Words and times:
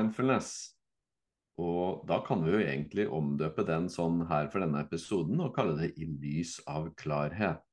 mindfulness. 0.00 0.52
Og 1.60 2.06
da 2.08 2.20
kan 2.24 2.40
vi 2.44 2.54
jo 2.54 2.60
egentlig 2.62 3.06
omdøpe 3.12 3.66
den 3.68 3.90
sånn 3.92 4.22
her 4.30 4.48
for 4.52 4.64
denne 4.64 4.80
episoden 4.86 5.42
og 5.44 5.52
kalle 5.56 5.76
det 5.76 5.92
I 6.00 6.08
lys 6.08 6.56
av 6.70 6.88
klarhet. 7.00 7.64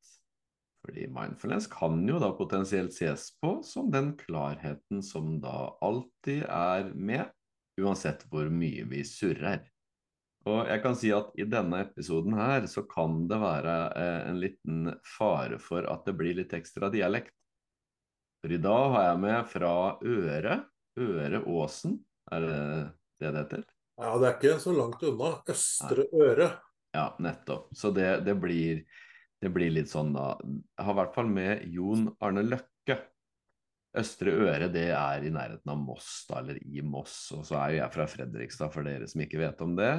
Fordi 0.84 1.08
mindfulness 1.12 1.68
kan 1.72 2.04
jo 2.08 2.20
da 2.22 2.30
potensielt 2.36 2.96
ses 2.96 3.30
på 3.42 3.58
som 3.66 3.90
den 3.92 4.14
klarheten 4.20 5.02
som 5.04 5.38
da 5.44 5.74
alltid 5.84 6.46
er 6.48 6.92
med, 6.94 7.32
uansett 7.80 8.24
hvor 8.32 8.52
mye 8.52 8.86
vi 8.90 9.04
surrer. 9.08 9.66
Og 10.48 10.70
jeg 10.70 10.80
kan 10.84 10.96
si 10.96 11.10
at 11.12 11.34
i 11.36 11.48
denne 11.50 11.82
episoden 11.84 12.38
her 12.38 12.68
så 12.72 12.86
kan 12.88 13.26
det 13.28 13.40
være 13.42 13.76
eh, 14.00 14.20
en 14.30 14.40
liten 14.40 14.94
fare 15.18 15.60
for 15.60 15.88
at 15.92 16.08
det 16.08 16.16
blir 16.20 16.38
litt 16.40 16.56
ekstra 16.56 16.88
dialekt. 16.94 17.34
For 18.40 18.54
i 18.54 18.62
dag 18.64 18.94
har 18.94 19.10
jeg 19.10 19.22
med 19.26 19.50
fra 19.52 19.74
Øre, 20.08 20.60
Øre 21.04 21.42
Åsen, 21.52 21.98
er 22.32 22.46
det 22.46 22.62
det 23.18 23.34
det 23.34 23.44
heter? 23.44 23.68
Ja, 23.98 24.14
det 24.22 24.30
er 24.30 24.36
ikke 24.38 24.62
så 24.62 24.74
langt 24.78 25.04
unna. 25.06 25.34
Østre 25.50 26.06
Øre. 26.14 26.52
Ja, 26.94 27.10
nettopp. 27.22 27.70
Så 27.76 27.92
det, 27.94 28.08
det, 28.28 28.36
blir, 28.40 28.84
det 29.42 29.52
blir 29.54 29.74
litt 29.74 29.90
sånn, 29.90 30.14
da. 30.16 30.36
Jeg 30.46 30.86
har 30.86 30.94
i 30.94 31.00
hvert 31.02 31.16
fall 31.16 31.32
med 31.34 31.66
Jon 31.74 32.12
Arne 32.24 32.46
Løkke. 32.46 33.00
Østre 33.98 34.36
Øre 34.38 34.68
det 34.70 34.92
er 34.94 35.26
i 35.26 35.34
nærheten 35.34 35.74
av 35.74 35.82
Moss, 35.82 36.12
da, 36.30 36.44
eller 36.44 36.62
i 36.62 36.84
Moss. 36.86 37.18
Og 37.34 37.46
så 37.48 37.58
er 37.58 37.74
jo 37.74 37.82
jeg 37.82 37.96
fra 37.96 38.08
Fredrikstad, 38.12 38.74
for 38.76 38.86
dere 38.86 39.10
som 39.10 39.24
ikke 39.26 39.42
vet 39.42 39.66
om 39.66 39.74
det. 39.80 39.92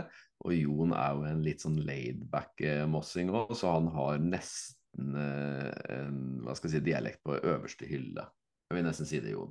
Og 0.47 0.55
Jon 0.55 0.95
er 0.95 1.19
jo 1.19 1.27
en 1.33 1.43
litt 1.43 1.65
sånn 1.65 1.81
laidback 1.83 2.63
mossing 2.91 3.33
òg, 3.35 3.57
så 3.59 3.75
han 3.75 3.91
har 3.97 4.23
nesten 4.23 5.19
eh, 5.19 5.73
en 5.97 6.21
hva 6.45 6.55
skal 6.55 6.71
jeg 6.71 6.79
si, 6.79 6.87
dialekt 6.93 7.25
på 7.27 7.41
øverste 7.41 7.89
hylle. 7.91 8.29
Jeg 8.69 8.79
vil 8.79 8.87
nesten 8.87 9.11
si 9.11 9.19
det, 9.25 9.35
Jon. 9.35 9.51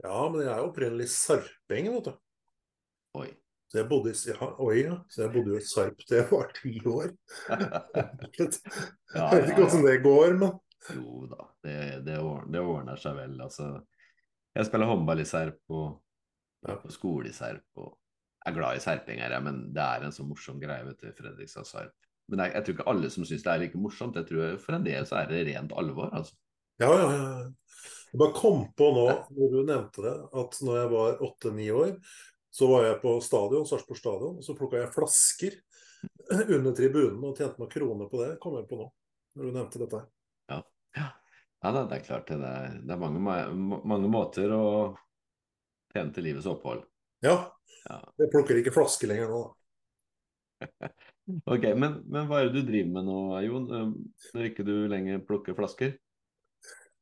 Ja, 0.00 0.24
men 0.30 0.42
jeg 0.42 0.50
er 0.54 0.64
opprinnelig 0.64 1.10
sarping, 1.12 1.90
vet 1.92 2.08
du. 2.08 2.16
Oi. 3.20 3.30
Så 3.70 3.78
jeg 3.78 3.86
bodde 3.86 4.10
i, 4.10 4.16
ja, 4.26 4.48
oi, 4.58 4.78
ja. 4.82 4.96
Så 5.06 5.22
jeg 5.22 5.32
bodde 5.34 5.52
jo 5.52 5.60
i 5.60 5.66
Sarp 5.66 6.00
til 6.02 6.16
jeg 6.18 6.26
var 6.26 6.48
ti 6.56 6.72
år. 6.90 7.12
jeg 8.40 9.36
vet 9.36 9.52
ikke 9.52 9.66
åssen 9.68 9.86
det 9.86 10.00
går, 10.02 10.34
men 10.40 10.56
Jo 10.90 11.28
da, 11.30 11.44
det, 11.62 11.76
det, 12.06 12.16
ordner, 12.18 12.50
det, 12.56 12.64
ordner, 12.64 12.98
seg 12.98 13.14
vel. 13.20 13.36
Altså, 13.44 13.68
jeg 14.56 14.66
spiller 14.66 14.90
håndball 14.90 15.22
i 15.22 15.28
Serp 15.28 15.76
og 15.76 16.00
på 16.66 16.90
skole 16.90 17.30
i 17.30 17.36
Serp. 17.36 17.62
og 17.78 17.92
Jeg 18.40 18.50
er 18.50 18.58
glad 18.58 18.80
i 18.80 18.82
serpinger, 18.82 19.36
men 19.44 19.62
det 19.76 19.86
er 19.86 20.06
en 20.08 20.18
så 20.18 20.26
morsom 20.26 20.58
greie 20.58 20.88
vet 20.88 21.04
du, 21.04 21.12
Fredrikstad 21.14 21.68
Sarp. 21.68 21.94
Men 22.30 22.42
jeg, 22.42 22.56
jeg, 22.56 22.64
tror 22.64 22.78
ikke 22.78 22.90
alle 22.90 23.10
som 23.14 23.26
syns 23.28 23.46
det 23.46 23.52
er 23.52 23.62
like 23.62 23.78
morsomt. 23.78 24.18
Jeg 24.18 24.26
tror 24.26 24.58
For 24.64 24.74
en 24.74 24.86
del 24.86 25.06
så 25.06 25.20
er 25.20 25.30
det 25.30 25.44
rent 25.46 25.76
alvor. 25.78 26.10
altså. 26.10 26.34
Ja, 26.80 26.90
ja, 26.96 27.08
ja. 27.12 27.52
Jeg 28.10 28.18
bare 28.18 28.34
kom 28.34 28.62
på 28.74 28.86
nå, 28.96 29.04
når 29.36 29.50
du 29.52 29.58
nevnte 29.68 30.02
det, 30.02 30.14
at 30.40 30.56
når 30.64 30.78
jeg 30.78 30.88
var 30.90 31.20
åtte-ni 31.26 31.66
år, 31.76 31.92
så 32.50 32.66
var 32.70 32.86
jeg 32.88 32.96
på 33.02 33.12
stadion, 33.22 33.66
Sarpsborg 33.68 34.00
stadion, 34.00 34.38
og 34.40 34.46
så 34.46 34.56
plukka 34.58 34.80
jeg 34.80 34.94
flasker 34.94 35.58
under 36.56 36.72
tribunen 36.74 37.20
og 37.20 37.36
tjente 37.36 37.60
noen 37.60 37.70
kroner 37.70 38.10
på 38.10 38.22
det. 38.22 38.30
kom 38.42 38.56
jeg 38.58 38.66
på 38.72 38.80
nå, 38.80 38.88
når 39.36 39.46
du 39.46 39.58
nevnte 39.58 39.82
dette. 39.84 40.02
Ja, 40.50 40.58
ja. 40.96 41.06
ja 41.60 41.76
det, 41.76 41.84
er 42.00 42.08
klart 42.08 42.32
det. 42.32 42.40
Er, 42.40 42.74
det 42.80 42.96
er 42.96 43.04
mange, 43.04 43.22
mange, 43.94 44.10
måter 44.10 44.56
å 44.56 44.66
tjene 45.92 46.16
til 46.16 46.30
livets 46.30 46.48
opphold. 46.50 46.82
Ja. 47.22 47.38
ja. 47.84 48.02
Jeg 48.24 48.32
plukker 48.32 48.58
ikke 48.58 48.74
flasker 48.74 49.12
lenger 49.12 49.30
nå, 49.30 49.44
da. 49.44 49.56
ok, 51.54 51.72
men, 51.76 52.00
men, 52.08 52.24
hva 52.24 52.40
er 52.40 52.48
det 52.48 52.64
du 52.64 52.72
driver 52.72 52.94
med 52.96 53.12
nå, 53.12 53.24
Jon, 53.44 53.74
når 54.32 54.54
ikke 54.54 54.64
du 54.66 54.78
lenger 54.90 55.22
plukker 55.28 55.54
flasker? 55.60 56.00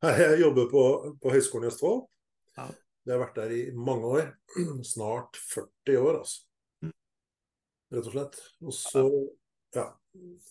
Jeg 0.03 0.41
jobber 0.41 0.69
på, 0.71 0.83
på 1.19 1.31
Høgskolen 1.35 1.67
i 1.67 1.73
Østfold. 1.73 2.05
Ja. 2.59 2.69
Jeg 3.09 3.15
har 3.17 3.23
vært 3.25 3.39
der 3.41 3.55
i 3.57 3.63
mange 3.75 4.11
år. 4.19 4.29
Snart 4.93 5.39
40 5.41 5.99
år, 5.99 6.21
altså. 6.21 6.45
Mm. 6.85 6.93
Rett 7.97 8.11
og 8.11 8.15
slett. 8.15 8.39
Og 8.63 8.77
så, 8.77 9.05
ja. 9.75 9.87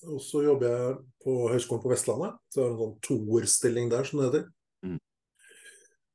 og 0.10 0.20
så 0.26 0.42
jobber 0.44 0.74
jeg 0.74 0.98
på 1.24 1.36
Høgskolen 1.54 1.84
på 1.84 1.94
Vestlandet. 1.94 2.40
Så 2.52 2.60
jeg 2.60 2.68
har 2.68 2.74
en 2.76 2.82
sånn 2.82 2.98
toerstilling 3.08 3.94
der, 3.94 4.10
som 4.10 4.20
det 4.20 4.28
heter. 4.28 4.50
Mm. 4.84 4.98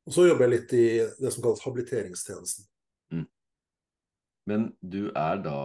Og 0.02 0.16
så 0.18 0.26
jobber 0.26 0.48
jeg 0.48 0.54
litt 0.56 0.76
i 0.76 0.84
det 1.22 1.32
som 1.32 1.46
kalles 1.46 1.64
habiliteringstjenesten. 1.64 2.68
Mm. 3.14 3.26
Men 4.50 4.68
du 4.80 5.06
er 5.08 5.40
da 5.44 5.58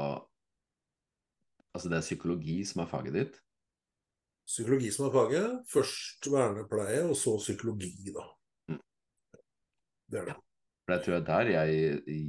Altså 1.77 1.91
det 1.91 1.97
er 1.99 2.05
psykologi 2.07 2.55
som 2.65 2.79
er 2.81 2.87
faget 2.89 3.13
ditt? 3.13 3.35
Psykologi 4.47 4.91
som 4.95 5.09
er 5.09 5.15
faget. 5.15 5.55
Først 5.71 6.27
vernepleie, 6.31 7.03
og 7.09 7.17
så 7.19 7.35
psykologi, 7.41 8.13
da. 8.15 8.23
Mm. 8.71 8.83
Det 10.11 10.21
er 10.21 10.29
det. 10.31 10.37
For 10.87 10.95
jeg 10.95 11.03
tror 11.03 11.23
der 11.27 11.49
jeg 11.51 12.03
i, 12.07 12.21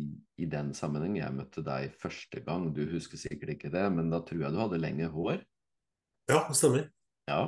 i, 0.43 0.47
den 0.51 0.73
sammenheng 0.75 1.15
jeg 1.21 1.35
møtte 1.37 1.63
deg 1.63 1.93
første 1.95 2.43
gang. 2.43 2.73
Du 2.75 2.83
husker 2.91 3.21
sikkert 3.21 3.55
ikke 3.55 3.71
det, 3.71 3.85
men 3.95 4.11
da 4.11 4.19
tror 4.27 4.43
jeg 4.43 4.55
du 4.55 4.59
hadde 4.59 4.81
lenge 4.83 5.07
hår. 5.15 5.45
Ja, 6.29 6.43
det 6.49 6.59
stemmer. 6.59 6.89
Ja. 7.31 7.45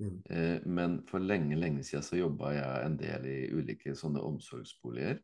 Mm. 0.00 0.16
Eh, 0.32 0.64
men 0.64 0.96
for 1.06 1.20
lenge, 1.20 1.58
lenge 1.60 1.84
siden 1.84 2.02
så 2.02 2.16
jobba 2.16 2.54
jeg 2.56 2.86
en 2.86 2.96
del 2.98 3.28
i 3.28 3.38
ulike 3.52 3.92
sånne 3.98 4.24
omsorgsboliger. 4.24 5.20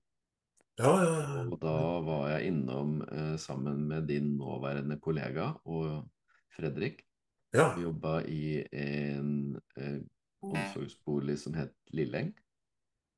Ja, 0.80 0.92
ja, 1.00 1.16
ja. 1.16 1.46
Og 1.48 1.56
da 1.60 1.76
var 2.04 2.28
jeg 2.34 2.52
innom 2.52 3.00
eh, 3.08 3.34
sammen 3.40 3.86
med 3.88 4.12
din 4.12 4.34
nåværende 4.36 5.00
kollega 5.00 5.54
og 5.64 6.04
Fredrik. 6.52 7.00
Ja. 7.50 7.74
Jobba 7.80 8.22
i 8.22 8.66
en 8.72 9.60
eh, 9.76 9.98
omsorgsbolig 10.40 11.38
som 11.38 11.54
het 11.58 11.74
Lilleng. 11.90 12.32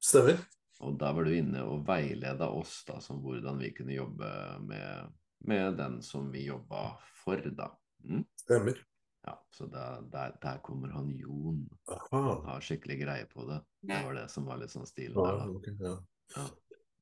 Stemmer. 0.02 0.40
Og 0.82 0.96
da 0.98 1.12
var 1.14 1.28
du 1.28 1.34
inne 1.36 1.62
og 1.68 1.84
veileda 1.86 2.48
oss 2.50 2.80
da, 2.88 2.98
som 3.00 3.20
hvordan 3.22 3.60
vi 3.60 3.70
kunne 3.76 3.94
jobbe 3.94 4.30
med, 4.66 5.12
med 5.46 5.76
den 5.78 6.00
som 6.02 6.30
vi 6.32 6.46
jobba 6.48 6.88
for, 7.22 7.44
da. 7.54 7.68
Mm? 8.02 8.24
Stemmer. 8.40 8.80
Ja, 9.22 9.36
så 9.54 9.68
der, 9.70 10.00
der, 10.10 10.32
der, 10.42 10.58
kommer 10.58 10.88
han 10.96 11.12
Jon. 11.14 11.68
Aha. 11.86 12.22
Han 12.22 12.48
har 12.48 12.64
skikkelig 12.64 12.98
greie 13.04 13.28
på 13.30 13.44
det. 13.46 13.60
Det 13.86 14.00
var 14.04 14.16
det 14.18 14.26
som 14.32 14.48
var 14.48 14.58
litt 14.58 14.72
sånn 14.74 14.88
stilen 14.88 15.14
der, 15.14 15.38
da. 15.38 15.46
Okay, 15.60 15.76
ja. 15.78 15.92
Ja. 16.34 16.48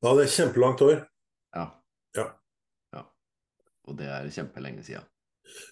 Da 0.05 0.13
det 0.19 0.27
er 0.27 0.35
kjempelangt 0.35 0.85
år. 0.85 1.01
Ja. 1.57 1.65
ja. 2.19 2.27
ja. 2.93 3.07
Og 3.89 3.97
det 3.97 4.11
er 4.13 4.29
kjempelenge 4.35 4.85
siden. 4.85 5.09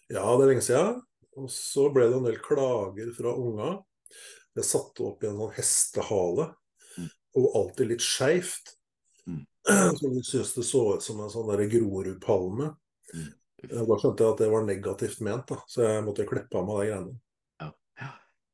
Ja, 0.08 0.22
det 0.24 0.46
er 0.46 0.50
lenge 0.54 0.64
siden. 0.64 1.02
Og 1.36 1.50
så 1.52 1.88
ble 1.92 2.08
det 2.08 2.16
en 2.16 2.26
del 2.30 2.40
klager 2.42 3.12
fra 3.16 3.34
unga. 3.36 3.74
Jeg 4.58 4.66
satte 4.66 5.04
opp 5.06 5.22
i 5.22 5.28
en 5.28 5.38
sånn 5.38 5.54
hestehale 5.58 6.48
og 7.38 7.56
alltid 7.60 7.92
litt 7.92 8.04
skeivt. 8.04 8.74
Mm. 9.28 9.44
Så 9.98 10.08
de 10.08 10.22
syntes 10.24 10.54
det 10.56 10.66
så 10.66 10.82
ut 10.96 11.04
som 11.04 11.20
en 11.22 11.32
sånn 11.32 11.52
Grorudpalme. 11.70 12.72
Mm. 13.14 13.30
Da 13.68 13.96
skjønte 13.98 14.24
jeg 14.24 14.34
at 14.34 14.42
det 14.42 14.50
var 14.52 14.66
negativt 14.66 15.22
ment, 15.26 15.48
da. 15.50 15.56
så 15.66 15.82
jeg 15.82 16.02
måtte 16.06 16.26
klippe 16.28 16.60
av 16.60 16.66
meg 16.68 16.76
de 16.78 16.90
greiene. 16.92 17.14
Ja. 17.98 18.10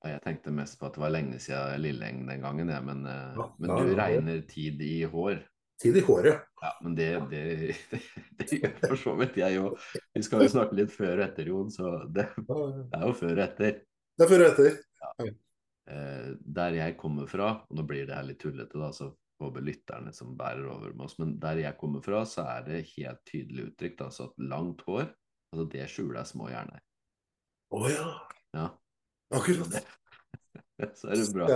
Jeg 0.08 0.22
tenkte 0.24 0.54
mest 0.56 0.78
på 0.80 0.88
at 0.88 0.96
det 0.96 1.02
var 1.02 1.12
lenge 1.12 1.40
siden 1.44 1.82
Lilleng 1.84 2.22
den 2.28 2.40
gangen, 2.40 2.70
ja, 2.72 2.78
men, 2.84 3.02
eh, 3.08 3.36
ja, 3.36 3.46
men 3.60 3.74
du 3.76 3.92
regner 3.98 4.40
tid 4.48 4.80
i 4.80 4.94
hår? 5.12 5.42
Tid 5.82 5.96
i 5.98 6.02
håret. 6.06 6.44
Ja, 6.62 6.70
men 6.84 6.94
det, 6.94 7.08
det, 7.30 7.40
det, 7.90 8.00
det 8.38 8.60
gjør 8.60 8.76
for 8.84 9.00
så 9.00 9.14
vidt 9.18 9.40
jeg 9.40 9.62
òg. 9.62 9.88
Vi 10.14 10.22
skal 10.26 10.44
jo 10.44 10.52
snakke 10.52 10.78
litt 10.78 10.94
før 10.94 11.16
og 11.16 11.24
etter, 11.26 11.50
Jon, 11.50 11.72
så 11.74 11.96
det, 12.14 12.28
er 12.30 13.08
jo 13.08 13.16
før 13.18 13.34
og 13.34 13.42
etter. 13.48 13.82
Det 14.14 14.26
er 14.26 14.30
før 14.30 14.44
og 14.44 14.52
etter. 14.52 14.78
Ja. 15.02 15.28
Eh, 15.90 16.30
der 16.56 16.78
jeg 16.78 16.96
kommer 17.00 17.28
fra, 17.28 17.50
og 17.68 17.76
nå 17.76 17.84
blir 17.88 18.06
det 18.08 18.16
her 18.16 18.24
litt 18.24 18.40
tullete, 18.40 18.78
da, 18.80 18.88
så 18.94 19.10
håper 19.42 19.66
lytterne 19.66 20.14
som 20.14 20.36
bærer 20.38 20.70
over 20.70 20.94
med 20.94 21.08
oss, 21.08 21.18
men 21.20 21.36
der 21.42 21.60
jeg 21.64 21.76
kommer 21.80 22.04
fra, 22.04 22.22
så 22.28 22.46
er 22.54 22.64
det 22.68 22.84
helt 22.94 23.20
tydelig 23.28 23.68
uttrykt 23.68 24.00
altså 24.06 24.30
at 24.30 24.44
langt 24.54 24.84
hår, 24.86 25.10
altså 25.52 25.68
det 25.74 25.88
skjuler 25.90 26.28
små 26.28 26.48
hjerner. 26.52 26.80
Å 27.74 27.80
oh, 27.80 27.88
ja. 27.90 28.08
ja. 28.54 28.68
Akkurat. 29.34 29.80
så 31.00 31.10
er 31.10 31.18
det 31.18 31.32
bra. 31.34 31.48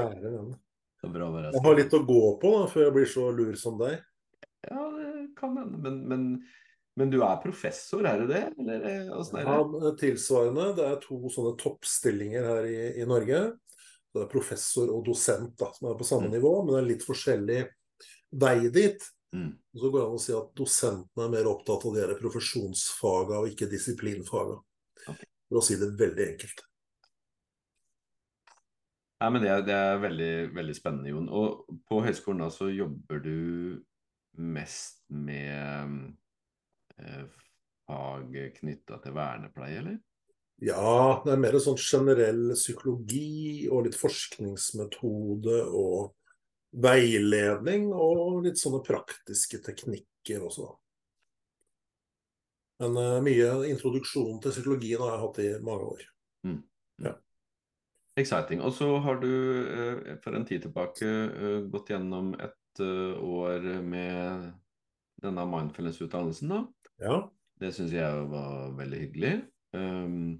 Jeg 1.04 1.64
har 1.64 1.76
litt 1.78 1.94
å 1.94 2.04
gå 2.06 2.22
på 2.42 2.54
da, 2.56 2.62
før 2.70 2.88
jeg 2.88 2.94
blir 2.96 3.10
så 3.10 3.28
lur 3.34 3.52
som 3.60 3.76
deg. 3.80 4.00
Ja, 4.66 4.88
det 4.96 5.28
kan 5.38 5.54
hende, 5.54 5.78
men, 5.84 6.00
men, 6.10 6.24
men, 6.98 7.12
du 7.12 7.20
er 7.22 7.38
professor, 7.42 8.02
er 8.02 8.24
det 8.24 8.28
det? 8.32 8.42
Eller, 8.58 8.82
er 8.82 9.06
det? 9.06 9.44
Ja, 9.46 9.92
tilsvarende. 10.00 10.72
Det 10.76 10.88
er 10.88 10.98
to 11.04 11.20
sånne 11.30 11.54
toppstillinger 11.60 12.50
her 12.50 12.66
i, 12.66 12.80
i 12.98 13.06
Norge 13.08 13.44
det 14.14 14.24
er 14.24 14.32
professor 14.32 14.90
og 14.92 15.04
dosent, 15.06 15.54
da, 15.60 15.70
som 15.74 15.90
er 15.90 15.98
på 15.98 16.06
samme 16.06 16.28
mm. 16.28 16.34
nivå, 16.36 16.52
men 16.64 16.74
det 16.74 16.80
er 16.80 16.90
litt 16.92 17.06
forskjellig 17.06 17.58
vei 18.40 18.56
dit. 18.74 19.04
Mm. 19.36 19.50
Og 19.52 19.82
så 19.82 19.90
går 19.90 20.00
det 20.00 20.06
an 20.06 20.16
å 20.16 20.22
si 20.22 20.36
at 20.36 20.54
dosentene 20.56 21.26
er 21.26 21.34
mer 21.34 21.50
opptatt 21.50 21.84
av 21.88 21.98
de 21.98 22.16
profesjonsfaga 22.22 23.42
og 23.42 23.52
ikke 23.52 23.68
disiplinfaga. 23.70 24.56
Okay. 25.04 25.28
For 25.48 25.60
å 25.60 25.64
si 25.64 25.76
det 25.80 25.92
veldig 26.00 26.26
enkelt. 26.32 26.64
Nei, 29.18 29.30
men 29.34 29.42
det 29.42 29.50
er, 29.50 29.62
det 29.66 29.74
er 29.74 30.02
veldig, 30.02 30.32
veldig, 30.54 30.74
spennende, 30.76 31.10
Jon. 31.10 31.30
Og 31.34 31.78
på 31.90 32.02
høyskolen 32.04 32.44
da 32.44 32.50
så 32.54 32.68
jobber 32.70 33.22
du 33.24 33.38
mest 34.38 35.00
med 35.10 36.04
eh, 37.02 37.24
fag 37.88 38.36
knytta 38.60 39.00
til 39.02 39.16
vernepleie, 39.16 39.80
eller? 39.82 39.98
Ja, 40.62 41.18
det 41.24 41.32
er 41.34 41.42
mer 41.42 41.58
sånn 41.62 41.78
generell 41.78 42.52
psykologi 42.58 43.66
og 43.70 43.86
litt 43.86 43.98
forskningsmetode 43.98 45.58
og 45.66 46.14
veiledning 46.82 47.88
og 47.94 48.42
litt 48.46 48.58
sånne 48.60 48.82
praktiske 48.86 49.60
teknikker 49.64 50.42
også. 50.46 50.68
Men 52.82 52.98
uh, 52.98 53.18
mye 53.24 53.54
introduksjon 53.70 54.38
til 54.42 54.54
psykologien 54.54 55.02
har 55.02 55.14
jeg 55.14 55.22
hatt 55.24 55.40
i 55.42 55.48
mange 55.66 55.92
år. 55.94 56.02
Mm. 56.46 56.58
Ja. 57.06 57.14
Exciting. 58.18 58.62
Og 58.64 58.72
så 58.74 58.88
har 59.04 59.20
du 59.22 59.28
uh, 59.28 60.16
for 60.24 60.36
en 60.36 60.46
tid 60.48 60.64
tilbake 60.66 61.06
uh, 61.06 61.60
gått 61.70 61.92
gjennom 61.94 62.34
et 62.38 62.54
år 62.78 63.64
med 63.82 64.52
denne 65.18 65.44
mindfulness-utdannelsen. 65.50 66.52
da. 66.52 66.58
Ja. 67.02 67.16
Det 67.58 67.72
syns 67.74 67.90
jeg 67.90 68.28
var 68.30 68.68
veldig 68.78 69.00
hyggelig. 69.00 69.32
Um, 69.74 70.36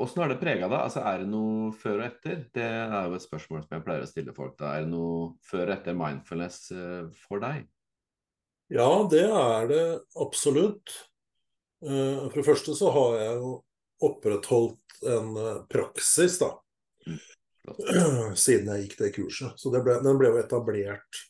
Åssen 0.00 0.22
har 0.22 0.32
det 0.32 0.38
prega 0.40 0.70
deg? 0.70 0.78
Altså, 0.78 1.02
er 1.04 1.20
det 1.20 1.28
noe 1.28 1.68
før 1.76 2.00
og 2.00 2.06
etter? 2.06 2.40
Det 2.56 2.64
er 2.64 3.10
jo 3.10 3.18
et 3.18 3.26
spørsmål 3.26 3.60
som 3.66 3.76
jeg 3.76 3.84
pleier 3.84 4.06
å 4.06 4.08
stille 4.08 4.34
folk. 4.36 4.56
da. 4.56 4.72
Er 4.72 4.86
det 4.86 4.92
noe 4.94 5.34
før 5.44 5.66
og 5.66 5.74
etter 5.76 6.00
mindfulness 6.00 6.58
for 7.26 7.44
deg? 7.44 7.68
Ja, 8.72 8.88
det 9.12 9.26
er 9.28 9.68
det 9.70 9.84
absolutt. 10.16 10.96
For 11.84 12.40
det 12.40 12.48
første 12.48 12.72
så 12.80 12.88
har 12.96 13.20
jeg 13.20 13.38
jo 13.44 13.52
opprettholdt 14.04 15.00
en 15.06 15.32
uh, 15.36 15.62
praksis, 15.70 16.38
da. 16.42 16.50
Mm, 17.06 17.22
siden 18.44 18.70
jeg 18.72 18.84
gikk 18.84 18.98
det 19.00 19.14
kurset. 19.16 19.56
Så 19.60 19.72
det 19.74 19.82
ble, 19.86 19.98
den 20.04 20.18
ble 20.20 20.32
jo 20.34 20.42
etablert 20.42 21.22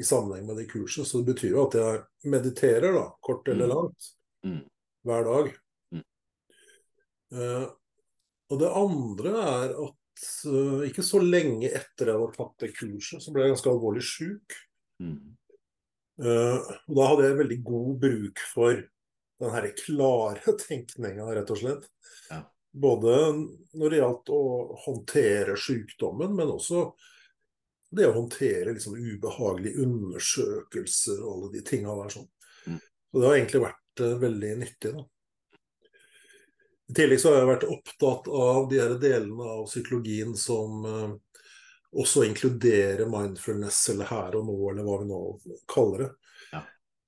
i 0.00 0.06
sammenheng 0.06 0.46
med 0.48 0.60
det 0.60 0.68
kurset. 0.70 1.08
Så 1.08 1.20
det 1.20 1.34
betyr 1.34 1.56
jo 1.56 1.66
at 1.66 1.76
jeg 1.78 2.30
mediterer, 2.32 2.94
da, 2.96 3.08
kort 3.20 3.48
eller 3.52 3.68
mm. 3.68 3.74
langt, 3.74 4.12
mm. 4.46 4.62
hver 5.08 5.28
dag. 5.28 5.50
Uh, 7.30 7.66
og 8.50 8.58
det 8.58 8.70
andre 8.74 9.32
er 9.38 9.74
at 9.84 10.24
uh, 10.50 10.80
ikke 10.88 11.04
så 11.06 11.20
lenge 11.22 11.68
etter 11.68 12.10
jeg 12.10 12.18
hadde 12.18 12.38
tatt 12.38 12.64
det 12.64 12.72
kurset, 12.74 13.22
så 13.22 13.34
ble 13.34 13.44
jeg 13.44 13.54
ganske 13.54 13.70
alvorlig 13.70 14.02
sjuk. 14.06 14.56
Mm. 15.02 15.36
Uh, 16.20 16.58
og 16.90 16.96
da 16.98 17.10
hadde 17.12 17.28
jeg 17.28 17.38
veldig 17.38 17.60
god 17.68 17.92
bruk 18.02 18.42
for 18.50 18.82
den 19.40 19.54
her 19.54 19.68
klare 19.76 20.56
tenkninga, 20.60 21.28
rett 21.34 21.52
og 21.52 21.60
slett. 21.60 21.86
Ja. 22.30 22.42
Både 22.70 23.14
når 23.74 23.90
det 23.90 24.02
gjaldt 24.02 24.32
å 24.34 24.42
håndtere 24.84 25.56
sykdommen, 25.58 26.36
men 26.36 26.52
også 26.54 26.90
det 27.90 28.06
å 28.06 28.14
håndtere 28.14 28.76
liksom 28.76 28.98
ubehagelige 28.98 29.82
undersøkelser 29.82 31.24
og 31.24 31.30
alle 31.32 31.48
de 31.56 31.64
tinga 31.66 31.96
der. 32.02 32.12
sånn. 32.14 32.28
Mm. 32.66 32.76
Så 33.10 33.16
det 33.16 33.26
har 33.26 33.38
egentlig 33.38 33.64
vært 33.64 34.04
veldig 34.26 34.52
nyttig. 34.60 34.92
da. 34.94 35.08
I 36.90 36.94
tillegg 36.94 37.20
så 37.22 37.32
har 37.32 37.40
jeg 37.40 37.50
vært 37.50 37.68
opptatt 37.70 38.28
av 38.34 38.68
de 38.70 38.78
her 38.82 38.94
delene 39.02 39.50
av 39.56 39.66
psykologien 39.66 40.32
som 40.38 40.86
uh, 40.86 41.12
også 41.90 42.24
inkluderer 42.26 43.10
mindfulness 43.10 43.82
eller 43.92 44.10
her 44.10 44.38
og 44.38 44.48
nå, 44.48 44.56
eller 44.70 44.86
hva 44.86 44.96
vi 45.02 45.10
nå 45.10 45.20
kaller 45.70 46.04
det. 46.04 46.10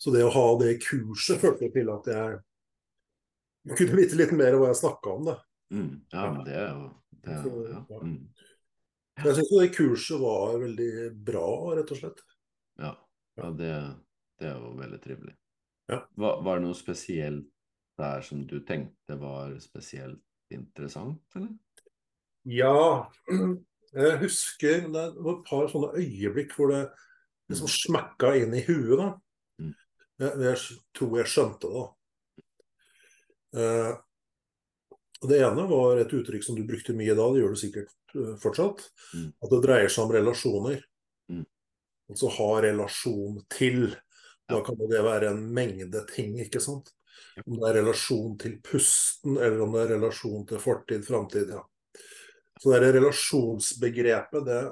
Så 0.02 0.10
det 0.10 0.24
å 0.26 0.32
ha 0.34 0.46
det 0.58 0.80
kurset 0.82 1.38
førte 1.38 1.68
til 1.70 1.90
at 1.92 2.08
jeg 2.10 3.76
kunne 3.78 3.98
vite 4.00 4.18
litt 4.18 4.32
mer 4.34 4.56
hva 4.58 4.72
jeg 4.72 4.80
snakka 4.80 5.12
om. 5.12 5.28
Mm, 5.70 5.92
ja, 6.10 6.24
det 6.42 6.56
er 6.58 6.72
jo 6.72 6.88
det 7.22 7.36
er, 7.36 7.44
ja. 7.70 8.00
Mm. 8.02 8.16
Jeg 9.22 9.36
syns 9.36 9.52
det 9.52 9.68
kurset 9.76 10.18
var 10.18 10.56
veldig 10.58 10.92
bra, 11.22 11.46
rett 11.78 11.94
og 11.94 12.00
slett. 12.00 12.22
Ja, 12.82 12.90
ja 13.38 13.52
det, 13.54 13.70
det, 14.40 14.50
er 14.50 14.58
jo 14.58 14.74
veldig 14.80 15.00
trivelig. 15.04 15.36
Ja. 15.92 16.00
Var, 16.18 16.42
var 16.42 16.58
det 16.58 16.66
noe 16.66 16.78
spesielt 16.78 17.46
der 18.00 18.24
som 18.26 18.42
du 18.48 18.58
tenkte 18.66 19.20
var 19.20 19.54
spesielt 19.62 20.22
interessant, 20.52 21.22
eller? 21.38 21.52
Ja, 22.50 23.06
jeg 24.02 24.22
husker 24.24 24.88
det 24.90 25.08
var 25.14 25.36
et 25.36 25.46
par 25.46 25.70
sånne 25.70 25.92
øyeblikk 26.00 26.56
hvor 26.56 26.72
det 26.74 26.86
liksom 27.52 27.70
mm. 27.70 27.76
smekka 27.76 28.34
inn 28.40 28.56
i 28.58 28.64
huet. 28.66 28.96
da. 28.98 29.12
Jeg, 30.22 30.38
jeg, 30.46 30.78
tror 30.94 31.18
jeg 31.18 31.30
skjønte 31.32 31.70
det. 31.72 31.84
Eh, 33.58 33.92
det 35.22 35.38
ene 35.42 35.66
var 35.70 36.00
et 36.02 36.14
uttrykk 36.14 36.44
som 36.46 36.56
du 36.58 36.64
brukte 36.66 36.94
mye 36.98 37.14
da, 37.14 37.26
det 37.30 37.42
gjør 37.42 37.54
du 37.54 37.60
sikkert 37.60 37.92
uh, 38.16 38.32
fortsatt. 38.42 38.82
Mm. 39.14 39.28
At 39.38 39.52
det 39.52 39.60
dreier 39.62 39.92
seg 39.92 40.06
om 40.06 40.14
relasjoner. 40.16 40.80
Mm. 41.30 41.44
Altså 42.10 42.32
ha 42.38 42.48
relasjon 42.64 43.38
til. 43.52 43.84
Da 44.50 44.58
kan 44.66 44.76
det 44.80 45.04
være 45.06 45.30
en 45.30 45.44
mengde 45.54 46.02
ting, 46.10 46.34
ikke 46.42 46.60
sant. 46.60 46.90
Om 47.46 47.54
det 47.60 47.68
er 47.70 47.78
relasjon 47.78 48.34
til 48.42 48.58
pusten, 48.66 49.38
eller 49.38 49.62
om 49.64 49.76
det 49.76 49.84
er 49.84 49.94
relasjon 49.94 50.42
til 50.50 50.60
fortid, 50.60 51.06
framtid. 51.06 51.54
Ja. 51.54 51.62
Så 52.60 52.74
det 52.74 52.92
relasjonsbegrepet, 52.98 54.42
det 54.46 54.62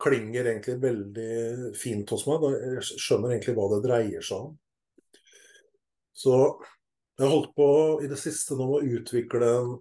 klinger 0.00 0.52
egentlig 0.52 0.76
veldig 0.84 1.72
fint 1.76 2.12
hos 2.12 2.26
meg. 2.28 2.46
Jeg 2.76 3.00
skjønner 3.00 3.34
egentlig 3.34 3.56
hva 3.56 3.66
det 3.74 3.80
dreier 3.88 4.24
seg 4.24 4.50
om. 4.50 4.54
Så 6.16 6.34
jeg 7.20 7.26
har 7.26 7.32
holdt 7.34 7.54
på 7.56 7.70
i 8.04 8.08
det 8.10 8.18
siste 8.20 8.56
nå 8.56 8.66
å 8.78 8.84
utvikle 8.84 9.48
en 9.58 9.72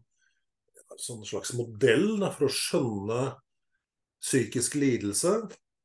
sånn 1.00 1.24
slags 1.28 1.54
modell 1.56 2.18
da, 2.20 2.32
for 2.36 2.50
å 2.50 2.54
skjønne 2.54 3.22
psykisk 4.20 4.76
lidelse. 4.80 5.36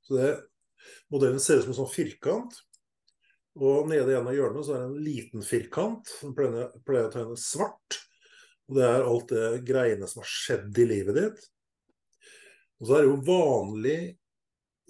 Så 0.04 0.18
det, 0.18 0.30
modellen 1.12 1.42
ser 1.42 1.60
ut 1.60 1.66
som 1.66 1.74
en 1.74 1.80
sånn 1.82 1.92
firkant. 1.92 2.56
Og 3.54 3.86
nede 3.86 4.10
i 4.10 4.16
en 4.18 4.26
av 4.26 4.34
hjørnene 4.34 4.66
så 4.66 4.74
er 4.74 4.82
det 4.82 4.88
en 4.88 5.06
liten 5.06 5.46
firkant. 5.46 6.10
Den 6.24 6.34
pleier, 6.34 6.72
pleier 6.86 7.06
å 7.06 7.14
tegne 7.14 7.38
svart. 7.38 8.00
Og 8.66 8.78
det 8.78 8.86
er 8.88 9.06
alt 9.06 9.30
det 9.30 9.48
greiene 9.68 10.08
som 10.10 10.24
har 10.24 10.30
skjedd 10.30 10.82
i 10.82 10.88
livet 10.90 11.20
ditt. 11.20 11.48
Og 12.80 12.88
så 12.88 12.96
er 12.96 13.04
det 13.04 13.12
jo 13.12 13.22
vanlig 13.28 13.98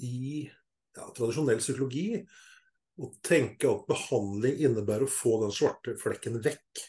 i 0.00 0.46
ja, 0.46 1.10
tradisjonell 1.14 1.60
psykologi 1.60 2.08
å 3.00 3.10
tenke 3.26 3.70
at 3.70 3.86
behandling 3.90 4.60
innebærer 4.68 5.06
å 5.06 5.10
få 5.10 5.38
den 5.42 5.54
svarte 5.54 5.96
flekken 6.00 6.38
vekk. 6.44 6.82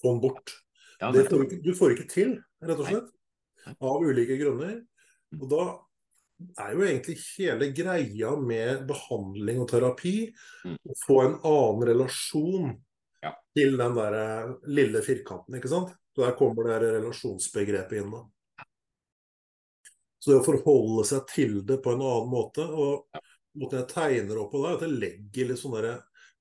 Få 0.00 0.14
den 0.14 0.22
bort. 0.22 0.54
Ja, 1.00 1.10
det 1.12 1.26
får 1.28 1.44
du, 1.44 1.56
du, 1.64 1.72
får 1.76 1.96
ikke 1.96 2.08
til, 2.12 2.36
rett 2.64 2.80
og 2.80 2.88
slett. 2.88 3.10
Av 3.76 4.04
ulike 4.04 4.38
grunner. 4.40 4.78
Og 5.36 5.50
da 5.50 5.64
er 6.62 6.72
jo 6.76 6.84
egentlig 6.86 7.16
hele 7.36 7.70
greia 7.76 8.32
med 8.40 8.84
behandling 8.88 9.60
og 9.62 9.70
terapi 9.70 10.16
mm. 10.64 10.76
å 10.76 10.96
få 11.02 11.20
en 11.24 11.36
annen 11.40 11.86
relasjon 11.90 12.72
ja. 13.24 13.32
til 13.56 13.76
den 13.80 13.96
der 13.96 14.16
eh, 14.20 14.54
lille 14.68 15.02
firkanten, 15.04 15.58
ikke 15.58 15.72
sant. 15.72 15.94
Så 16.16 16.24
Der 16.24 16.36
kommer 16.38 16.64
det 16.64 16.80
relasjonsbegrepet 16.96 18.00
inn. 18.00 18.14
da. 18.14 18.22
Så 20.16 20.32
det 20.32 20.40
å 20.40 20.46
forholde 20.46 21.04
seg 21.06 21.26
til 21.28 21.58
det 21.68 21.76
på 21.84 21.92
en 21.92 22.00
annen 22.04 22.30
måte 22.32 22.64
og. 22.64 23.04
Måten 23.56 23.82
jeg 23.82 23.90
tegner 23.92 24.40
opp 24.40 24.52
på 24.54 24.62
det, 24.62 24.74
at 24.76 24.86
jeg 24.86 25.00
legger 25.02 25.50
litt 25.50 25.60
sånne 25.60 25.94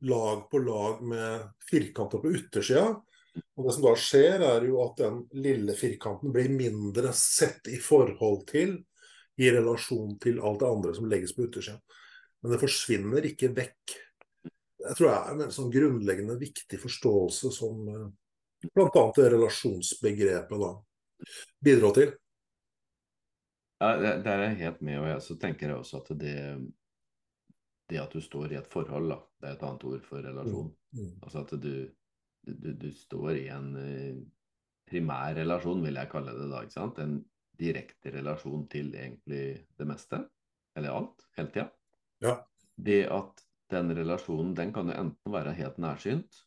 lag 0.06 0.46
på 0.52 0.62
lag 0.62 1.04
med 1.08 1.46
firkanter 1.70 2.22
på 2.22 2.34
yttersida. 2.36 2.90
Og 3.56 3.68
det 3.68 3.76
som 3.76 3.86
da 3.86 3.94
skjer, 4.00 4.44
er 4.48 4.68
jo 4.68 4.80
at 4.84 5.00
den 5.02 5.22
lille 5.44 5.76
firkanten 5.76 6.34
blir 6.36 6.52
mindre 6.52 7.12
sett 7.18 7.68
i 7.72 7.80
forhold 7.82 8.46
til 8.52 8.78
i 9.36 9.52
relasjon 9.52 10.16
til 10.24 10.40
alt 10.40 10.62
det 10.62 10.72
andre 10.72 10.94
som 10.96 11.08
legges 11.12 11.36
på 11.36 11.48
yttersida. 11.48 11.80
Men 12.44 12.54
det 12.54 12.62
forsvinner 12.62 13.28
ikke 13.28 13.52
vekk. 13.56 13.96
Jeg 14.86 14.98
tror 15.00 15.10
det 15.10 15.16
er 15.18 15.48
en 15.48 15.56
sånn 15.56 15.74
grunnleggende 15.74 16.38
viktig 16.40 16.78
forståelse 16.80 17.52
som 17.52 17.88
eh, 17.90 18.06
bl.a. 18.70 19.06
det 19.18 19.32
relasjonsbegrepet 19.34 20.62
da 20.62 20.72
bidrar 21.66 21.96
til. 21.98 22.14
Ja, 23.82 23.96
Der 23.98 24.30
er 24.32 24.44
jeg 24.46 24.60
helt 24.62 24.84
med, 24.86 25.00
og 25.02 25.10
jeg, 25.10 25.24
så 25.26 25.38
tenker 25.42 25.68
jeg 25.72 25.80
også 25.82 26.04
at 26.04 26.14
det, 26.22 26.36
det 27.90 28.02
at 28.02 28.16
du 28.16 28.22
står 28.24 28.54
i 28.54 28.60
et 28.60 28.70
forhold, 28.72 29.12
da, 29.12 29.20
det 29.42 29.50
er 29.50 29.58
et 29.58 29.66
annet 29.68 29.86
ord 29.90 30.06
for 30.08 30.26
relasjon. 30.26 30.72
Mm. 30.72 31.02
Mm. 31.02 31.12
Altså 31.22 31.44
at 31.44 31.54
du, 31.62 31.74
du, 32.48 32.72
du, 32.82 32.90
står 32.96 33.32
i 33.38 33.48
en 33.54 33.70
eh, 33.82 34.18
primær 34.90 35.36
relasjon, 35.38 35.84
vil 35.86 36.00
jeg 36.02 36.12
kalle 36.12 36.34
det 36.38 36.50
da. 36.52 36.64
ikke 36.66 36.78
sant? 36.78 37.02
En 37.04 37.20
direkte 37.60 38.12
relasjon 38.16 38.66
til 38.72 38.92
egentlig 38.96 39.46
det 39.78 39.88
meste, 39.88 40.22
eller 40.76 40.98
alt, 40.98 41.28
hele 41.38 41.54
tida. 41.54 41.70
Ja. 42.26 42.36
Det 42.76 43.04
at 43.14 43.46
den 43.72 43.94
relasjonen 43.98 44.54
den 44.58 44.74
kan 44.74 44.92
jo 44.92 44.98
enten 45.00 45.34
være 45.34 45.56
helt 45.58 45.78
nærsynt, 45.82 46.42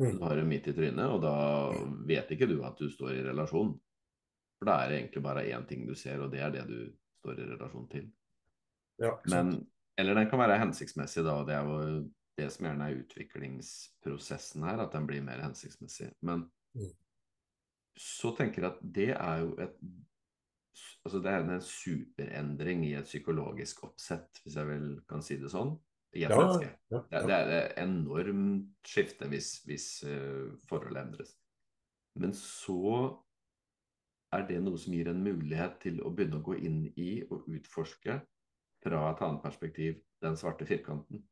mm. 0.00 0.16
du 0.16 0.22
har 0.24 0.38
det 0.38 0.46
midt 0.48 0.70
i 0.70 0.76
trynet, 0.76 1.06
og 1.06 1.22
da 1.22 1.34
vet 2.08 2.30
ikke 2.34 2.48
du 2.50 2.60
at 2.66 2.78
du 2.80 2.88
står 2.90 3.18
i 3.18 3.26
relasjon. 3.26 3.74
For 4.58 4.70
da 4.70 4.80
er 4.80 4.90
det 4.90 4.98
egentlig 5.00 5.22
bare 5.26 5.46
én 5.50 5.66
ting 5.68 5.86
du 5.88 5.94
ser, 5.98 6.22
og 6.22 6.32
det 6.32 6.42
er 6.42 6.54
det 6.54 6.66
du 6.70 6.78
står 7.20 7.42
i 7.42 7.48
relasjon 7.54 7.88
til. 7.90 8.10
Ja, 9.02 9.16
Men, 9.30 9.56
eller 9.98 10.18
den 10.18 10.28
kan 10.30 10.40
være 10.42 10.58
hensiktsmessig, 10.62 11.24
da, 11.26 11.38
det 11.46 11.54
er 11.54 11.68
jo 11.68 11.78
det 12.38 12.48
som 12.50 12.66
gjerne 12.66 12.88
er 12.88 13.00
utviklingsprosessen 13.02 14.66
her, 14.66 14.82
at 14.82 14.94
den 14.94 15.06
blir 15.06 15.22
mer 15.22 15.42
hensiktsmessig. 15.44 16.10
Men 16.26 16.48
mm. 16.74 16.90
så 18.00 18.34
tenker 18.38 18.64
jeg 18.64 18.72
at 18.72 18.82
det 18.98 19.12
er 19.14 19.44
jo 19.44 19.54
et 19.62 19.78
altså 21.04 21.20
Det 21.20 21.30
er 21.30 21.42
en 21.44 21.60
superendring 21.60 22.80
i 22.86 22.94
et 22.98 23.06
psykologisk 23.06 23.84
oppsett, 23.84 24.40
hvis 24.42 24.56
jeg 24.56 24.66
vel 24.66 24.86
kan 25.08 25.22
si 25.22 25.36
det 25.38 25.50
sånn. 25.52 25.74
I 26.14 26.24
et 26.24 26.32
ja, 26.32 26.38
menneske. 26.38 26.70
Ja, 26.90 27.00
ja. 27.12 27.20
Det, 27.26 27.36
er 27.36 27.52
et 27.58 27.78
enormt 27.82 28.88
skifte 28.88 29.28
hvis, 29.30 29.50
hvis 29.68 29.86
uh, 30.08 30.54
forholdet 30.68 31.02
endres. 31.02 31.34
Men 32.18 32.34
så 32.38 33.12
er 34.34 34.46
det 34.48 34.60
noe 34.64 34.80
som 34.80 34.94
gir 34.96 35.10
en 35.10 35.22
mulighet 35.22 35.76
til 35.84 36.00
å 36.02 36.10
begynne 36.14 36.40
å 36.40 36.46
gå 36.46 36.56
inn 36.66 36.80
i 36.98 37.10
og 37.28 37.46
utforske 37.52 38.18
fra 38.84 39.06
et 39.10 39.22
annet 39.24 39.42
perspektiv 39.44 39.96
den 40.24 40.36
svarte 40.40 40.66
firkanten? 40.68 41.22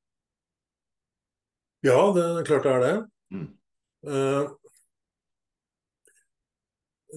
Ja, 1.82 1.98
det 2.14 2.24
er 2.24 2.46
klart 2.46 2.66
det 2.66 2.72
er 2.72 2.82
det. 2.84 2.96
Mm. 3.34 3.46
Uh, 4.06 4.50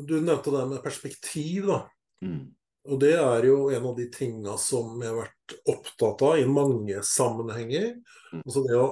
du 0.06 0.20
nevnte 0.20 0.52
det 0.52 0.64
med 0.70 0.84
perspektiv, 0.84 1.68
da. 1.70 1.82
Mm. 2.26 2.56
Og 2.86 3.00
det 3.02 3.16
er 3.18 3.48
jo 3.48 3.70
en 3.74 3.86
av 3.90 3.96
de 3.98 4.06
tinga 4.14 4.56
som 4.62 5.00
jeg 5.02 5.10
har 5.10 5.24
vært 5.24 5.56
opptatt 5.74 6.24
av 6.28 6.40
i 6.42 6.48
mange 6.50 7.02
sammenhenger. 7.06 7.96
Mm. 8.34 8.42
Altså 8.44 8.66
det 8.66 8.78
å 8.78 8.90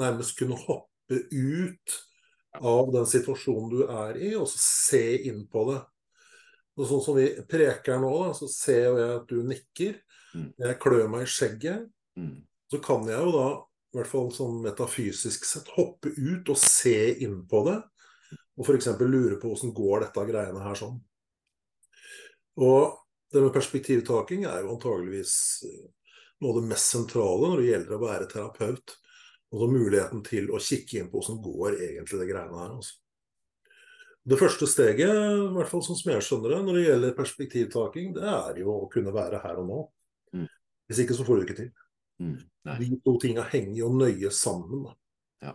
nærmest 0.00 0.38
kunne 0.38 0.58
hoppe 0.62 1.20
ut 1.30 1.98
av 2.56 2.90
den 2.94 3.06
situasjonen 3.06 3.68
du 3.70 3.84
er 3.84 4.18
i, 4.18 4.32
og 4.38 4.48
så 4.50 4.62
se 4.62 5.04
inn 5.28 5.44
på 5.50 5.66
det. 5.70 5.80
Og 6.76 6.88
sånn 6.88 7.04
som 7.04 7.16
vi 7.16 7.28
preker 7.48 8.00
nå, 8.02 8.10
da, 8.24 8.32
så 8.36 8.48
ser 8.50 8.88
jeg 8.88 9.12
at 9.20 9.30
du 9.30 9.38
nikker. 9.46 10.00
Mm. 10.36 10.50
Jeg 10.60 10.78
klør 10.82 11.08
meg 11.12 11.24
i 11.24 11.30
skjegget. 11.30 11.88
Mm. 12.20 12.36
Så 12.72 12.80
kan 12.84 13.06
jeg 13.08 13.18
jo 13.22 13.32
da, 13.34 13.48
i 13.92 13.98
hvert 13.98 14.10
fall 14.10 14.30
sånn 14.34 14.60
metafysisk 14.64 15.46
sett, 15.48 15.70
hoppe 15.76 16.12
ut 16.12 16.52
og 16.52 16.60
se 16.60 16.96
inn 17.24 17.40
på 17.48 17.62
det. 17.68 17.78
Og 18.56 18.68
f.eks. 18.68 18.92
lure 19.00 19.38
på 19.40 19.52
åssen 19.52 19.74
går 19.76 20.06
dette 20.06 20.28
greiene 20.28 20.64
her 20.64 20.78
sånn. 20.78 20.96
Og 22.64 22.96
det 23.32 23.42
med 23.42 23.52
perspektivtaking 23.52 24.46
er 24.48 24.62
jo 24.62 24.76
antageligvis 24.76 25.34
noe 26.40 26.52
av 26.52 26.60
det 26.60 26.68
mest 26.70 26.92
sentrale 26.92 27.50
når 27.50 27.60
det 27.60 27.66
gjelder 27.70 27.96
å 27.96 28.04
være 28.04 28.28
terapeut. 28.30 28.94
Og 29.52 29.60
så 29.62 29.68
muligheten 29.70 30.22
til 30.26 30.48
å 30.50 30.60
kikke 30.62 31.00
inn 31.00 31.10
på 31.10 31.20
hvordan 31.20 31.42
går 31.44 31.76
egentlig 31.76 32.22
det 32.22 32.30
greiene 32.30 32.62
her. 32.62 32.72
Altså. 32.78 32.96
Det 34.26 34.38
første 34.40 34.66
steget, 34.66 35.12
i 35.12 35.50
hvert 35.54 35.70
fall 35.70 35.84
sånn 35.86 35.98
som 36.00 36.10
jeg 36.10 36.24
skjønner 36.26 36.56
det, 36.56 36.62
når 36.66 36.76
det 36.76 36.86
gjelder 36.88 37.18
perspektivtaking, 37.20 38.08
det 38.16 38.24
er 38.26 38.56
jo 38.58 38.72
å 38.74 38.88
kunne 38.90 39.14
være 39.14 39.38
her 39.44 39.60
og 39.60 39.68
nå. 39.68 39.82
Hvis 40.86 41.02
ikke 41.02 41.16
så 41.18 41.26
får 41.26 41.36
du 41.36 41.46
ikke 41.46 41.58
til. 41.58 41.70
Mm. 42.22 42.38
De 42.80 42.88
to 43.04 43.16
tinga 43.22 43.44
henger 43.50 43.76
jo 43.80 43.90
nøye 43.92 44.30
sammen. 44.34 44.86
Da. 44.86 44.96
Ja. 45.48 45.54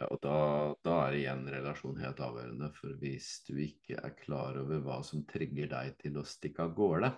Ja, 0.00 0.06
og 0.08 0.20
da, 0.24 0.36
da, 0.80 0.94
er 1.08 1.16
igjen 1.18 1.42
relasjon 1.52 1.98
helt 2.00 2.20
avgjørende. 2.24 2.70
For 2.78 2.96
hvis 3.02 3.28
du 3.48 3.58
ikke 3.60 3.98
er 4.00 4.14
klar 4.16 4.56
over 4.62 4.80
hva 4.84 5.02
som 5.04 5.26
trigger 5.28 5.68
deg 5.74 5.98
til 6.00 6.16
å 6.16 6.24
stikke 6.24 6.64
av 6.64 6.72
gårde. 6.78 7.10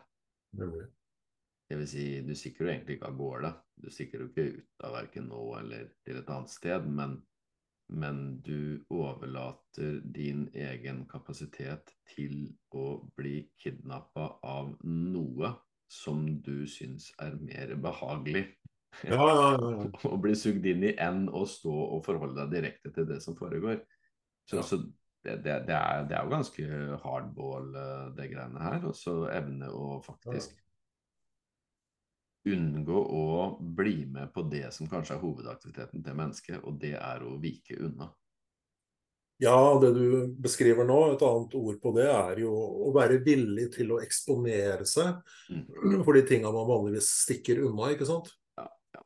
Det 1.71 1.79
vil 1.79 1.89
si, 1.89 2.07
du 2.27 2.35
stikker 2.37 2.67
jo 2.67 2.73
egentlig 2.73 2.99
ikke 2.99 3.13
av 3.13 3.21
gårde. 3.21 3.53
Du 3.81 3.87
stikker 3.95 4.25
jo 4.25 4.31
ikke 4.33 4.49
ut 4.59 4.87
av 4.89 4.97
verken 4.99 5.29
nå 5.31 5.45
eller 5.61 5.93
til 6.05 6.19
et 6.21 6.33
annet 6.35 6.53
sted, 6.53 6.89
men, 6.99 7.15
men 8.03 8.19
du 8.45 8.83
overlater 8.93 10.01
din 10.17 10.49
egen 10.53 11.05
kapasitet 11.09 11.95
til 12.13 12.51
å 12.77 12.99
bli 13.17 13.39
kidnappa 13.63 14.27
av 14.43 14.75
noe 14.83 15.55
som 15.93 16.25
du 16.45 16.65
syns 16.71 17.11
er 17.23 17.39
mer 17.41 17.77
behagelig. 17.83 18.49
Ja, 19.09 19.17
ja, 19.25 19.45
ja, 19.57 19.85
å 20.05 20.17
bli 20.21 20.35
sugd 20.37 20.67
inn 20.69 20.83
i 20.85 20.91
enn 21.01 21.23
å 21.33 21.47
stå 21.49 21.73
og 21.73 22.03
forholde 22.05 22.43
deg 22.43 22.51
direkte 22.59 22.91
til 22.93 23.07
det 23.09 23.23
som 23.25 23.33
foregår. 23.39 23.79
Så, 24.45 24.61
så 24.69 24.77
det, 25.25 25.39
det, 25.47 25.55
det, 25.65 25.79
er, 25.79 26.05
det, 26.11 26.19
er, 26.19 26.27
jo 26.27 26.35
ganske 26.35 26.67
hardball, 27.01 27.71
eh, 27.73 28.11
det 28.19 28.27
greiene 28.35 28.61
her. 28.61 28.85
Og 28.91 28.93
så 28.99 29.15
evne 29.33 29.71
å 29.73 29.95
faktisk 30.05 30.53
unngå 32.53 33.01
å 33.17 33.25
bli 33.81 34.03
med 34.13 34.33
på 34.35 34.45
det 34.53 34.67
som 34.77 34.91
kanskje 34.91 35.17
er 35.17 35.23
hovedaktiviteten 35.23 36.05
til 36.05 36.19
mennesket, 36.19 36.61
og 36.61 36.77
det 36.83 36.97
er 36.99 37.25
å 37.25 37.39
vike 37.41 37.79
unna. 37.81 38.11
Ja, 39.43 39.79
det 39.83 39.91
du 39.97 40.27
beskriver 40.39 40.87
nå, 40.87 40.99
et 41.13 41.23
annet 41.27 41.55
ord 41.59 41.79
på 41.83 41.91
det, 41.97 42.07
er 42.07 42.39
jo 42.45 42.53
å 42.87 42.93
være 42.95 43.19
villig 43.27 43.73
til 43.75 43.91
å 43.91 43.99
eksponere 43.99 44.87
seg 44.87 45.19
mm. 45.51 46.05
for 46.05 46.15
de 46.15 46.23
tinga 46.29 46.53
man 46.55 46.69
vanligvis 46.69 47.09
stikker 47.25 47.65
unna, 47.67 47.91
ikke 47.91 48.07
sant. 48.07 48.31
Ja, 48.61 48.69
ja. 48.95 49.03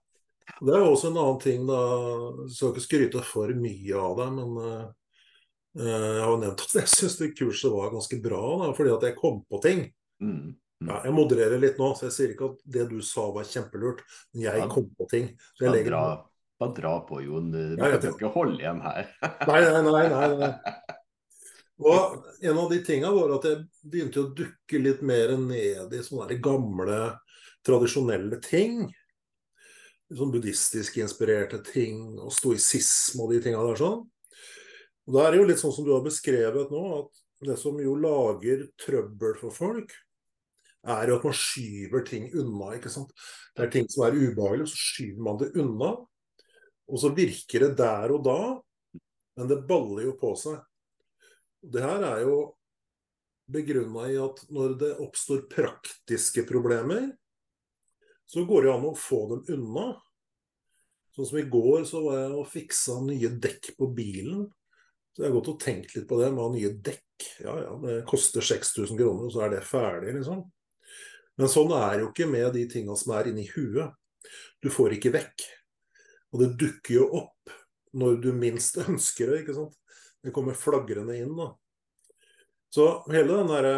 Det 0.61 0.75
er 0.75 0.85
jo 0.85 0.90
også 0.90 1.09
en 1.09 1.19
annen 1.23 1.40
ting, 1.40 1.64
da. 1.71 1.81
Jeg 2.43 2.52
skal 2.59 2.75
ikke 2.75 2.85
skryte 2.85 3.25
for 3.25 3.57
mye 3.57 4.02
av 4.02 4.21
det, 4.21 4.28
men 4.37 4.61
uh, 4.61 4.85
jeg 5.81 6.21
har 6.21 6.31
jo 6.35 6.38
nevnt 6.45 6.69
at 6.69 6.78
jeg 6.83 6.95
syns 6.99 7.19
det 7.23 7.33
kurset 7.38 7.73
var 7.73 7.97
ganske 7.97 8.21
bra, 8.28 8.45
da, 8.66 8.71
fordi 8.76 8.93
at 8.99 9.09
jeg 9.09 9.21
kom 9.23 9.40
på 9.49 9.64
ting. 9.64 9.85
Mm. 10.21 10.52
Ja, 10.85 10.99
mm. 10.99 11.02
jeg 11.07 11.16
modererer 11.16 11.64
litt 11.64 11.81
nå, 11.81 11.95
så 11.97 12.11
jeg 12.11 12.19
sier 12.19 12.37
ikke 12.37 12.52
at 12.52 12.64
det 12.76 12.88
du 12.93 12.99
sa 13.00 13.31
var 13.33 13.49
kjempelurt, 13.49 14.05
men 14.35 14.50
jeg 14.50 14.66
ja. 14.66 14.69
kom 14.69 14.93
på 15.00 15.09
ting. 15.16 15.33
Så 15.57 15.71
jeg 15.71 15.78
legger... 15.78 15.97
dra, 15.97 16.07
bare 16.60 16.76
dra 16.76 16.94
på, 17.08 17.20
Jon. 17.25 17.50
Du 17.52 17.58
ja, 17.76 17.90
kan 17.96 18.12
ikke 18.12 18.32
holde 18.34 18.60
igjen 18.60 18.80
her. 18.84 19.10
nei, 19.50 19.60
nei, 19.64 19.82
nei, 19.86 20.06
nei, 20.12 20.28
nei. 20.40 20.52
Og 21.76 22.22
en 22.40 22.58
av 22.58 22.70
de 22.72 22.78
tinga 22.84 23.10
var 23.12 23.34
at 23.36 23.44
jeg 23.44 23.64
begynte 23.84 24.22
å 24.22 24.30
dukke 24.36 24.78
litt 24.80 25.02
mer 25.04 25.34
ned 25.36 25.92
i 25.92 26.04
sånne 26.04 26.38
gamle, 26.40 27.00
tradisjonelle 27.66 28.38
ting. 28.44 28.86
Sånn 30.06 30.32
buddhistisk 30.32 30.96
inspirerte 31.02 31.60
ting, 31.66 32.14
og 32.22 32.32
stoisisme 32.32 33.26
og 33.26 33.34
de 33.34 33.42
tinga 33.44 33.60
der 33.66 33.82
sånn. 33.82 34.00
Og 35.06 35.14
Da 35.14 35.26
er 35.26 35.34
det 35.34 35.42
jo 35.42 35.48
litt 35.50 35.60
sånn 35.60 35.75
som 35.76 35.84
du 35.84 35.92
har 35.92 36.04
beskrevet 36.06 36.72
nå, 36.72 36.82
at 37.02 37.22
det 37.46 37.58
som 37.60 37.76
jo 37.82 37.92
lager 38.00 38.64
trøbbel 38.80 39.36
for 39.42 39.52
folk, 39.52 39.92
er 40.86 41.10
jo 41.10 41.18
at 41.18 41.26
man 41.26 41.36
skyver 41.36 42.04
ting 42.06 42.28
unna. 42.32 42.72
ikke 42.76 42.92
sant? 42.92 43.12
Det 43.54 43.66
er 43.66 43.72
ting 43.75 43.88
som 43.90 44.06
er 44.06 44.16
ubehagelig, 44.16 44.70
så 44.70 44.80
skyver 44.80 45.25
man 45.28 45.40
det 45.42 45.52
unna. 45.58 45.92
Og 46.87 47.00
så 47.02 47.11
virker 47.14 47.66
det 47.66 47.76
der 47.81 48.14
og 48.14 48.25
da, 48.26 48.40
men 49.37 49.50
det 49.50 49.64
baller 49.69 50.07
jo 50.07 50.14
på 50.19 50.33
seg. 50.38 50.61
Det 51.66 51.83
her 51.83 52.05
er 52.07 52.23
jo 52.25 52.37
begrunna 53.50 54.09
i 54.11 54.19
at 54.19 54.43
når 54.55 54.75
det 54.81 54.93
oppstår 55.02 55.47
praktiske 55.50 56.47
problemer, 56.49 57.11
så 58.26 58.43
går 58.47 58.66
det 58.66 58.75
an 58.75 58.88
å 58.88 58.97
få 58.99 59.21
dem 59.35 59.43
unna. 59.57 59.88
Sånn 61.14 61.28
som 61.31 61.38
i 61.40 61.49
går 61.49 61.87
så 61.88 62.02
var 62.05 62.19
jeg 62.21 62.38
og 62.40 62.49
fiksa 62.50 62.99
nye 63.07 63.31
dekk 63.43 63.73
på 63.78 63.88
bilen. 63.97 64.47
Så 65.14 65.23
jeg 65.23 65.31
har 65.31 65.37
gått 65.38 65.52
og 65.55 65.61
tenkt 65.62 65.95
litt 65.97 66.09
på 66.11 66.19
det 66.21 66.33
med 66.33 66.43
å 66.43 66.49
ha 66.49 66.55
nye 66.55 66.73
dekk. 66.75 67.28
Ja 67.40 67.55
ja, 67.62 67.76
det 67.81 68.00
koster 68.11 68.45
6000 68.45 68.99
kroner, 68.99 69.28
og 69.28 69.33
så 69.33 69.47
er 69.47 69.55
det 69.55 69.62
ferdig, 69.64 70.19
liksom. 70.19 70.43
Men 71.37 71.52
sånn 71.52 71.73
er 71.76 72.02
jo 72.02 72.11
ikke 72.11 72.28
med 72.28 72.50
de 72.57 72.66
tinga 72.69 72.97
som 72.99 73.14
er 73.16 73.31
inni 73.31 73.47
huet. 73.55 73.95
Du 74.61 74.69
får 74.73 74.97
ikke 74.97 75.14
vekk. 75.14 75.47
Og 76.35 76.42
det 76.42 76.54
dukker 76.61 76.99
jo 76.99 77.06
opp 77.23 77.54
når 77.97 78.21
du 78.25 78.33
minst 78.37 78.78
ønsker 78.87 79.33
det. 79.33 79.45
ikke 79.45 79.56
sant? 79.56 79.78
Det 80.25 80.35
kommer 80.35 80.59
flagrende 80.59 81.16
inn. 81.18 81.33
da. 81.38 81.52
Så 82.75 82.90
hele 83.12 83.30
den 83.30 83.50
derre 83.50 83.76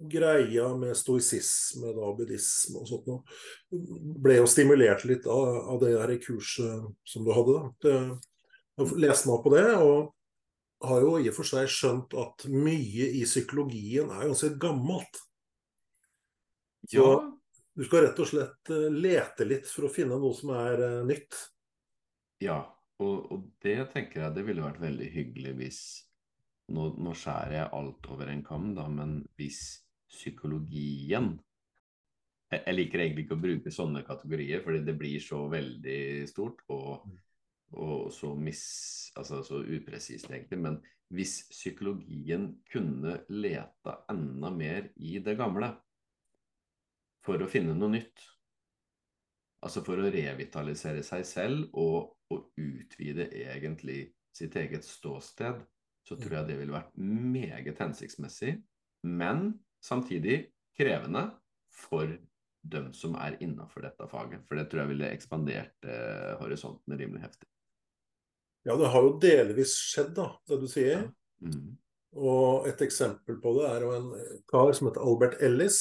greia 0.00 0.70
med 0.80 0.96
stoisisme, 0.96 1.90
da, 1.92 2.12
buddhisme 2.16 2.80
og 2.80 2.88
sånt 2.88 3.08
noe, 3.10 3.20
ble 4.24 4.38
jo 4.38 4.46
stimulert 4.48 5.04
litt 5.04 5.26
av, 5.28 5.58
av 5.74 5.82
det 5.82 5.92
her 5.92 6.14
kurset 6.24 6.86
som 7.04 7.26
du 7.26 7.34
hadde. 7.36 7.58
da. 7.82 7.90
jeg 7.90 8.80
har 8.80 8.94
lest 9.04 9.28
opp 9.28 9.44
på 9.44 9.52
det, 9.52 9.66
og 9.76 10.14
har 10.88 11.04
jo 11.04 11.18
i 11.20 11.28
og 11.28 11.36
for 11.36 11.48
seg 11.48 11.68
skjønt 11.68 12.16
at 12.16 12.46
mye 12.48 13.10
i 13.20 13.26
psykologien 13.28 14.08
er 14.14 14.30
ganske 14.30 14.54
gammelt. 14.62 15.20
Så 16.88 17.04
ja. 17.04 17.18
Du 17.80 17.86
skal 17.88 18.04
rett 18.04 18.18
og 18.20 18.28
slett 18.28 18.70
eh, 18.74 18.90
lete 18.92 19.46
litt 19.48 19.68
for 19.72 19.88
å 19.88 19.92
finne 19.92 20.18
noe 20.20 20.36
som 20.36 20.52
er 20.52 20.82
uh, 20.84 20.96
nytt. 21.08 21.32
Ja, 22.44 22.60
og, 23.00 23.30
og, 23.32 23.46
det 23.64 23.78
tenker 23.94 24.26
jeg 24.26 24.36
det 24.36 24.44
ville 24.44 24.66
vært 24.66 24.82
veldig 24.82 25.10
hyggelig 25.16 25.56
hvis 25.62 25.82
Nå, 26.70 26.84
nå 27.02 27.10
skjærer 27.18 27.54
jeg 27.56 27.70
alt 27.74 28.04
over 28.14 28.28
en 28.30 28.42
kam, 28.46 28.68
da, 28.76 28.84
men 28.86 29.16
hvis 29.34 29.80
psykologien 30.06 31.32
jeg, 32.52 32.60
jeg 32.60 32.76
liker 32.76 33.02
egentlig 33.02 33.24
ikke 33.24 33.34
å 33.34 33.42
bruke 33.42 33.72
sånne 33.74 34.04
kategorier, 34.06 34.62
fordi 34.62 34.84
det 34.86 34.94
blir 35.00 35.24
så 35.24 35.40
veldig 35.50 35.98
stort 36.30 36.62
og, 36.70 37.08
mm. 37.08 37.16
og 37.82 38.12
så, 38.14 38.30
mis, 38.38 38.62
altså, 39.18 39.40
så 39.46 39.64
upresist, 39.64 40.30
egentlig. 40.30 40.60
Men 40.62 40.78
hvis 41.10 41.40
psykologien 41.50 42.52
kunne 42.70 43.16
leta 43.34 43.96
enda 44.14 44.54
mer 44.54 44.92
i 45.02 45.16
det 45.24 45.34
gamle, 45.42 45.72
for 47.24 47.40
å 47.40 47.48
finne 47.50 47.74
noe 47.76 47.92
nytt. 47.96 48.24
Altså 49.64 49.82
for 49.84 50.00
å 50.00 50.08
revitalisere 50.08 51.02
seg 51.04 51.26
selv 51.28 51.76
og, 51.78 52.16
å 52.30 52.36
utvide 52.62 53.26
egentlig 53.34 54.04
sitt 54.36 54.54
eget 54.56 54.86
ståsted, 54.86 55.58
så 56.06 56.16
tror 56.16 56.36
jeg 56.38 56.46
det 56.46 56.58
ville 56.60 56.76
vært 56.76 56.92
meget 56.94 57.80
hensiktsmessig, 57.82 58.52
men 59.02 59.48
samtidig 59.82 60.44
krevende 60.78 61.24
for 61.74 62.12
dem 62.70 62.90
som 62.94 63.16
er 63.18 63.38
innafor 63.42 63.84
dette 63.84 64.06
faget. 64.10 64.44
For 64.46 64.58
det 64.58 64.68
tror 64.70 64.84
jeg 64.84 64.92
ville 64.92 65.10
ekspandert 65.10 65.88
eh, 65.88 66.36
horisonten 66.40 66.96
rimelig 66.96 67.24
heftig. 67.24 67.48
Ja, 68.68 68.76
det 68.76 68.90
har 68.92 69.06
jo 69.06 69.14
delvis 69.22 69.74
skjedd, 69.90 70.12
da, 70.18 70.28
det 70.48 70.60
du 70.60 70.68
sier. 70.70 71.08
Ja. 71.08 71.50
Mm. 71.50 71.76
Og 72.20 72.66
et 72.68 72.80
eksempel 72.84 73.38
på 73.40 73.54
det 73.56 73.68
er 73.70 73.84
jo 73.86 73.92
en 73.96 74.08
kar 74.50 74.72
som 74.76 74.88
heter 74.90 75.04
Albert 75.06 75.38
Ellis. 75.46 75.78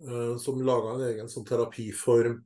Eh, 0.00 0.36
som 0.36 0.62
laga 0.62 0.94
en 0.94 1.00
egen 1.10 1.28
sånn 1.30 1.46
terapiform 1.46 2.36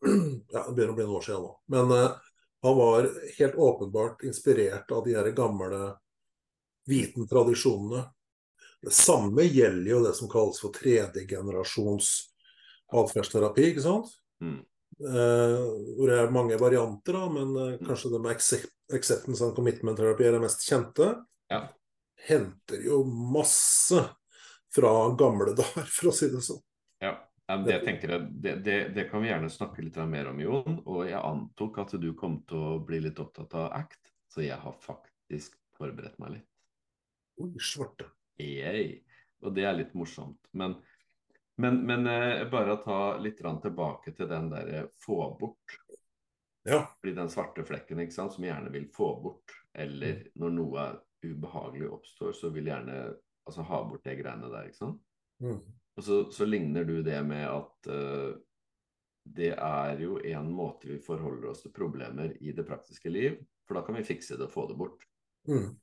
ja, 0.52 0.62
Det 0.64 0.72
begynner 0.72 0.94
å 0.94 0.96
bli 0.96 1.04
noen 1.04 1.18
år 1.18 1.24
siden 1.26 1.42
nå. 1.44 1.50
Men 1.74 1.90
uh, 1.92 2.30
han 2.64 2.76
var 2.78 3.08
helt 3.36 3.58
åpenbart 3.60 4.22
inspirert 4.24 4.92
av 4.96 5.04
de 5.04 5.12
her 5.18 5.28
gamle 5.36 5.80
vitentradisjonene. 6.88 8.06
Det 8.80 8.94
samme 8.96 9.44
gjelder 9.44 9.90
jo 9.92 9.98
det 10.06 10.14
som 10.16 10.30
kalles 10.32 10.60
for 10.62 10.72
tredjegenerasjons 10.72 12.08
atferdsterapi, 12.96 13.66
ikke 13.74 13.84
sant? 13.84 14.08
Mm. 14.40 14.62
Uh, 15.04 15.68
hvor 15.98 16.08
det 16.08 16.16
er 16.22 16.32
mange 16.32 16.56
varianter, 16.60 17.20
da, 17.20 17.28
men 17.36 17.52
uh, 17.60 17.76
kanskje 17.84 18.14
det 18.14 18.22
med 18.24 18.32
accept, 18.38 18.72
acceptance 18.96 19.44
and 19.44 19.52
commitment 19.56 20.00
therapy 20.00 20.30
er 20.30 20.38
det 20.38 20.42
mest 20.46 20.64
kjente. 20.64 21.12
Ja. 21.52 21.66
Henter 22.24 22.80
jo 22.88 23.04
masse 23.04 24.00
fra 24.72 24.96
gamle 25.20 25.52
dager, 25.60 25.84
for 25.92 26.08
å 26.08 26.16
si 26.16 26.32
det 26.32 26.40
sånn. 26.48 26.64
Det, 27.50 27.76
jeg, 27.86 28.20
det, 28.30 28.54
det, 28.64 28.76
det, 28.94 29.04
kan 29.10 29.22
vi 29.22 29.30
gjerne 29.30 29.50
snakke 29.50 29.82
litt 29.82 29.96
mer 30.10 30.30
om, 30.30 30.40
Jon. 30.42 30.78
Og 30.84 31.02
jeg 31.08 31.18
antok 31.18 31.80
at 31.82 31.96
du 32.02 32.12
kom 32.18 32.40
til 32.48 32.60
å 32.60 32.78
bli 32.86 33.00
litt 33.06 33.18
opptatt 33.22 33.56
av 33.58 33.72
ACT, 33.80 34.12
så 34.30 34.44
jeg 34.44 34.58
har 34.60 34.76
faktisk 34.84 35.56
forberedt 35.78 36.20
meg 36.22 36.36
litt. 36.36 36.48
Oi, 37.40 37.52
svarte. 37.62 38.10
Yay. 38.40 39.00
Og 39.44 39.54
det 39.56 39.64
er 39.66 39.78
litt 39.78 39.96
morsomt. 39.96 40.50
Men 40.56 40.76
men, 41.60 41.86
men 41.86 42.06
eh, 42.06 42.48
bare 42.48 42.76
ta 42.76 43.18
litt 43.18 43.36
tilbake 43.36 44.14
til 44.16 44.28
den 44.28 44.48
derre 44.48 44.86
få 45.04 45.36
bort. 45.40 45.74
Ja. 46.64 46.86
Fordi 47.00 47.12
den 47.14 47.28
svarte 47.28 47.64
flekken 47.68 48.00
ikke 48.00 48.14
sant, 48.14 48.32
som 48.32 48.44
gjerne 48.44 48.72
vil 48.72 48.86
få 48.94 49.10
bort, 49.20 49.52
eller 49.76 50.22
mm. 50.22 50.30
når 50.40 50.54
noe 50.56 50.86
ubehagelig 51.20 51.90
oppstår, 51.92 52.32
så 52.32 52.48
vil 52.54 52.70
gjerne 52.70 52.96
altså, 53.44 53.66
ha 53.68 53.82
bort 53.90 54.08
de 54.08 54.16
greiene 54.16 54.48
der. 54.48 54.70
ikke 54.70 54.80
sant? 54.80 55.02
Mm. 55.44 55.60
Og 56.00 56.04
så, 56.04 56.22
så, 56.32 56.46
ligner 56.48 56.86
du 56.88 57.02
det 57.04 57.18
med 57.28 57.44
at 57.44 57.88
uh, 57.92 58.32
det 59.28 59.50
er 59.52 59.98
jo 60.00 60.14
en 60.24 60.46
måte 60.48 60.88
vi 60.88 60.96
forholder 61.04 61.50
oss 61.50 61.60
til 61.66 61.74
problemer 61.76 62.32
i 62.40 62.54
det 62.56 62.64
praktiske 62.64 63.12
liv, 63.12 63.36
for 63.68 63.76
da 63.76 63.82
kan 63.84 63.98
vi 63.98 64.06
fikse 64.08 64.38
det 64.40 64.46
og 64.48 64.54
få 64.54 64.64
det 64.70 64.78
bort. 64.80 65.04
Mm. 65.50 65.74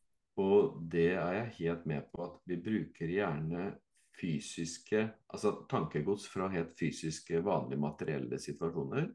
Og 0.41 0.79
det 0.89 1.11
er 1.19 1.35
jeg 1.35 1.53
helt 1.59 1.85
med 1.89 2.09
på 2.09 2.25
at 2.25 2.41
vi 2.49 2.57
bruker 2.65 3.13
gjerne 3.13 3.69
fysiske 4.17 5.03
Altså 5.29 5.51
tankegods 5.69 6.25
fra 6.33 6.47
helt 6.49 6.73
fysiske, 6.79 7.43
vanlige 7.45 7.81
materielle 7.81 8.39
situasjoner. 8.41 9.11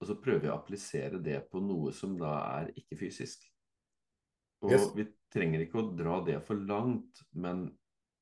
Og 0.00 0.08
så 0.08 0.16
prøver 0.20 0.44
vi 0.44 0.52
å 0.52 0.58
applisere 0.58 1.20
det 1.24 1.38
på 1.48 1.64
noe 1.64 1.96
som 1.96 2.18
da 2.20 2.34
er 2.60 2.74
ikke-fysisk. 2.76 3.48
Og 4.68 4.76
yes. 4.76 4.88
vi 4.96 5.08
trenger 5.32 5.64
ikke 5.64 5.80
å 5.80 5.90
dra 5.96 6.20
det 6.28 6.42
for 6.44 6.60
langt, 6.60 7.24
men 7.32 7.70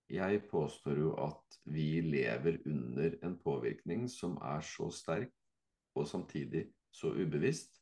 jeg 0.09 0.41
påstår 0.49 1.01
jo 1.03 1.13
at 1.21 1.59
vi 1.69 2.01
lever 2.05 2.59
under 2.67 3.17
en 3.25 3.37
påvirkning 3.43 4.07
som 4.11 4.39
er 4.41 4.65
så 4.65 4.89
sterk, 4.95 5.33
og 5.99 6.09
samtidig 6.09 6.69
så 6.95 7.13
ubevisst, 7.13 7.75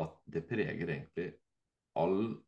at 0.00 0.14
det 0.24 0.46
preger 0.48 0.88
egentlig 0.88 1.32
all 1.98 2.38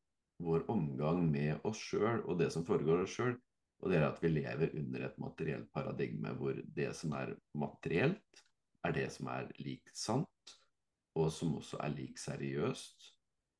vår 0.42 0.64
omgang 0.72 1.24
med 1.30 1.60
oss 1.68 1.80
sjøl 1.90 2.22
og 2.24 2.38
det 2.40 2.50
som 2.54 2.64
foregår 2.66 3.04
oss 3.04 3.16
sjøl. 3.18 3.36
Og 3.82 3.90
det 3.90 3.98
er 3.98 4.06
at 4.06 4.20
vi 4.22 4.30
lever 4.30 4.76
under 4.78 5.08
et 5.08 5.18
materielt 5.18 5.68
paradigme 5.74 6.32
hvor 6.38 6.58
det 6.76 6.92
som 6.96 7.14
er 7.18 7.34
materielt, 7.58 8.42
er 8.86 8.94
det 8.94 9.08
som 9.14 9.28
er 9.30 9.50
lik 9.58 9.90
sant, 9.94 10.54
og 11.18 11.32
som 11.34 11.56
også 11.58 11.80
er 11.82 11.92
lik 11.94 12.18
seriøst, 12.18 13.10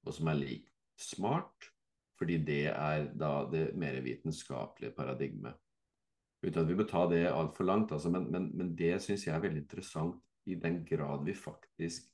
og 0.07 0.15
som 0.15 0.31
er 0.31 0.39
lik 0.39 0.71
smart, 0.99 1.72
fordi 2.23 2.39
det 2.47 2.69
er 2.71 3.09
da 3.19 3.33
det 3.51 3.73
mer 3.75 3.99
vitenskapelige 4.05 4.95
paradigmet. 4.95 5.59
Uten 6.43 6.61
at 6.63 6.69
vi 6.69 6.77
bør 6.79 6.87
ta 6.91 7.03
det 7.11 7.25
altfor 7.31 7.67
langt, 7.67 7.95
altså, 7.95 8.11
men, 8.15 8.29
men, 8.31 8.49
men 8.59 8.71
det 8.79 8.95
syns 9.03 9.27
jeg 9.27 9.35
er 9.35 9.43
veldig 9.43 9.65
interessant 9.65 10.23
i 10.47 10.55
den 10.59 10.81
grad 10.87 11.27
vi 11.27 11.35
faktisk 11.35 12.07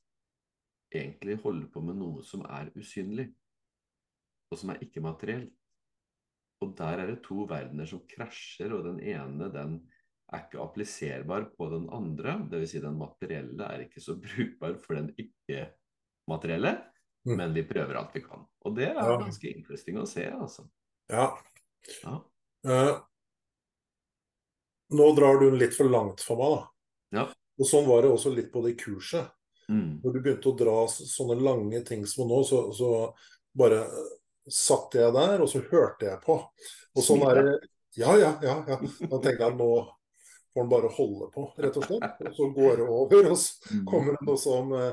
egentlig 0.93 1.37
holder 1.43 1.69
på 1.73 1.83
med 1.85 2.01
noe 2.01 2.25
som 2.25 2.45
er 2.49 2.73
usynlig, 2.77 3.29
og 4.49 4.61
som 4.61 4.73
er 4.73 4.83
ikke-materielt. 4.85 5.53
Og 6.65 6.73
der 6.79 7.03
er 7.03 7.13
det 7.13 7.23
to 7.27 7.45
verdener 7.49 7.89
som 7.89 8.03
krasjer, 8.09 8.73
og 8.75 8.89
den 8.89 9.03
ene 9.05 9.49
den 9.53 9.79
er 10.33 10.47
ikke 10.47 10.61
appliserbar 10.65 11.51
på 11.57 11.69
den 11.73 11.85
andre. 11.95 12.39
Dvs. 12.49 12.73
Si 12.73 12.81
den 12.85 12.97
materielle 13.01 13.69
er 13.69 13.85
ikke 13.85 14.03
så 14.03 14.17
brukbar 14.25 14.81
for 14.83 14.99
den 14.99 15.13
ikke-materielle, 15.21 16.79
mm. 17.27 17.37
men 17.37 17.55
vi 17.57 17.65
prøver 17.69 18.01
alt 18.01 18.15
vi 18.17 18.23
kan. 18.25 18.45
Og 18.67 18.77
det 18.77 18.91
er 18.91 18.99
ja. 19.01 19.17
ganske 19.21 19.51
interessant 19.51 20.03
å 20.03 20.09
se, 20.09 20.27
altså. 20.33 20.67
Ja. 21.09 21.29
ja. 22.03 22.19
Eh, 22.69 22.95
nå 24.99 25.09
drar 25.17 25.41
du 25.41 25.51
litt 25.57 25.77
for 25.77 25.91
langt 25.93 26.25
for 26.25 26.41
meg, 26.41 26.55
da. 26.55 27.19
Ja. 27.19 27.27
Og 27.59 27.67
sånn 27.67 27.89
var 27.89 28.05
det 28.05 28.13
også 28.13 28.33
litt 28.35 28.53
på 28.53 28.63
det 28.67 28.77
kurset. 28.81 29.33
Mm. 29.69 29.99
Når 30.05 30.15
du 30.15 30.21
begynte 30.23 30.53
å 30.53 30.57
dra 30.57 30.77
sånne 30.89 31.37
lange 31.43 31.83
ting 31.85 32.07
som 32.09 32.29
nå, 32.31 32.41
så, 32.47 32.69
så 32.73 32.93
bare 33.59 33.83
satt 34.49 34.97
jeg 34.97 35.13
der, 35.13 35.43
og 35.45 35.51
så 35.51 35.61
hørte 35.69 36.09
jeg 36.09 36.21
på. 36.25 36.39
Og 36.97 37.05
sånn 37.05 37.25
er 37.29 37.43
det 37.43 37.59
Ja, 37.99 38.13
ja, 38.21 38.35
ja. 38.45 38.61
ja. 38.69 38.77
Da 39.11 39.19
tenker 39.19 39.49
jeg 39.49 39.57
nå 39.59 39.73
får 40.53 40.61
han 40.61 40.69
bare 40.69 40.91
holde 40.93 41.27
på, 41.35 41.45
rett 41.57 41.77
og 41.77 41.85
slett. 41.85 42.23
Og 42.29 42.35
så 42.35 42.49
går 42.55 42.81
det 42.81 42.87
over, 42.89 43.31
og 43.31 43.39
så 43.39 43.75
mm. 43.75 43.85
kommer 43.89 44.17
det 44.17 44.27
noe 44.27 44.41
som 44.41 44.73
eh, 44.77 44.93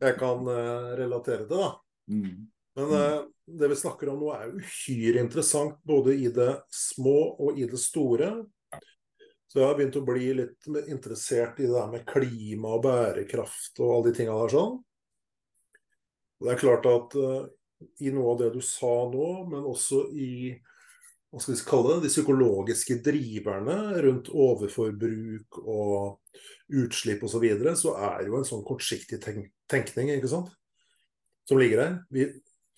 jeg 0.00 0.18
kan 0.18 0.48
eh, 0.50 0.90
relatere 0.98 1.46
til, 1.48 1.56
da. 1.58 1.70
Mm. 2.10 2.50
Men 2.74 2.90
uh, 2.90 3.20
det 3.46 3.68
vi 3.70 3.78
snakker 3.78 4.10
om 4.10 4.22
nå 4.24 4.32
er 4.34 4.54
uhyre 4.58 5.22
interessant 5.22 5.76
både 5.86 6.16
i 6.18 6.30
det 6.34 6.50
små 6.74 7.18
og 7.38 7.60
i 7.60 7.68
det 7.70 7.78
store. 7.78 8.32
Så 9.46 9.60
jeg 9.60 9.68
har 9.68 9.76
begynt 9.78 10.00
å 10.00 10.06
bli 10.06 10.32
litt 10.40 10.68
interessert 10.90 11.60
i 11.62 11.68
det 11.68 11.76
der 11.76 11.92
med 11.92 12.06
klima 12.08 12.74
og 12.74 12.82
bærekraft 12.88 13.78
og 13.78 13.92
alle 13.92 14.08
de 14.08 14.16
tinga 14.18 14.34
der 14.40 14.54
sånn. 14.56 14.80
Det 16.42 16.50
er 16.50 16.60
klart 16.60 16.88
at 16.90 17.14
uh, 17.14 17.44
i 18.02 18.10
noe 18.14 18.34
av 18.34 18.42
det 18.42 18.50
du 18.56 18.60
sa 18.64 18.94
nå, 19.12 19.28
men 19.52 19.70
også 19.70 20.08
i 20.18 20.32
hva 21.34 21.40
skal 21.42 21.54
vi 21.54 21.62
kalle 21.66 21.94
det, 21.94 22.02
de 22.04 22.10
psykologiske 22.12 22.98
driverne 23.02 23.78
rundt 24.04 24.28
overforbruk 24.30 25.58
og 25.62 26.20
utslipp 26.82 27.24
osv., 27.24 27.36
så, 27.36 27.42
videre, 27.42 27.74
så 27.78 27.94
er 28.10 28.28
jo 28.28 28.38
en 28.38 28.46
sånn 28.48 28.64
kortsiktig 28.66 29.20
tenkning 29.22 30.14
ikke 30.16 30.30
sant? 30.30 30.52
som 31.48 31.58
ligger 31.60 31.76
der. 31.76 31.96
Vi 32.08 32.28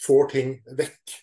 får 0.02 0.28
ting 0.32 0.56
vekk. 0.76 1.14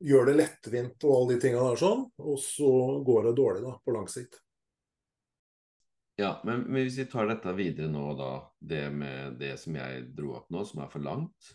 Gjør 0.00 0.30
det 0.30 0.36
lettvint 0.38 1.04
og 1.04 1.16
alle 1.16 1.34
de 1.34 1.40
tinga 1.42 1.64
der 1.64 1.80
sånn, 1.80 2.06
og 2.24 2.38
så 2.40 2.70
går 3.04 3.26
det 3.26 3.34
dårlig 3.36 3.64
da, 3.66 3.74
på 3.84 3.92
lang 3.92 4.06
sikt. 4.08 4.38
Ja, 6.20 6.34
men, 6.44 6.62
men 6.68 6.84
hvis 6.84 6.98
vi 7.00 7.06
tar 7.08 7.28
dette 7.28 7.52
videre 7.56 7.88
nå, 7.92 8.04
da. 8.16 8.30
Det 8.60 8.86
med 8.92 9.38
det 9.40 9.54
som 9.60 9.76
jeg 9.76 10.06
dro 10.16 10.34
opp 10.36 10.50
nå, 10.52 10.64
som 10.68 10.82
er 10.84 10.92
for 10.92 11.04
langt. 11.04 11.50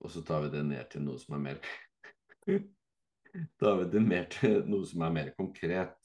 Og 0.00 0.10
så 0.10 0.22
tar 0.26 0.46
vi 0.46 0.52
det 0.54 0.62
ned 0.66 0.86
til 0.90 1.04
noe 1.04 1.18
som 1.20 1.36
er 1.36 1.42
mer 1.44 1.60
tar 3.60 3.76
vi 3.78 3.88
det 3.92 4.02
mer 4.02 4.26
til 4.32 4.62
noe 4.70 4.86
som 4.88 5.04
er 5.06 5.14
mer 5.14 5.32
konkret. 5.36 5.98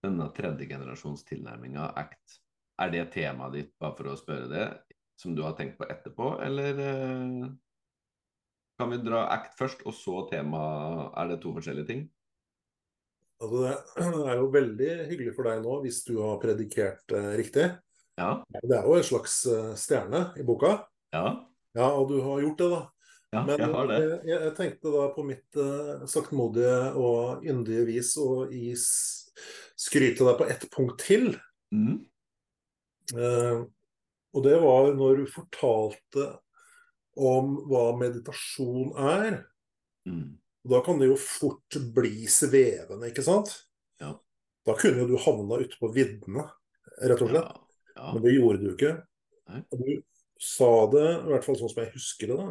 Denne 0.00 0.30
tredjegenerasjons 0.34 1.26
tilnærminga 1.28 1.90
ACT. 2.00 2.38
Er 2.80 2.92
det 2.94 3.10
temaet 3.14 3.56
ditt, 3.56 3.74
bare 3.80 3.96
for 3.98 4.12
å 4.12 4.18
spørre 4.18 4.48
det, 4.50 4.68
som 5.20 5.34
du 5.36 5.42
har 5.44 5.56
tenkt 5.58 5.76
på 5.80 5.88
etterpå, 5.90 6.32
eller 6.46 6.80
eh, 6.80 7.50
kan 8.80 8.88
vi 8.94 9.02
dra 9.04 9.26
ACT 9.34 9.58
først, 9.58 9.84
og 9.84 9.92
så 9.92 10.22
tema 10.30 10.60
Er 11.20 11.28
det 11.28 11.42
to 11.42 11.52
forskjellige 11.52 11.90
ting? 11.90 12.06
Altså, 13.40 13.74
det 13.96 14.22
er 14.32 14.40
jo 14.40 14.48
veldig 14.52 14.90
hyggelig 15.10 15.34
for 15.36 15.48
deg 15.48 15.60
nå 15.64 15.76
hvis 15.84 16.00
du 16.06 16.14
har 16.20 16.40
predikert 16.40 17.12
eh, 17.16 17.34
riktig. 17.40 17.66
Ja. 18.20 18.32
Det 18.52 18.76
er 18.76 18.88
jo 18.88 18.96
en 18.96 19.06
slags 19.06 19.36
eh, 19.48 19.70
stjerne 19.80 20.26
i 20.40 20.44
boka. 20.48 20.74
Ja. 21.12 21.26
ja, 21.76 21.86
og 21.88 22.08
du 22.12 22.18
har 22.24 22.42
gjort 22.44 22.60
det, 22.60 22.70
da. 22.72 22.80
Ja, 23.30 23.44
Men 23.46 23.62
jeg, 23.62 23.70
har 23.70 23.86
det. 23.86 23.98
Jeg, 24.02 24.28
jeg, 24.32 24.52
tenkte 24.58 24.90
da 24.90 25.02
på 25.14 25.22
mitt 25.22 25.58
uh, 25.60 26.06
saktmodige 26.10 26.78
og 26.98 27.44
yndige 27.46 27.84
vis 27.86 28.16
å 28.18 28.42
skryte 29.78 30.26
deg 30.26 30.40
på 30.40 30.48
ett 30.50 30.66
punkt 30.74 31.04
til. 31.04 31.36
Mm. 31.70 32.00
Uh, 33.14 33.66
og 34.36 34.44
det 34.46 34.56
var 34.62 34.92
når 34.94 35.22
du 35.22 35.32
fortalte 35.32 36.26
om 37.20 37.56
hva 37.68 37.90
meditasjon 37.98 38.92
er. 38.94 39.40
Mm. 40.08 40.38
Da 40.70 40.82
kan 40.86 41.00
det 41.00 41.10
jo 41.10 41.18
fort 41.20 41.78
bli 41.94 42.28
svevende, 42.30 43.10
ikke 43.10 43.24
sant? 43.26 43.52
Ja. 44.00 44.14
Da 44.68 44.76
kunne 44.78 45.02
jo 45.02 45.10
du 45.10 45.18
havna 45.20 45.58
ute 45.62 45.80
på 45.80 45.90
viddene, 45.94 46.46
rett 47.00 47.24
og 47.24 47.32
slett. 47.32 47.50
Ja, 47.50 47.94
ja. 47.96 48.10
Men 48.14 48.24
det 48.24 48.36
gjorde 48.36 48.62
du 48.62 48.72
ikke. 48.74 48.96
Nei. 49.50 49.62
Og 49.72 49.82
du 49.82 49.92
sa 50.40 50.72
det, 50.92 51.06
i 51.16 51.32
hvert 51.32 51.46
fall 51.46 51.58
sånn 51.58 51.72
som 51.72 51.82
jeg 51.82 51.94
husker 51.96 52.30
det, 52.30 52.40
da 52.40 52.50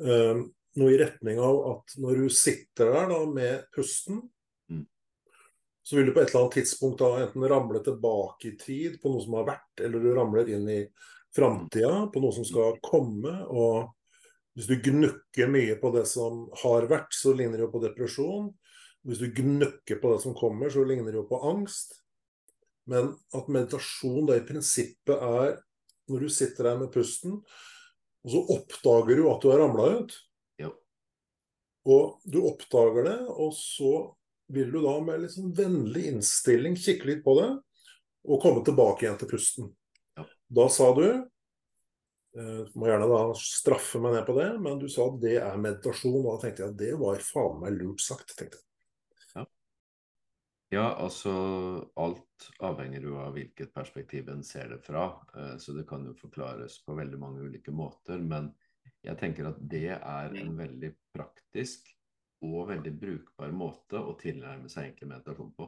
uh, 0.00 0.42
noe 0.80 0.92
i 0.94 0.98
retning 1.00 1.40
av 1.42 1.58
at 1.72 1.96
når 2.00 2.24
du 2.24 2.34
sitter 2.34 2.92
der 2.94 3.10
da 3.10 3.20
med 3.28 3.66
pusten. 3.74 4.22
Så 5.82 5.96
vil 5.96 6.10
du 6.10 6.12
på 6.14 6.20
et 6.20 6.30
eller 6.30 6.44
annet 6.44 6.58
tidspunkt 6.58 7.00
da 7.00 7.14
enten 7.22 7.46
ramle 7.48 7.80
tilbake 7.84 8.52
i 8.52 8.56
tid 8.60 8.98
på 9.02 9.12
noe 9.12 9.24
som 9.24 9.38
har 9.38 9.48
vært, 9.48 9.72
eller 9.80 10.02
du 10.02 10.10
ramler 10.14 10.52
inn 10.52 10.68
i 10.70 10.82
framtida 11.34 12.04
på 12.12 12.22
noe 12.22 12.36
som 12.36 12.46
skal 12.46 12.76
komme. 12.84 13.32
og 13.48 13.96
hvis 14.58 14.66
du 14.66 14.76
gnukker 14.90 15.50
mye 15.50 15.76
på 15.80 15.92
det 15.94 16.04
som 16.10 16.48
har 16.64 16.88
vært, 16.90 17.14
så 17.14 17.32
ligner 17.36 17.60
det 17.60 17.68
jo 17.68 17.72
på 17.72 17.82
depresjon. 17.84 18.50
Hvis 19.06 19.22
du 19.22 19.30
gnukker 19.32 20.00
på 20.02 20.12
det 20.12 20.22
som 20.24 20.34
kommer, 20.36 20.68
så 20.72 20.84
ligner 20.84 21.14
det 21.14 21.20
jo 21.20 21.28
på 21.30 21.38
angst. 21.48 21.94
Men 22.90 23.12
at 23.36 23.48
meditasjon 23.48 24.26
da 24.28 24.36
i 24.36 24.44
prinsippet 24.44 25.14
er 25.16 25.60
når 26.10 26.26
du 26.26 26.32
sitter 26.34 26.66
der 26.66 26.80
med 26.80 26.90
pusten, 26.92 27.38
og 28.20 28.32
så 28.34 28.40
oppdager 28.52 29.20
du 29.20 29.28
at 29.30 29.40
du 29.40 29.48
har 29.52 29.62
ramla 29.62 29.86
ut. 30.00 30.16
Ja. 30.60 30.72
Og 31.88 32.18
du 32.26 32.42
oppdager 32.50 33.06
det, 33.06 33.18
og 33.30 33.54
så 33.56 33.94
vil 34.52 34.70
du 34.72 34.80
da 34.82 34.94
med 35.04 35.22
litt 35.22 35.34
sånn 35.34 35.52
vennlig 35.56 36.06
innstilling 36.10 36.76
kikke 36.78 37.08
litt 37.10 37.20
på 37.24 37.36
det, 37.38 37.50
og 38.28 38.42
komme 38.42 38.64
tilbake 38.66 39.06
igjen 39.06 39.18
til 39.20 39.30
pusten. 39.30 39.68
Ja. 40.18 40.24
Da 40.60 40.66
sa 40.72 40.90
du 40.96 41.04
eh, 41.06 42.62
Du 42.66 42.74
må 42.78 42.90
gjerne 42.90 43.08
da 43.08 43.20
straffe 43.38 44.00
meg 44.02 44.16
ned 44.16 44.26
på 44.28 44.36
det, 44.36 44.48
men 44.62 44.80
du 44.80 44.88
sa 44.92 45.06
at 45.08 45.20
det 45.22 45.36
er 45.40 45.62
meditasjon. 45.62 46.18
Og 46.20 46.28
da 46.28 46.36
tenkte 46.42 46.64
jeg 46.64 46.74
at 46.74 46.80
det 46.82 46.90
var 47.00 47.22
faen 47.24 47.62
meg 47.62 47.78
lurt 47.78 48.04
sagt. 48.04 48.34
tenkte 48.36 48.60
jeg. 48.60 48.66
Ja, 49.36 49.46
ja 50.76 50.88
altså 51.06 51.32
alt 52.00 52.50
avhenger 52.64 53.06
jo 53.08 53.20
av 53.22 53.38
hvilket 53.38 53.72
perspektiv 53.76 54.28
en 54.34 54.44
ser 54.46 54.74
det 54.74 54.82
fra. 54.84 55.06
Eh, 55.36 55.54
så 55.62 55.76
det 55.78 55.86
kan 55.88 56.04
jo 56.06 56.18
forklares 56.18 56.82
på 56.84 56.98
veldig 56.98 57.22
mange 57.22 57.46
ulike 57.46 57.72
måter. 57.72 58.20
Men 58.20 58.52
jeg 59.06 59.16
tenker 59.22 59.48
at 59.54 59.62
det 59.72 59.96
er 59.96 60.36
en 60.42 60.52
veldig 60.58 60.92
praktisk 61.16 61.88
og 62.46 62.68
veldig 62.70 62.92
brukbar 63.00 63.52
måte 63.52 64.00
å 64.00 64.16
tilnærme 64.20 64.70
seg 64.72 64.88
egentlig 64.88 65.10
meditasjon 65.10 65.54
på. 65.56 65.66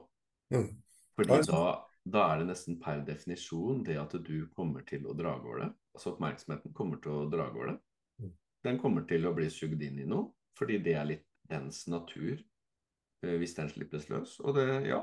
Mm. 0.54 0.68
Fordi 1.16 1.38
da, 1.48 1.62
da, 2.04 2.22
er 2.24 2.42
det 2.42 2.48
nesten 2.48 2.78
per 2.80 3.02
definisjon 3.06 3.82
det 3.86 3.98
at 4.00 4.16
du 4.24 4.36
kommer 4.56 4.84
til 4.88 5.06
å 5.08 5.16
dra 5.16 5.34
av 5.36 5.48
det. 5.60 5.68
Altså 5.92 6.14
oppmerksomheten 6.14 6.72
kommer 6.76 7.00
til 7.04 7.16
å 7.16 7.26
dra 7.32 7.48
av 7.50 7.58
det. 7.58 7.76
Mm. 8.22 8.32
Den 8.68 8.80
kommer 8.80 9.04
til 9.08 9.28
å 9.28 9.34
bli 9.36 9.48
sugd 9.52 9.82
inn 9.84 10.00
i 10.00 10.08
noe, 10.08 10.30
fordi 10.58 10.80
det 10.84 10.96
er 10.96 11.10
litt 11.10 11.26
dens 11.50 11.84
natur 11.92 12.38
eh, 12.38 13.36
hvis 13.40 13.56
den 13.58 13.72
slippes 13.72 14.08
løs. 14.12 14.38
Og 14.40 14.56
det, 14.56 14.68
ja. 14.88 15.02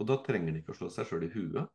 Og 0.00 0.08
da 0.08 0.18
trenger 0.24 0.52
den 0.52 0.60
ikke 0.60 0.74
å 0.74 0.80
slå 0.82 0.90
seg 0.92 1.08
sjøl 1.08 1.28
i 1.28 1.32
huet 1.32 1.72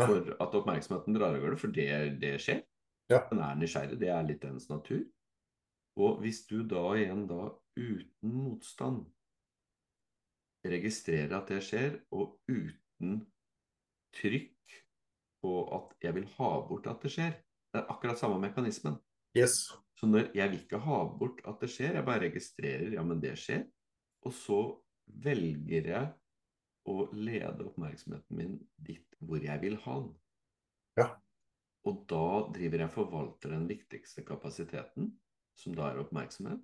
for 0.00 0.34
at 0.40 0.54
oppmerksomheten 0.56 1.16
drar 1.16 1.34
av 1.36 1.42
det, 1.44 1.56
for 1.60 1.72
det, 1.74 1.88
det 2.20 2.36
skjer. 2.42 2.62
Ja. 3.10 3.24
Den 3.30 3.42
er 3.42 3.56
nysgjerrig, 3.58 3.98
det 4.00 4.12
er 4.14 4.26
litt 4.26 4.44
dens 4.44 4.68
natur. 4.70 5.02
Og 6.00 6.20
hvis 6.22 6.44
du 6.48 6.62
da 6.64 6.84
igjen 6.96 7.26
da 7.28 7.50
uten 7.76 8.32
motstand 8.32 9.04
registrerer 10.70 11.34
at 11.38 11.50
det 11.52 11.60
skjer, 11.64 11.98
og 12.12 12.38
uten 12.48 13.20
trykk 14.16 14.80
på 15.40 15.52
at 15.76 15.94
jeg 16.04 16.16
vil 16.18 16.26
ha 16.36 16.50
bort 16.68 16.88
at 16.90 17.04
det 17.04 17.12
skjer 17.14 17.38
Det 17.70 17.78
er 17.78 17.92
akkurat 17.92 18.18
samme 18.18 18.40
mekanismen. 18.42 18.96
Yes. 19.38 19.70
Så 19.94 20.08
når 20.10 20.32
jeg 20.34 20.50
vil 20.50 20.62
ikke 20.64 20.80
ha 20.82 21.04
bort 21.20 21.38
at 21.46 21.60
det 21.62 21.68
skjer, 21.70 21.94
jeg 21.94 22.06
bare 22.08 22.24
registrerer 22.24 22.96
ja, 22.96 23.04
men 23.06 23.20
det 23.22 23.36
skjer, 23.38 23.62
og 24.26 24.34
så 24.34 24.58
velger 25.22 25.86
jeg 25.92 26.08
å 26.90 26.96
lede 27.14 27.68
oppmerksomheten 27.68 28.40
min 28.40 28.56
dit 28.74 29.06
hvor 29.22 29.38
jeg 29.44 29.62
vil 29.62 29.76
ha 29.84 29.96
den. 30.00 30.14
Ja. 30.98 31.06
Og 31.86 32.02
da 32.10 32.26
driver 32.56 32.84
jeg 32.84 32.94
forvalter 32.96 33.54
den 33.54 33.68
viktigste 33.70 34.24
kapasiteten, 34.26 35.12
som 35.60 35.76
da 35.76 35.90
er 35.90 36.00
oppmerksomhet. 36.02 36.62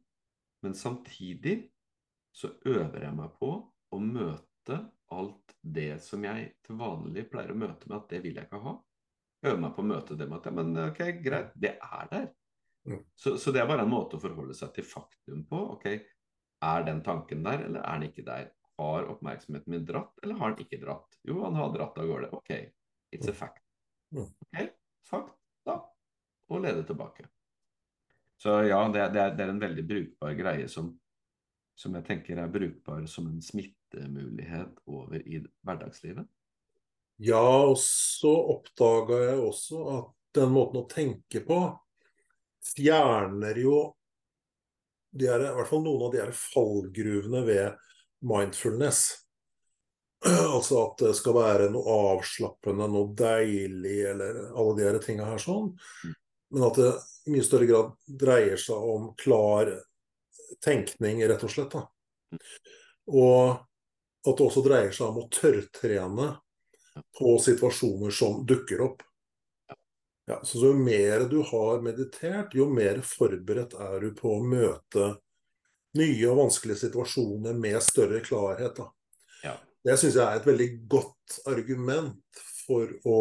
Men 0.64 0.74
samtidig 0.74 1.59
så 2.37 2.50
øver 2.64 3.04
jeg 3.04 3.16
meg 3.16 3.37
på 3.40 3.50
å 3.92 4.00
møte 4.02 4.80
alt 5.14 5.54
det 5.62 6.00
som 6.02 6.24
jeg 6.26 6.48
til 6.66 6.78
vanlig 6.80 7.26
pleier 7.30 7.52
å 7.54 7.59
møte 7.59 7.88
med 7.88 8.00
at 8.00 8.11
det 8.11 8.22
vil 8.24 8.40
jeg 8.40 8.48
ikke 8.48 8.62
ha. 8.64 8.74
Øver 9.46 9.62
meg 9.62 9.76
på 9.76 9.85
å 9.85 9.88
møte 9.92 10.16
det 10.18 10.26
med 10.28 10.40
at 10.40 10.48
ja, 10.48 10.54
men 10.56 10.82
ok, 10.88 11.00
greit, 11.22 11.54
det 11.54 11.76
er 11.76 12.11
der. 12.11 12.26
Mm. 12.87 13.02
Så, 13.18 13.37
så, 13.38 13.52
det 13.54 13.62
er 13.62 13.68
bare 13.68 13.85
en 13.87 13.90
måte 13.90 14.18
å 14.18 14.22
forholde 14.22 14.54
seg 14.56 14.72
til 14.74 14.87
faktum 14.87 15.44
på. 15.48 15.61
ok, 15.76 15.87
Er 16.66 16.87
den 16.87 17.02
tanken 17.04 17.44
der, 17.44 17.66
eller 17.66 17.85
er 17.85 18.00
den 18.00 18.11
ikke 18.11 18.26
der? 18.26 18.50
Har 18.76 19.09
oppmerksomheten 19.09 19.72
min 19.72 19.87
dratt, 19.88 20.18
eller 20.22 20.40
har 20.40 20.52
den 20.54 20.66
ikke 20.66 20.80
dratt? 20.82 21.16
Jo, 21.24 21.40
han 21.44 21.56
har 21.56 21.72
dratt 21.74 21.98
av 21.98 22.11
gårde. 22.11 22.32
Ok, 22.37 22.52
it's 23.14 23.28
a 23.28 23.32
mm. 23.32 23.38
fact. 23.38 23.64
Mm. 24.14 24.28
Ok, 24.28 24.61
fakt, 25.09 25.38
da. 25.66 25.80
Og 26.50 26.62
lede 26.62 26.85
tilbake. 26.87 27.28
Så 28.46 28.64
ja, 28.64 28.88
det, 28.88 29.09
det, 29.09 29.20
er, 29.20 29.30
det, 29.35 29.42
er, 29.42 29.48
en 29.48 29.59
veldig 29.59 29.82
brukbar 29.88 30.35
greie 30.38 30.68
som, 30.70 30.92
som 31.74 31.94
jeg 31.98 32.06
tenker 32.06 32.38
er 32.38 32.50
brukbar 32.54 33.00
som 33.11 33.24
en 33.26 33.40
smittemulighet 33.42 34.76
over 34.87 35.16
i 35.18 35.40
hverdagslivet. 35.66 36.28
Ja, 37.26 37.40
og 37.66 37.74
så 37.82 38.30
oppdaga 38.52 39.16
jeg 39.24 39.40
også 39.42 39.80
at 39.96 40.12
den 40.38 40.52
måten 40.54 40.78
å 40.78 40.87
tenke 40.87 41.42
på 41.42 41.59
fjerner 42.68 43.59
jo 43.59 43.80
de 45.11 45.26
er, 45.26 45.42
i 45.48 45.56
hvert 45.56 45.72
fall 45.72 45.82
noen 45.82 46.04
av 46.06 46.14
de 46.14 46.20
her 46.22 46.30
fallgruvene 46.38 47.40
ved 47.48 47.88
mindfulness. 48.30 49.09
Altså 50.26 50.85
at 50.85 51.02
det 51.02 51.16
skal 51.18 51.35
være 51.40 51.66
noe 51.74 51.98
avslappende, 52.12 52.87
noe 52.94 53.11
deilig, 53.18 53.98
eller 54.12 54.38
alle 54.52 54.76
de 54.78 54.87
her 54.87 55.00
tinga 55.02 55.26
her 55.32 55.42
sånn. 55.42 55.72
Mm. 56.52 56.59
Men 56.59 56.68
at 56.68 56.80
det 56.80 56.92
i 57.26 57.35
mye 57.35 57.44
større 57.44 57.66
grad 57.66 57.92
dreier 58.06 58.61
seg 58.61 58.90
om 58.94 59.11
klar 59.18 59.72
tenkning, 60.64 61.24
rett 61.26 61.42
og 61.44 61.50
slett. 61.50 61.74
Da. 61.74 61.87
Og 63.11 63.56
at 64.26 64.38
det 64.38 64.46
også 64.46 64.62
dreier 64.66 64.94
seg 64.94 65.11
om 65.11 65.22
å 65.24 65.28
tørrtrene 65.32 66.30
på 67.18 67.37
situasjoner 67.42 68.14
som 68.14 68.40
dukker 68.46 68.82
opp. 68.87 69.02
Ja, 70.26 70.40
så 70.44 70.59
Jo 70.59 70.72
mer 70.74 71.26
du 71.30 71.38
har 71.42 71.82
meditert, 71.82 72.54
jo 72.54 72.66
mer 72.70 72.98
forberedt 73.06 73.76
er 73.78 74.00
du 74.00 74.11
på 74.14 74.32
å 74.35 74.42
møte 74.42 75.12
nye 75.96 76.30
og 76.30 76.40
vanskelige 76.40 76.87
situasjoner 76.88 77.54
med 77.54 77.78
større 77.82 78.20
klarhet. 78.24 78.80
Ja. 79.44 79.54
Det 79.87 79.94
syns 80.00 80.18
jeg 80.18 80.24
er 80.24 80.40
et 80.40 80.48
veldig 80.48 80.70
godt 80.90 81.38
argument 81.46 82.42
for 82.66 82.90
å 83.06 83.20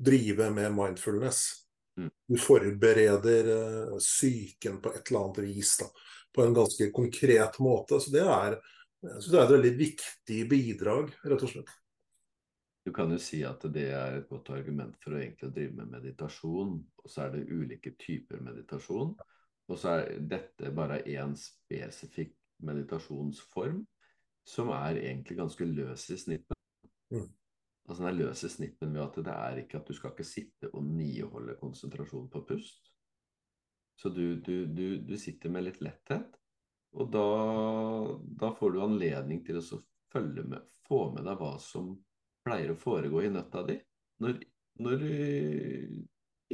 drive 0.00 0.48
med 0.50 0.72
mindfulness. 0.72 1.63
Mm. 2.00 2.10
Du 2.28 2.36
forbereder 2.40 3.50
uh, 3.54 3.96
psyken 3.98 4.80
på 4.82 4.92
et 4.94 5.10
eller 5.10 5.24
annet 5.24 5.44
vis. 5.46 5.76
Da, 5.80 5.88
på 6.34 6.42
en 6.42 6.54
ganske 6.54 6.90
konkret 6.90 7.58
måte. 7.62 8.00
Så 8.00 8.10
det 8.14 8.24
er, 8.26 8.58
det 9.02 9.38
er 9.38 9.44
et 9.44 9.54
veldig 9.54 9.74
viktig 9.78 10.40
bidrag, 10.50 11.12
rett 11.22 11.46
og 11.46 11.52
slett. 11.52 11.74
Du 12.84 12.92
kan 12.92 13.12
jo 13.14 13.18
si 13.22 13.40
at 13.48 13.62
det 13.72 13.86
er 13.96 14.18
et 14.18 14.28
godt 14.28 14.50
argument 14.52 14.96
for 15.00 15.14
å 15.14 15.20
egentlig 15.22 15.54
drive 15.54 15.78
med 15.78 15.92
meditasjon. 15.94 16.74
Og 17.00 17.08
så 17.08 17.24
er 17.24 17.36
det 17.36 17.46
ulike 17.48 17.94
typer 18.00 18.42
meditasjon. 18.44 19.14
Og 19.70 19.80
så 19.80 19.94
er 19.94 20.18
dette 20.20 20.72
bare 20.76 21.00
én 21.08 21.32
spesifikk 21.38 22.34
meditasjonsform 22.64 23.80
som 24.44 24.68
er 24.76 25.00
egentlig 25.00 25.38
ganske 25.38 25.64
løs 25.64 26.04
i 26.12 26.18
snittet. 26.20 26.58
Mm. 27.14 27.30
Altså 27.84 28.06
Den 28.06 28.16
løse 28.16 28.48
snippen 28.48 28.94
ved 28.96 29.02
at 29.04 29.18
det 29.26 29.32
er 29.34 29.60
ikke 29.60 29.78
at 29.80 29.88
du 29.88 29.96
skal 29.96 30.14
ikke 30.14 30.26
sitte 30.26 30.70
og 30.72 30.86
niholde 30.88 31.56
konsentrasjon 31.60 32.30
på 32.32 32.44
pust. 32.48 32.94
Så 34.00 34.08
du, 34.10 34.40
du, 34.40 34.64
du, 34.66 34.86
du 35.04 35.14
sitter 35.20 35.52
med 35.52 35.66
litt 35.66 35.82
letthet, 35.84 36.32
og 36.94 37.10
da, 37.10 37.26
da, 38.40 38.50
får 38.54 38.72
du 38.74 38.80
anledning 38.82 39.42
til 39.46 39.60
å 39.60 39.78
følge 40.14 40.44
med, 40.46 40.64
få 40.86 41.08
med 41.14 41.26
deg 41.26 41.38
hva 41.38 41.52
som 41.62 41.92
pleier 42.46 42.72
å 42.72 42.78
foregå 42.78 43.22
i 43.24 43.30
nøtta 43.34 43.62
di, 43.68 43.76
når, 44.22 44.40
når 44.82 44.98
du 45.02 45.12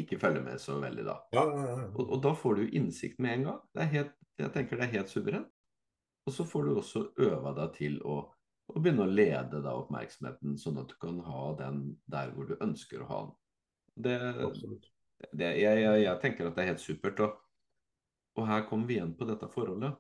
ikke 0.01 0.19
følger 0.21 0.45
med 0.45 0.61
så 0.63 0.79
veldig, 0.81 1.07
da. 1.07 1.17
Ja, 1.37 1.45
ja, 1.45 1.65
ja. 1.69 1.87
Og, 1.95 2.05
og, 2.07 2.19
da 2.25 2.35
får 2.37 2.61
du 2.61 2.77
innsikt 2.79 3.21
med 3.21 3.39
en 3.39 3.49
gang. 3.51 3.63
Det 3.75 3.85
er 3.85 3.91
helt, 3.95 4.15
jeg 4.41 4.53
tenker 4.55 4.81
det 4.81 4.87
er 4.87 4.97
helt 4.99 5.13
suverent. 5.13 5.51
Og 6.29 6.35
så 6.37 6.45
får 6.47 6.67
du 6.67 6.77
også 6.77 7.05
øva 7.25 7.53
deg 7.57 7.75
til 7.77 7.99
å 8.07 8.21
og 8.71 8.83
begynne 8.83 9.07
å 9.07 9.11
lede 9.11 9.61
da 9.65 9.75
oppmerksomheten, 9.79 10.57
sånn 10.61 10.81
at 10.83 10.93
du 10.93 10.97
kan 11.03 11.19
ha 11.27 11.45
den 11.59 11.83
der 12.11 12.33
hvor 12.35 12.49
du 12.49 12.57
ønsker 12.63 13.03
å 13.03 13.09
ha 13.11 13.21
den. 13.27 13.37
Det, 14.01 14.19
det, 15.33 15.49
jeg, 15.61 15.81
jeg, 15.83 16.03
jeg, 16.05 16.19
tenker 16.23 16.49
at 16.49 16.57
det 16.57 16.65
er 16.65 16.71
helt 16.73 16.85
supert. 16.85 17.23
Og, 17.25 17.41
og 18.39 18.47
her 18.49 18.65
kommer 18.69 18.89
vi 18.89 18.99
igjen 18.99 19.17
på 19.19 19.29
dette 19.29 19.51
forholdet. 19.53 19.99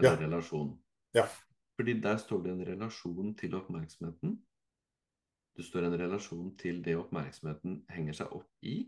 Eller 0.00 0.16
ja. 0.16 0.22
relasjon. 0.24 0.72
Ja. 1.16 1.26
Fordi 1.76 1.98
der 2.00 2.18
står 2.20 2.42
det 2.46 2.54
en 2.54 2.66
relasjon 2.72 3.36
til 3.38 3.54
oppmerksomheten. 3.58 4.34
Det 5.52 5.68
står 5.68 5.86
en 5.86 5.98
relasjon 6.00 6.52
til 6.60 6.80
det 6.84 6.96
oppmerksomheten 6.96 7.82
henger 7.92 8.22
seg 8.22 8.36
opp 8.38 8.68
i. 8.68 8.78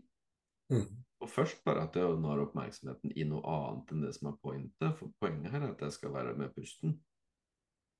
Mm. 0.73 0.87
Og 1.21 1.29
først 1.29 1.61
bare 1.65 1.85
at 1.85 1.97
jeg 1.97 2.17
når 2.21 2.47
oppmerksomheten 2.47 3.13
i 3.13 3.25
noe 3.29 3.45
annet 3.45 3.93
enn 3.93 4.05
det 4.07 4.15
som 4.17 4.31
er 4.31 4.39
pointet. 4.41 4.95
For 4.97 5.13
poenget 5.21 5.53
her 5.53 5.61
er 5.61 5.75
at 5.75 5.85
jeg 5.85 5.99
skal 5.99 6.15
være 6.17 6.33
med 6.39 6.55
pusten 6.57 6.97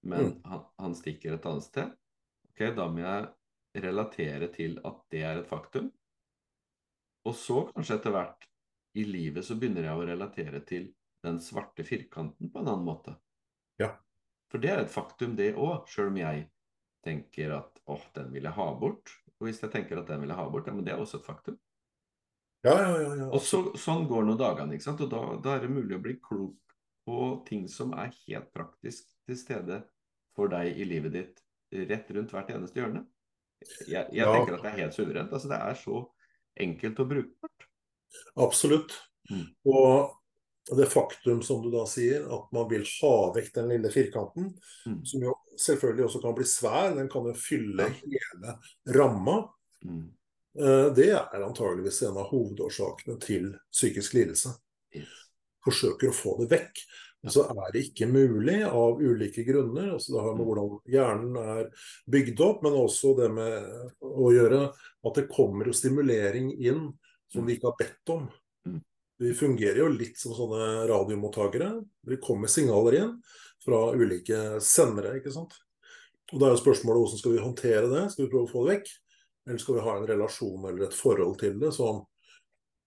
men 0.05 0.29
mm. 0.29 0.33
han, 0.49 0.63
han, 0.81 0.95
stikker 0.95 1.35
et 1.35 1.45
annet 1.49 1.65
sted. 1.65 1.93
Ok, 2.51 2.61
Da 2.77 2.87
må 2.91 3.03
jeg 3.03 3.83
relatere 3.85 4.49
til 4.53 4.77
at 4.87 4.99
det 5.11 5.23
er 5.27 5.41
et 5.41 5.49
faktum. 5.49 5.89
Og 7.25 7.35
så 7.35 7.65
kanskje 7.73 7.97
etter 7.97 8.13
hvert 8.13 8.45
i 8.95 9.03
livet 9.03 9.43
så 9.43 9.57
begynner 9.59 9.89
jeg 9.89 9.99
å 9.99 10.07
relatere 10.07 10.61
til 10.67 10.91
den 11.25 11.41
svarte 11.41 11.83
firkanten 11.83 12.51
på 12.53 12.61
en 12.61 12.69
annen 12.69 12.85
måte. 12.85 13.15
Ja. 13.81 13.95
For 14.51 14.61
det 14.61 14.71
er 14.71 14.83
et 14.83 14.93
faktum, 14.93 15.33
det 15.35 15.55
òg, 15.57 15.89
sjøl 15.89 16.13
om 16.13 16.19
jeg 16.21 16.45
tenker 17.05 17.57
at 17.57 17.81
åh, 17.91 18.03
den 18.15 18.29
vil 18.33 18.45
jeg 18.45 18.55
ha 18.55 18.67
bort. 18.79 19.11
Og 19.39 19.49
hvis 19.49 19.61
jeg 19.63 19.73
tenker 19.73 19.99
at 19.99 20.09
den 20.09 20.21
vil 20.21 20.31
jeg 20.31 20.39
ha 20.39 20.45
bort, 20.53 20.69
ja, 20.69 20.75
men 20.77 20.85
det 20.85 20.93
er 20.93 21.01
også 21.01 21.19
et 21.19 21.27
faktum. 21.27 21.57
Ja, 22.65 22.73
ja, 22.79 22.93
ja, 23.01 23.09
ja. 23.19 23.25
Og 23.29 23.41
så, 23.45 23.59
sånn 23.77 24.07
går 24.09 24.23
nå 24.25 24.37
dagene, 24.39 24.77
ikke 24.77 24.87
sant. 24.87 25.03
Og 25.05 25.11
da, 25.11 25.23
da, 25.41 25.57
er 25.57 25.65
det 25.65 25.73
mulig 25.73 25.97
å 25.97 26.05
bli 26.05 26.15
klok 26.21 26.77
på 27.05 27.25
ting 27.45 27.67
som 27.69 27.93
er 27.97 28.13
helt 28.23 28.49
praktisk 28.55 29.11
til 29.27 29.37
stede 29.37 29.83
for 30.35 30.51
deg 30.51 30.77
i 30.77 30.87
livet 30.87 31.15
ditt 31.15 31.41
rett 31.89 32.11
rundt 32.15 32.33
hvert 32.35 32.51
eneste 32.53 32.79
hjørne. 32.79 33.05
Jeg, 33.87 34.05
jeg 34.11 34.21
ja. 34.21 34.31
tenker 34.31 34.57
at 34.57 34.65
det 34.65 34.71
er 34.71 34.81
helt 34.83 34.97
suverent. 34.97 35.33
Altså, 35.33 35.49
det 35.51 35.57
er 35.57 35.79
så 35.79 36.01
enkelt 36.65 37.01
og 37.01 37.09
brukbart. 37.11 37.65
Absolutt. 38.45 38.95
Mm. 39.31 39.47
Og 39.71 40.77
det 40.77 40.85
faktum, 40.85 41.41
som 41.45 41.61
du 41.61 41.69
da 41.73 41.83
sier, 41.89 42.25
at 42.25 42.51
man 42.55 42.67
vil 42.69 42.85
ha 43.01 43.15
vekk 43.35 43.51
den 43.59 43.71
lille 43.73 43.91
firkanten, 43.93 44.51
mm. 44.87 45.01
som 45.05 45.25
jo 45.27 45.35
selvfølgelig 45.61 46.07
også 46.07 46.21
kan 46.23 46.37
bli 46.37 46.47
svær, 46.49 46.93
den 46.97 47.09
kan 47.11 47.27
jo 47.29 47.35
fylle 47.37 47.89
hele 47.99 48.55
ramma. 48.97 49.39
Mm. 49.85 50.05
Eh, 50.59 50.87
det 50.97 51.11
er 51.13 51.45
antageligvis 51.45 52.01
en 52.07 52.17
av 52.21 52.31
hovedårsakene 52.31 53.19
til 53.23 53.51
psykisk 53.73 54.17
lidelse. 54.17 54.55
Yes. 54.95 55.11
Forsøker 55.65 56.11
å 56.11 56.15
få 56.15 56.37
det 56.41 56.49
vekk. 56.55 56.81
Og 57.25 57.33
så 57.33 57.45
er 57.49 57.73
det 57.73 57.83
ikke 57.87 58.07
mulig 58.09 58.59
av 58.67 59.01
ulike 59.01 59.43
grunner. 59.47 59.95
altså 59.95 60.13
Det 60.13 60.23
har 60.23 60.35
med 60.35 60.43
mm. 60.43 60.49
hvordan 60.49 60.75
hjernen 60.93 61.37
er 61.41 61.69
bygd 62.11 62.41
opp, 62.45 62.63
men 62.65 62.77
også 62.77 63.15
det 63.17 63.29
med 63.33 64.05
å 64.05 64.31
gjøre 64.33 64.61
at 64.69 65.19
det 65.19 65.29
kommer 65.31 65.69
jo 65.69 65.77
stimulering 65.77 66.51
inn 66.53 66.87
som 67.33 67.47
vi 67.47 67.57
ikke 67.57 67.71
har 67.71 67.79
bedt 67.79 68.13
om. 68.13 68.27
Vi 69.17 69.31
fungerer 69.33 69.79
jo 69.79 69.91
litt 69.91 70.19
som 70.19 70.35
sånne 70.35 70.85
radiomottakere. 70.91 71.71
Det 72.05 72.19
kommer 72.23 72.51
signaler 72.51 72.99
inn 72.99 73.13
fra 73.63 73.87
ulike 73.95 74.59
sendere. 74.61 75.17
ikke 75.17 75.33
sant? 75.33 75.55
Og 76.33 76.39
Da 76.39 76.49
er 76.49 76.55
jo 76.55 76.63
spørsmålet 76.63 77.01
hvordan 77.01 77.21
skal 77.21 77.35
vi 77.35 77.45
håndtere 77.45 77.87
det? 77.89 78.03
Skal 78.11 78.25
vi 78.25 78.33
prøve 78.33 78.49
å 78.49 78.51
få 78.51 78.65
det 78.65 78.75
vekk? 78.75 78.91
Eller 79.45 79.61
skal 79.61 79.77
vi 79.77 79.85
ha 79.85 79.95
en 79.95 80.07
relasjon 80.09 80.67
eller 80.69 80.85
et 80.87 80.97
forhold 80.97 81.39
til 81.41 81.57
det 81.61 81.71
som 81.73 82.03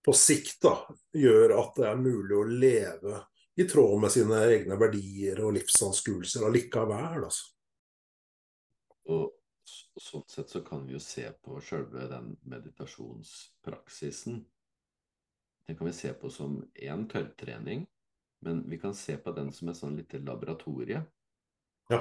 på 0.05 0.15
sikt 0.17 0.63
da, 0.65 0.75
gjør 1.17 1.53
at 1.59 1.75
det 1.77 1.87
er 1.89 2.01
mulig 2.01 2.37
å 2.39 2.47
leve 2.49 3.19
i 3.59 3.67
tråd 3.69 3.97
med 4.03 4.15
sine 4.15 4.43
egne 4.47 4.79
verdier 4.79 5.41
og 5.45 5.57
livsanskuelser 5.57 6.47
allikevel? 6.47 7.25
Altså. 7.27 7.51
Og 9.09 9.35
sånn 9.99 10.25
sett 10.31 10.53
så 10.53 10.63
kan 10.65 10.85
vi 10.87 10.95
jo 10.95 11.03
se 11.03 11.27
på 11.43 11.59
sjølve 11.65 12.07
den 12.13 12.37
meditasjonspraksisen 12.49 14.45
den 15.69 15.77
kan 15.77 15.87
vi 15.87 15.93
se 15.93 16.13
på 16.15 16.31
som 16.31 16.71
én 16.75 17.03
tørrtrening, 17.09 17.83
men 18.41 18.63
vi 18.71 18.79
kan 18.81 18.95
se 18.95 19.17
på 19.21 19.33
den 19.37 19.51
som 19.53 19.69
et 19.69 19.77
sånn 19.77 19.99
lite 19.99 20.17
laboratorie. 20.25 21.03
Ja. 21.93 21.99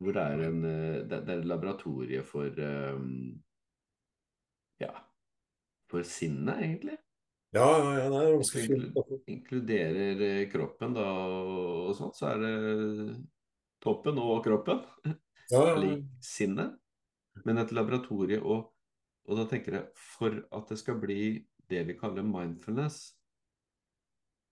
Hvor 0.00 0.16
det 0.16 0.22
er 0.24 0.44
en 0.46 0.62
Det, 0.62 1.18
er 1.18 1.34
et 1.34 1.44
laboratorie 1.44 2.22
for 2.24 2.62
Ja, 4.80 4.94
for 5.92 6.02
sinnet, 6.02 6.62
egentlig. 6.64 6.96
Ja, 7.50 7.66
ja, 7.66 7.92
ja, 7.98 8.08
det 8.12 8.18
er 8.20 8.36
ganske 8.36 8.62
fint. 8.62 8.98
Inkluderer 9.30 10.20
eh, 10.22 10.42
kroppen, 10.52 10.94
da, 10.94 11.06
og 11.10 11.94
sånt, 11.98 12.14
så 12.18 12.28
er 12.30 12.44
det 12.44 12.52
toppen 13.82 14.20
og 14.22 14.44
kroppen. 14.46 14.84
Ja, 15.50 15.64
ja. 15.74 15.96
sinnet. 16.22 16.76
Men 17.42 17.58
et 17.58 17.72
laboratorie, 17.74 18.38
og, 18.38 18.68
og 19.26 19.40
da 19.40 19.48
tenker 19.50 19.78
jeg 19.78 19.88
for 19.98 20.36
at 20.54 20.70
det 20.70 20.78
skal 20.78 21.00
bli 21.02 21.22
det 21.70 21.82
vi 21.88 21.96
kaller 21.98 22.26
mindfulness, 22.26 23.16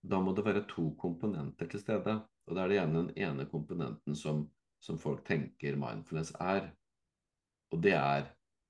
da 0.01 0.19
må 0.23 0.33
det 0.35 0.45
være 0.45 0.65
to 0.67 0.89
komponenter 0.99 1.67
til 1.71 1.81
stede. 1.83 2.17
Og 2.47 2.55
da 2.55 2.63
er 2.63 2.71
det 2.71 2.77
gjerne 2.79 3.01
den 3.01 3.11
ene 3.19 3.45
komponenten 3.51 4.15
som, 4.17 4.45
som, 4.83 4.99
folk 4.99 5.25
tenker 5.27 5.79
mindfulness 5.79 6.31
er. 6.39 6.71
Og 7.71 7.83
det 7.83 7.93
er 7.95 8.29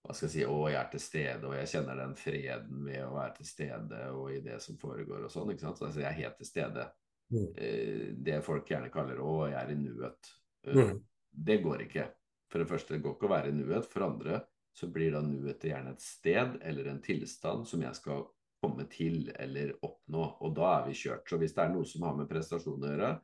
hva 0.10 0.16
skal 0.18 0.26
jeg 0.26 0.34
si, 0.34 0.46
å, 0.50 0.54
jeg 0.66 0.78
er 0.80 0.88
til 0.90 1.02
stede, 1.04 1.46
og 1.46 1.52
jeg 1.54 1.70
kjenner 1.70 2.00
den 2.00 2.16
freden 2.18 2.80
ved 2.82 3.04
å 3.06 3.12
være 3.14 3.36
til 3.36 3.46
stede 3.46 4.00
og 4.10 4.32
i 4.34 4.40
det 4.42 4.56
som 4.64 4.80
foregår 4.82 5.28
og 5.28 5.30
sånn. 5.30 5.52
ikke 5.54 5.68
sant? 5.68 5.78
Så 5.78 5.86
altså, 5.86 6.02
jeg 6.02 6.10
er 6.10 6.18
helt 6.18 6.40
til 6.40 6.50
stede. 6.50 6.86
Mm. 7.30 7.44
Eh, 7.54 8.08
det 8.26 8.40
folk 8.48 8.72
gjerne 8.74 8.90
kaller 8.90 9.22
å, 9.22 9.36
jeg 9.52 9.60
er 9.60 9.76
i 9.76 9.78
nuet. 9.78 10.32
Eh, 10.66 10.80
mm. 10.80 10.98
Det 11.46 11.60
går 11.62 11.86
ikke. 11.86 12.08
For 12.50 12.64
det 12.64 12.70
første, 12.72 12.96
det 12.96 13.04
går 13.06 13.16
ikke 13.20 13.30
å 13.30 13.34
være 13.36 13.54
i 13.54 13.60
nuet. 13.60 13.86
For 13.94 14.08
andre 14.08 14.42
så 14.80 14.90
blir 14.90 15.14
da 15.14 15.22
nuet 15.22 15.70
gjerne 15.70 15.94
et 15.94 16.02
sted 16.02 16.58
eller 16.66 16.90
en 16.90 17.02
tilstand 17.06 17.70
som 17.70 17.86
jeg 17.86 18.02
skal 18.02 18.26
komme 18.66 18.90
til 18.90 19.30
eller 19.38 19.76
oppnå. 19.86 20.26
Og 20.42 20.58
da 20.58 20.74
er 20.80 20.90
vi 20.90 20.98
kjørt. 21.06 21.30
Så 21.30 21.38
hvis 21.38 21.54
det 21.54 21.68
er 21.68 21.76
noe 21.78 21.86
som 21.86 22.10
har 22.10 22.18
med 22.18 22.34
prestasjon 22.34 22.82
å 22.82 22.96
gjøre, 22.96 23.16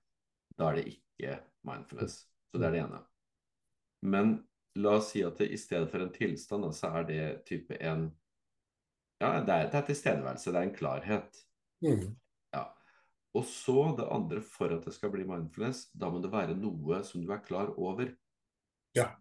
da 0.54 0.69
er 0.69 0.84
det 0.84 0.89
ikke 0.93 1.39
mindfulness. 1.65 2.21
Så 2.54 2.62
det 2.62 2.69
er 2.69 2.78
det 2.78 2.86
ene. 2.86 3.02
Men 4.06 4.38
la 4.75 4.97
oss 4.99 5.11
si 5.13 5.23
at 5.25 5.39
det, 5.39 5.49
i 5.53 5.59
stedet 5.59 5.89
for 5.91 6.03
en 6.03 6.13
tilstand, 6.13 6.67
så 6.75 6.91
er 6.99 7.09
det 7.09 7.23
type 7.49 7.77
en 7.79 8.09
Ja, 9.21 9.39
det 9.39 9.53
er, 9.53 9.69
det 9.71 9.79
er 9.79 9.85
tilstedeværelse. 9.88 10.51
Det 10.51 10.59
er 10.59 10.67
en 10.67 10.75
klarhet. 10.75 11.38
Mm. 11.85 12.09
Ja. 12.51 12.65
Og 13.39 13.45
så 13.47 13.95
det 13.95 14.09
andre, 14.11 14.41
for 14.43 14.75
at 14.75 14.83
det 14.83 14.91
skal 14.93 15.13
bli 15.13 15.23
mindfulness, 15.23 15.85
da 15.95 16.09
må 16.11 16.19
det 16.19 16.33
være 16.33 16.57
noe 16.59 16.99
som 17.07 17.23
du 17.23 17.31
er 17.31 17.39
klar 17.45 17.71
over. 17.79 18.11
Ja. 18.97 19.13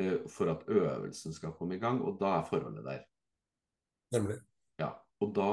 Eh, 0.00 0.24
for 0.32 0.48
at 0.54 0.64
øvelsen 0.72 1.36
skal 1.36 1.52
komme 1.58 1.76
i 1.76 1.82
gang, 1.82 2.00
og 2.00 2.16
da 2.20 2.38
er 2.38 2.48
forholdet 2.48 2.88
der. 2.88 3.04
Nemlig. 4.16 4.40
Og 5.22 5.32
da, 5.36 5.50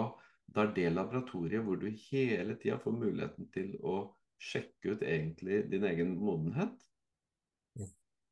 da, 0.48 0.66
er 0.66 0.74
det 0.76 0.90
laboratoriet 0.92 1.64
hvor 1.64 1.80
du 1.80 1.88
hele 2.10 2.58
tida 2.60 2.80
får 2.82 2.98
muligheten 2.98 3.50
til 3.54 3.76
å 3.80 3.98
sjekke 4.44 4.96
ut 4.96 5.06
egentlig 5.08 5.64
din 5.72 5.86
egen 5.88 6.18
modenhet. 6.20 6.76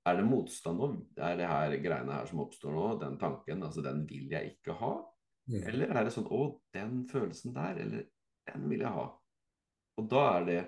Er 0.10 0.18
det 0.18 0.26
motstand 0.26 0.82
nå? 0.82 0.90
Er 1.22 1.38
det 1.38 1.48
her 1.50 1.76
greiene 1.84 2.18
her 2.18 2.30
som 2.30 2.42
oppstår 2.42 2.74
nå, 2.74 2.86
den 3.04 3.18
tanken, 3.22 3.64
altså 3.68 3.84
den 3.86 4.04
vil 4.10 4.32
jeg 4.32 4.56
ikke 4.56 4.76
ha? 4.80 4.96
Mm. 5.52 5.62
Eller 5.70 5.94
er 5.94 6.08
det 6.08 6.14
sånn 6.16 6.30
å, 6.34 6.44
den 6.74 7.04
følelsen 7.10 7.54
der, 7.54 7.78
eller 7.84 8.08
den 8.50 8.70
vil 8.72 8.82
jeg 8.82 8.94
ha? 8.96 9.08
Og 10.02 10.08
da 10.10 10.24
er 10.36 10.48
det, 10.48 10.62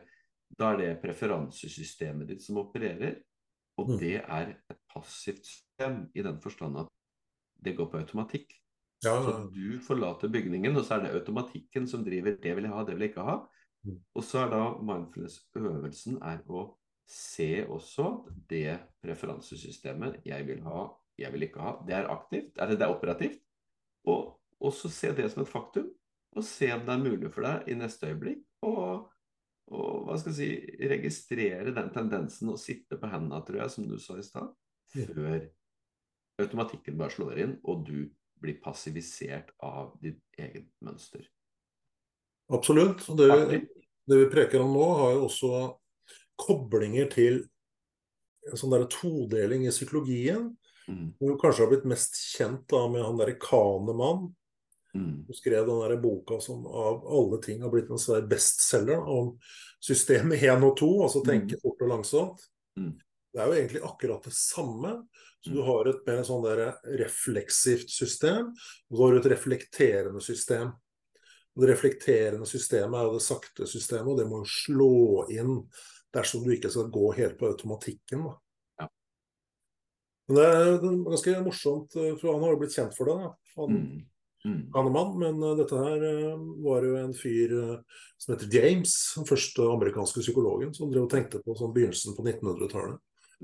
da 0.53 0.73
er 0.73 0.81
det 0.81 0.89
preferansesystemet 1.01 2.29
ditt 2.29 2.45
som 2.45 2.61
opererer. 2.61 3.21
Og 3.81 3.89
mm. 3.89 3.95
det 4.01 4.17
er 4.21 4.51
et 4.53 4.81
passivt 4.91 5.47
system 5.49 6.03
i 6.13 6.25
den 6.25 6.37
forstand 6.43 6.83
at 6.83 6.91
det 7.63 7.73
går 7.77 7.89
på 7.89 8.03
automatikk. 8.03 8.53
Ja. 9.03 9.17
Så 9.23 9.49
du 9.51 9.79
forlater 9.83 10.31
bygningen, 10.31 10.77
og 10.77 10.85
så 10.85 10.95
er 10.95 11.07
det 11.07 11.15
automatikken 11.17 11.87
som 11.89 12.05
driver 12.05 12.37
'det 12.37 12.55
vil 12.55 12.69
jeg 12.69 12.73
ha, 12.73 12.83
det 12.85 12.93
vil 12.95 13.07
jeg 13.07 13.09
ikke 13.09 13.27
ha'. 13.27 13.41
Mm. 13.83 13.97
Og 14.15 14.23
så 14.23 14.45
er 14.45 14.49
da 14.53 14.61
mindfulness-øvelsen 14.79 16.21
er 16.21 16.39
å 16.47 16.61
se 17.09 17.65
også 17.67 18.09
det 18.49 18.77
preferansesystemet 19.03 20.21
jeg 20.25 20.47
vil 20.47 20.61
ha, 20.67 20.85
jeg 21.19 21.33
vil 21.33 21.47
ikke 21.47 21.63
ha. 21.63 21.73
Det 21.87 21.97
er 21.97 22.11
aktivt, 22.11 22.55
eller 22.57 22.79
det 22.79 22.87
er 22.87 22.93
operativt. 22.95 23.41
Og 24.09 24.39
også 24.63 24.89
se 24.91 25.11
det 25.15 25.29
som 25.31 25.43
et 25.43 25.51
faktum, 25.51 25.89
og 26.33 26.45
se 26.47 26.71
om 26.73 26.85
det 26.85 26.93
er 26.93 27.03
mulig 27.03 27.29
for 27.33 27.45
deg 27.45 27.67
i 27.69 27.77
neste 27.77 28.09
øyeblikk 28.09 28.45
å 28.65 28.73
og 29.71 30.07
hva 30.07 30.17
skal 30.19 30.33
jeg 30.33 30.37
si, 30.37 30.87
registrere 30.91 31.73
den 31.75 31.91
tendensen 31.95 32.51
å 32.51 32.59
sitte 32.59 32.97
på 32.99 33.09
hendene, 33.09 33.39
tror 33.47 33.61
jeg, 33.61 33.71
som 33.71 33.85
du 33.87 33.95
sa 34.01 34.17
i 34.19 34.25
stad, 34.25 34.49
før 34.91 35.45
automatikken 36.43 36.97
bare 36.99 37.13
slår 37.13 37.39
inn, 37.45 37.53
og 37.63 37.85
du 37.87 38.09
blir 38.43 38.59
passivisert 38.63 39.53
av 39.63 39.93
ditt 40.03 40.19
eget 40.35 40.67
mønster. 40.83 41.23
Absolutt. 42.53 43.05
Det, 43.15 43.29
det, 43.53 44.17
vi 44.19 44.27
preker 44.31 44.65
om 44.65 44.73
nå, 44.75 44.87
har 44.99 45.15
jo 45.15 45.23
også 45.29 45.53
koblinger 46.39 47.09
til 47.13 47.43
en 48.51 48.59
sånn 48.59 48.73
der 48.75 48.85
todeling 48.91 49.67
i 49.67 49.73
psykologien. 49.73 50.51
Mm. 50.87 51.13
Som 51.17 51.37
kanskje 51.39 51.63
har 51.63 51.71
blitt 51.71 51.87
mest 51.87 52.17
kjent 52.33 52.65
da, 52.71 52.85
med 52.91 53.05
han 53.05 53.19
derre 53.19 53.37
Kanemann. 53.39 54.31
Mm. 54.93 55.23
Som 55.25 55.37
skrev 55.37 55.65
den 55.67 55.81
der 55.81 55.97
boka 56.01 56.37
som 56.43 56.67
av 56.67 57.05
alle 57.09 57.39
ting 57.41 57.63
har 57.63 57.71
blitt 57.73 57.89
en 57.89 58.01
svær 58.01 58.25
bestselger 58.29 59.01
om 59.09 59.33
systemet 59.83 60.43
1 60.53 60.67
og 60.67 60.77
2, 60.79 60.91
altså 61.07 61.23
tenke 61.25 61.57
mm. 61.57 61.63
fort 61.63 61.85
og 61.85 61.93
langsomt. 61.95 62.45
Mm. 62.79 62.93
Det 63.33 63.41
er 63.41 63.49
jo 63.49 63.57
egentlig 63.57 63.81
akkurat 63.87 64.27
det 64.29 64.35
samme. 64.37 64.97
Så 65.43 65.51
du 65.51 65.59
mm. 65.59 65.67
har 65.67 65.89
et 65.89 66.05
mer 66.07 66.21
sånn 66.27 66.45
der 66.45 66.61
refleksivt 67.01 67.91
system, 67.91 68.53
og 68.53 68.95
så 68.95 69.01
har 69.03 69.13
du 69.15 69.19
et 69.19 69.33
reflekterende 69.33 70.21
system. 70.23 70.69
Og 71.53 71.63
det 71.63 71.73
reflekterende 71.73 72.47
systemet 72.49 72.97
er 72.97 73.09
jo 73.09 73.17
det 73.17 73.25
sakte 73.25 73.67
systemet, 73.69 74.09
og 74.13 74.21
det 74.21 74.29
må 74.29 74.39
jo 74.41 74.53
slå 74.53 74.93
inn 75.33 75.57
dersom 76.13 76.45
du 76.45 76.53
ikke 76.55 76.71
skal 76.73 76.91
gå 76.93 77.11
helt 77.17 77.37
på 77.39 77.49
automatikken. 77.51 78.25
Ja. 78.81 78.87
Men 80.27 80.39
det 80.39 80.47
er 80.47 80.81
ganske 80.81 81.37
morsomt, 81.45 81.95
for 81.95 82.31
han 82.31 82.43
har 82.45 82.55
jo 82.55 82.63
blitt 82.63 82.75
kjent 82.75 82.97
for 82.97 83.09
det. 83.09 83.15
Da. 83.21 83.31
Han, 83.61 83.77
mm. 83.77 84.03
Mm. 84.43 84.91
mann, 84.91 85.15
men 85.21 85.39
uh, 85.39 85.53
dette 85.55 85.79
her 85.79 86.03
uh, 86.03 86.45
var 86.65 86.83
jo 86.83 86.97
en 86.99 87.15
fyr 87.15 87.55
som 88.19 88.33
heter 88.33 88.51
James, 88.51 88.93
den 89.17 89.27
første 89.29 89.65
amerikanske 89.71 90.23
psykologen, 90.25 90.73
som 90.75 90.91
drev 90.91 91.07
og 91.07 91.13
tenkte 91.13 91.41
på 91.43 91.55
sånn 91.57 91.73
begynnelsen 91.75 92.17
på 92.17 92.25
1900-tallet 92.27 93.01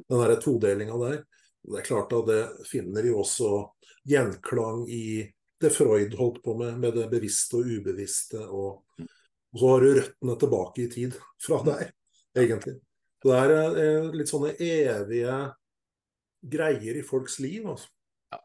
den 0.08 0.22
derre 0.22 0.40
todelinga 0.42 0.98
der. 0.98 1.24
Det 1.64 1.82
er 1.82 1.88
klart 1.88 2.14
at 2.16 2.28
det 2.30 2.42
finner 2.70 3.06
jo 3.06 3.20
også 3.24 3.52
gjenklang 4.08 4.86
i 4.90 5.28
det 5.60 5.72
Freud 5.76 6.16
holdt 6.16 6.42
på 6.44 6.56
med, 6.60 6.78
med 6.80 6.96
det 6.96 7.10
bevisste 7.12 7.60
og 7.60 7.68
ubevisste. 7.68 8.46
Og, 8.48 9.02
og 9.52 9.60
så 9.60 9.72
har 9.74 9.84
du 9.84 9.90
røttene 9.98 10.38
tilbake 10.40 10.86
i 10.86 10.92
tid 10.94 11.18
fra 11.44 11.60
der, 11.68 11.92
egentlig. 12.38 12.76
Så 13.20 13.32
det 13.32 13.40
er 13.40 13.80
eh, 13.84 14.10
litt 14.16 14.32
sånne 14.32 14.54
evige 14.64 15.38
greier 16.40 17.00
i 17.00 17.06
folks 17.06 17.40
liv. 17.44 17.66
Altså. 17.68 17.90
Ja. 18.32 18.40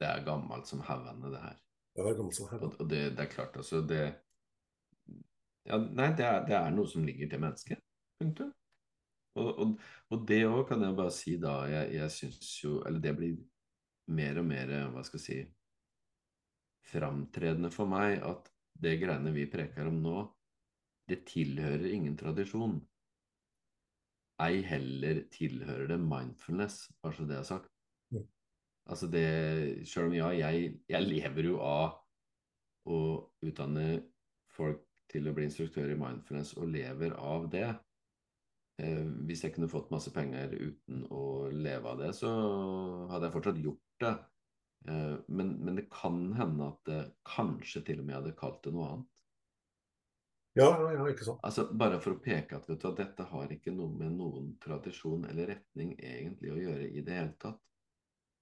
Det 0.00 0.10
er 0.10 0.26
gammelt 0.26 0.70
som 0.70 0.84
hevende 0.86 1.32
det 1.32 1.40
her. 1.42 1.56
Det 1.94 2.04
er 2.04 2.18
gammelt 2.18 2.38
som 2.38 2.50
hevene. 2.52 2.70
Og, 2.70 2.84
og 2.84 2.90
det, 2.90 3.02
det, 3.16 3.24
er 3.24 3.32
klart, 3.32 3.56
altså 3.56 3.82
det 3.82 4.04
ja, 5.64 5.78
Nei, 5.80 6.10
det 6.12 6.26
er, 6.28 6.44
det 6.44 6.56
er 6.58 6.70
noe 6.76 6.90
som 6.90 7.06
ligger 7.06 7.30
til 7.30 7.42
mennesket. 7.42 7.82
Punktum. 8.20 8.52
Og, 9.34 9.50
og, 9.50 9.74
og 10.14 10.26
det 10.28 10.44
òg 10.46 10.62
kan 10.68 10.84
jeg 10.84 10.96
bare 10.98 11.14
si, 11.14 11.34
da. 11.42 11.56
Jeg, 11.66 11.90
jeg 11.96 12.14
syns 12.14 12.50
jo 12.62 12.78
Eller 12.86 13.02
det 13.02 13.16
blir 13.18 13.38
mer 14.14 14.38
og 14.38 14.46
mer, 14.46 14.70
hva 14.92 15.02
skal 15.02 15.18
jeg 15.18 15.24
si, 15.24 15.38
framtredende 16.92 17.70
for 17.72 17.88
meg 17.88 18.18
at 18.22 18.50
det 18.84 18.98
greiene 19.00 19.32
vi 19.32 19.46
preker 19.48 19.88
om 19.88 19.96
nå, 20.04 20.18
det 21.08 21.22
tilhører 21.30 21.86
ingen 21.88 22.16
tradisjon. 22.20 22.76
Ei 24.42 24.62
heller 24.66 25.22
tilhører 25.30 25.86
det 25.92 26.00
mindfulness, 26.02 26.88
bare 27.02 27.14
så 27.14 27.26
det 27.28 27.36
er 27.38 27.46
sagt. 27.46 27.70
Mm. 28.10 28.24
Altså 28.90 29.06
det, 29.10 29.28
Selv 29.88 30.10
om 30.10 30.16
ja, 30.16 30.32
jeg, 30.34 30.74
jeg 30.90 31.06
lever 31.06 31.50
jo 31.52 31.60
av 31.62 32.00
å 32.90 32.98
utdanne 33.46 33.86
folk 34.54 34.82
til 35.10 35.28
å 35.28 35.34
bli 35.36 35.46
instruktør 35.48 35.92
i 35.92 35.98
mindfulness, 35.98 36.56
og 36.58 36.72
lever 36.74 37.14
av 37.14 37.48
det. 37.52 37.68
Eh, 38.82 39.06
hvis 39.28 39.44
jeg 39.44 39.54
kunne 39.54 39.70
fått 39.70 39.92
masse 39.94 40.10
penger 40.14 40.56
uten 40.56 41.04
å 41.14 41.46
leve 41.54 41.92
av 41.92 42.00
det, 42.02 42.10
så 42.18 42.30
hadde 43.12 43.28
jeg 43.28 43.36
fortsatt 43.36 43.60
gjort 43.62 44.02
det. 44.02 44.14
Eh, 44.88 45.14
men, 45.28 45.54
men, 45.60 45.78
det 45.78 45.86
kan 45.92 46.20
hende 46.38 46.72
at 46.72 46.80
det 46.90 47.02
kanskje 47.28 47.84
til 47.86 48.02
og 48.02 48.08
med 48.08 48.18
hadde 48.18 48.36
kalt 48.38 48.62
det 48.66 48.74
noe 48.74 48.90
annet. 48.90 49.10
Ja, 50.54 50.68
ja, 50.92 51.04
ikke 51.10 51.26
sant. 51.26 51.40
Altså, 51.42 51.66
bare 51.74 51.98
for 52.02 52.14
å 52.14 52.20
peke 52.22 52.60
at, 52.60 52.68
du, 52.68 52.76
at 52.78 52.98
dette 53.00 53.26
har 53.26 53.50
ikke 53.50 53.72
noe 53.74 53.90
med 53.98 54.14
noen 54.14 54.52
tradisjon 54.62 55.24
eller 55.26 55.50
retning 55.50 55.96
egentlig 55.98 56.52
å 56.54 56.60
gjøre 56.60 56.86
i 56.90 57.02
det 57.02 57.16
hele 57.16 57.34
tatt. 57.42 57.58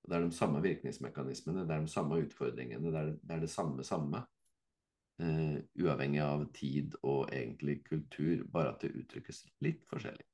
Det 0.02 0.18
er 0.18 0.26
de 0.26 0.34
samme 0.34 0.60
virkningsmekanismene, 0.64 1.64
det 1.64 1.76
er 1.76 1.86
de 1.86 1.92
samme 1.92 2.18
utfordringene, 2.24 2.90
det 2.90 3.00
er 3.00 3.10
det, 3.12 3.18
er 3.36 3.42
det 3.44 3.50
samme 3.52 3.86
samme. 3.86 4.24
Uh, 5.22 5.60
uavhengig 5.78 6.22
av 6.24 6.42
tid 6.56 6.96
og 7.00 7.30
egentlig 7.30 7.78
kultur, 7.86 8.42
bare 8.50 8.72
at 8.72 8.82
det 8.82 8.92
uttrykkes 8.98 9.44
litt 9.62 9.84
forskjellig. 9.88 10.24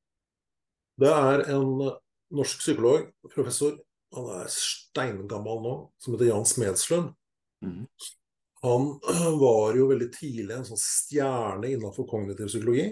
Det 0.99 1.11
er 1.13 1.45
en 1.53 1.75
norsk 2.35 2.63
psykolog, 2.63 3.11
professor, 3.35 3.77
han 4.17 4.31
er 4.39 4.49
steingammal 4.51 5.61
nå, 5.63 5.75
som 6.01 6.15
heter 6.15 6.31
Jan 6.31 6.47
Smedslund. 6.49 7.13
Mm 7.63 7.73
-hmm. 7.73 7.87
Han 8.63 8.89
var 9.43 9.77
jo 9.79 9.89
veldig 9.93 10.11
tidlig 10.15 10.55
en 10.57 10.67
sånn 10.67 10.83
stjerne 10.83 11.71
innenfor 11.73 12.09
kognitiv 12.11 12.51
psykologi. 12.51 12.91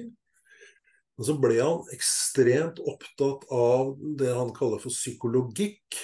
Men 1.16 1.28
så 1.28 1.36
ble 1.40 1.56
han 1.62 1.86
ekstremt 1.96 2.82
opptatt 2.84 3.46
av 3.54 3.94
det 4.20 4.34
han 4.36 4.52
kaller 4.56 4.82
for 4.82 4.92
psykologikk. 4.92 5.96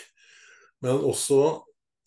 Men 0.83 1.05
også 1.05 1.42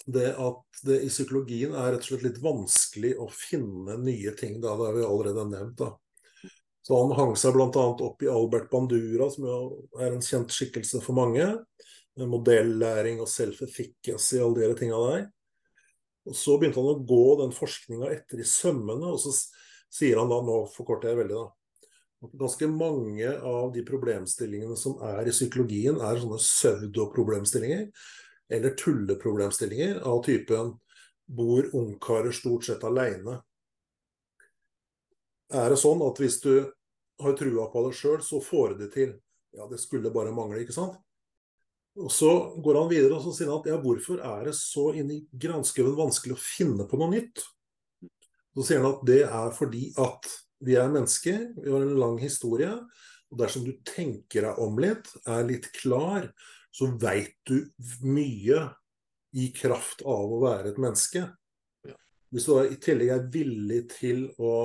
det 0.05 0.31
at 0.41 0.81
det 0.85 0.99
i 1.05 1.09
psykologien 1.09 1.73
er 1.73 1.93
rett 1.93 2.03
og 2.03 2.11
slett 2.11 2.25
litt 2.25 2.41
vanskelig 2.41 3.13
å 3.21 3.29
finne 3.31 3.97
nye 4.01 4.33
ting. 4.37 4.57
Da. 4.59 4.73
Det 4.73 4.89
har 4.89 4.97
vi 4.97 5.05
allerede 5.05 5.45
nevnt. 5.49 5.77
da. 5.79 5.93
Så 6.85 6.97
han 7.01 7.15
hang 7.17 7.33
seg 7.39 7.55
bl.a. 7.55 7.85
opp 8.05 8.21
i 8.21 8.29
Albert 8.29 8.69
Bandura, 8.69 9.29
som 9.33 9.47
er 9.49 10.11
en 10.11 10.21
kjent 10.21 10.53
skikkelse 10.53 11.01
for 11.01 11.17
mange. 11.17 11.47
Modellæring 12.15 13.17
og 13.23 13.29
self-efficacy 13.29 14.37
og 14.39 14.51
alle 14.51 14.69
de 14.69 14.77
tinga 14.81 14.99
der. 15.07 15.25
Og 16.25 16.35
Så 16.35 16.57
begynte 16.57 16.81
han 16.81 16.95
å 16.95 17.03
gå 17.05 17.25
den 17.43 17.53
forskninga 17.53 18.09
etter 18.15 18.41
i 18.41 18.47
sømmene, 18.49 19.13
og 19.13 19.21
så 19.21 19.33
sier 19.93 20.17
han 20.19 20.31
da, 20.31 20.39
nå 20.41 20.63
forkorter 20.73 21.11
jeg 21.11 21.21
veldig, 21.21 21.37
da, 21.37 21.85
at 22.25 22.37
ganske 22.39 22.69
mange 22.71 23.33
av 23.45 23.69
de 23.75 23.83
problemstillingene 23.85 24.77
som 24.79 24.97
er 25.05 25.29
i 25.29 25.33
psykologien, 25.35 25.99
er 26.01 26.21
sånne 26.21 26.39
pseudoproblemstillinger, 26.41 27.85
eller 28.55 28.77
tulleproblemstillinger 28.79 30.01
av 30.05 30.23
typen 30.25 30.73
bor 31.25 31.69
ungkarer 31.77 32.33
stort 32.35 32.65
sett 32.67 32.83
aleine? 32.85 33.39
Er 35.53 35.69
det 35.69 35.77
sånn 35.81 36.01
at 36.05 36.19
hvis 36.21 36.39
du 36.41 36.53
har 37.21 37.37
trua 37.37 37.69
på 37.71 37.85
det 37.85 37.95
sjøl, 37.97 38.21
så 38.25 38.41
får 38.41 38.77
det 38.81 38.91
til? 38.97 39.15
Ja, 39.55 39.69
det 39.69 39.79
skulle 39.79 40.13
bare 40.13 40.33
mangle, 40.35 40.61
ikke 40.65 40.75
sant? 40.75 40.97
Og 41.95 42.11
Så 42.11 42.31
går 42.63 42.79
han 42.81 42.89
videre 42.91 43.15
og 43.15 43.23
så 43.23 43.31
sier 43.35 43.51
han 43.51 43.61
at 43.61 43.69
ja, 43.71 43.77
hvorfor 43.79 44.19
er 44.19 44.49
det 44.49 44.55
så 44.59 44.89
inni 44.99 45.21
granskauen 45.31 45.95
vanskelig 45.95 46.35
å 46.35 46.41
finne 46.41 46.87
på 46.89 46.99
noe 46.99 47.13
nytt? 47.13 47.43
Så 48.55 48.65
sier 48.67 48.81
han 48.81 48.89
at 48.89 49.05
det 49.07 49.21
er 49.27 49.53
fordi 49.55 49.89
at 49.99 50.27
vi 50.65 50.75
er 50.79 50.91
mennesker, 50.91 51.39
vi 51.59 51.71
har 51.71 51.83
en 51.83 51.99
lang 51.99 52.17
historie. 52.19 52.71
Og 53.31 53.39
dersom 53.39 53.65
du 53.67 53.73
tenker 53.87 54.47
deg 54.47 54.59
om 54.63 54.77
litt, 54.79 55.07
er 55.27 55.47
litt 55.47 55.69
klar, 55.75 56.27
så 56.75 56.89
veit 56.99 57.35
du 57.47 57.57
mye 58.03 58.61
i 59.35 59.49
kraft 59.55 60.03
av 60.07 60.31
å 60.31 60.41
være 60.43 60.71
et 60.71 60.81
menneske. 60.81 61.25
Hvis 62.31 62.47
du 62.47 62.57
i 62.59 62.79
tillegg 62.81 63.13
er 63.15 63.29
villig 63.31 63.81
til 63.95 64.25
å 64.39 64.55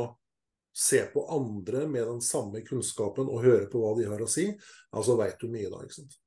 se 0.75 1.03
på 1.13 1.27
andre 1.35 1.85
med 1.91 2.07
den 2.07 2.23
samme 2.25 2.63
kunnskapen 2.67 3.29
og 3.31 3.45
høre 3.45 3.67
på 3.71 3.83
hva 3.83 3.95
de 3.99 4.07
har 4.11 4.23
å 4.23 4.31
si, 4.31 4.47
ja, 4.51 5.03
så 5.03 5.17
veit 5.19 5.39
du 5.43 5.51
mye 5.51 5.71
da. 5.71 5.83
ikke 5.85 5.99
sant? 6.01 6.19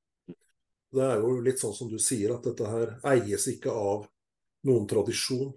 Det 0.93 1.05
er 1.05 1.23
jo 1.23 1.39
litt 1.41 1.61
sånn 1.61 1.73
som 1.73 1.89
du 1.89 1.97
sier, 2.01 2.35
at 2.35 2.45
dette 2.45 2.69
her 2.69 2.93
eies 3.13 3.47
ikke 3.49 3.73
av 3.73 4.05
noen 4.69 4.85
tradisjon. 4.89 5.49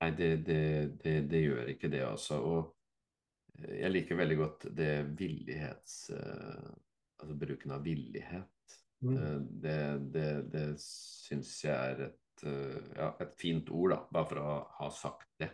Nei, 0.00 0.10
det, 0.16 0.30
det, 0.46 0.62
det, 1.02 1.14
det 1.28 1.42
gjør 1.44 1.70
ikke 1.72 1.92
det, 1.92 2.02
altså. 2.08 2.40
Og 2.40 3.68
jeg 3.68 3.92
liker 3.92 4.18
veldig 4.24 4.40
godt 4.42 4.68
det 4.76 4.90
villighets... 5.18 6.00
Eh, 6.16 6.74
altså 7.16 7.34
bruken 7.34 7.70
av 7.72 7.84
villighet. 7.84 8.74
Mm. 9.04 9.16
Eh, 9.16 9.36
det, 9.40 9.98
det, 10.12 10.30
det 10.52 10.64
syns 10.82 11.52
jeg 11.64 11.76
er 11.76 12.02
et, 12.10 12.42
eh, 12.44 12.90
ja, 12.96 13.12
et 13.24 13.32
fint 13.40 13.70
ord, 13.72 13.94
da, 13.94 14.00
bare 14.12 14.30
for 14.32 14.42
å 14.42 14.56
ha 14.80 14.90
sagt 14.92 15.30
det. 15.40 15.48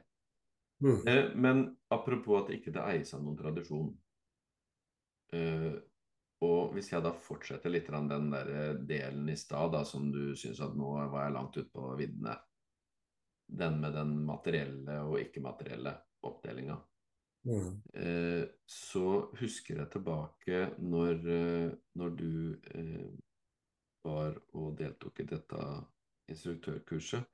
Mm. 0.82 1.04
Men 1.38 1.62
apropos 1.94 2.40
at 2.42 2.50
ikke 2.56 2.74
det 2.74 2.82
eies 2.82 3.14
av 3.14 3.22
noen 3.22 3.38
tradisjon. 3.38 3.92
Og 6.42 6.72
hvis 6.74 6.90
jeg 6.92 7.04
da 7.04 7.12
fortsetter 7.14 7.70
litt 7.70 7.90
den 7.90 8.30
der 8.32 8.48
eh, 8.50 8.78
delen 8.88 9.28
i 9.30 9.36
stad 9.38 9.76
som 9.86 10.10
du 10.12 10.34
syns 10.38 10.60
at 10.64 10.74
nå 10.76 10.94
var 11.12 11.26
jeg 11.26 11.36
langt 11.36 11.58
ute 11.58 11.70
på 11.70 11.92
viddene. 11.98 12.34
Den 13.52 13.78
med 13.82 13.94
den 13.94 14.16
materielle 14.26 15.02
og 15.04 15.20
ikke-materielle 15.20 15.92
oppdelinga. 16.26 16.78
Mm. 17.44 17.82
Eh, 17.94 18.44
så 18.66 19.06
husker 19.38 19.82
jeg 19.82 19.90
tilbake 19.90 20.64
når, 20.78 21.22
eh, 21.36 21.72
når 21.98 22.16
du 22.18 22.34
eh, 22.74 23.08
var 24.06 24.36
og 24.54 24.76
deltok 24.78 25.22
i 25.22 25.26
dette 25.30 25.62
instruktørkurset, 26.30 27.24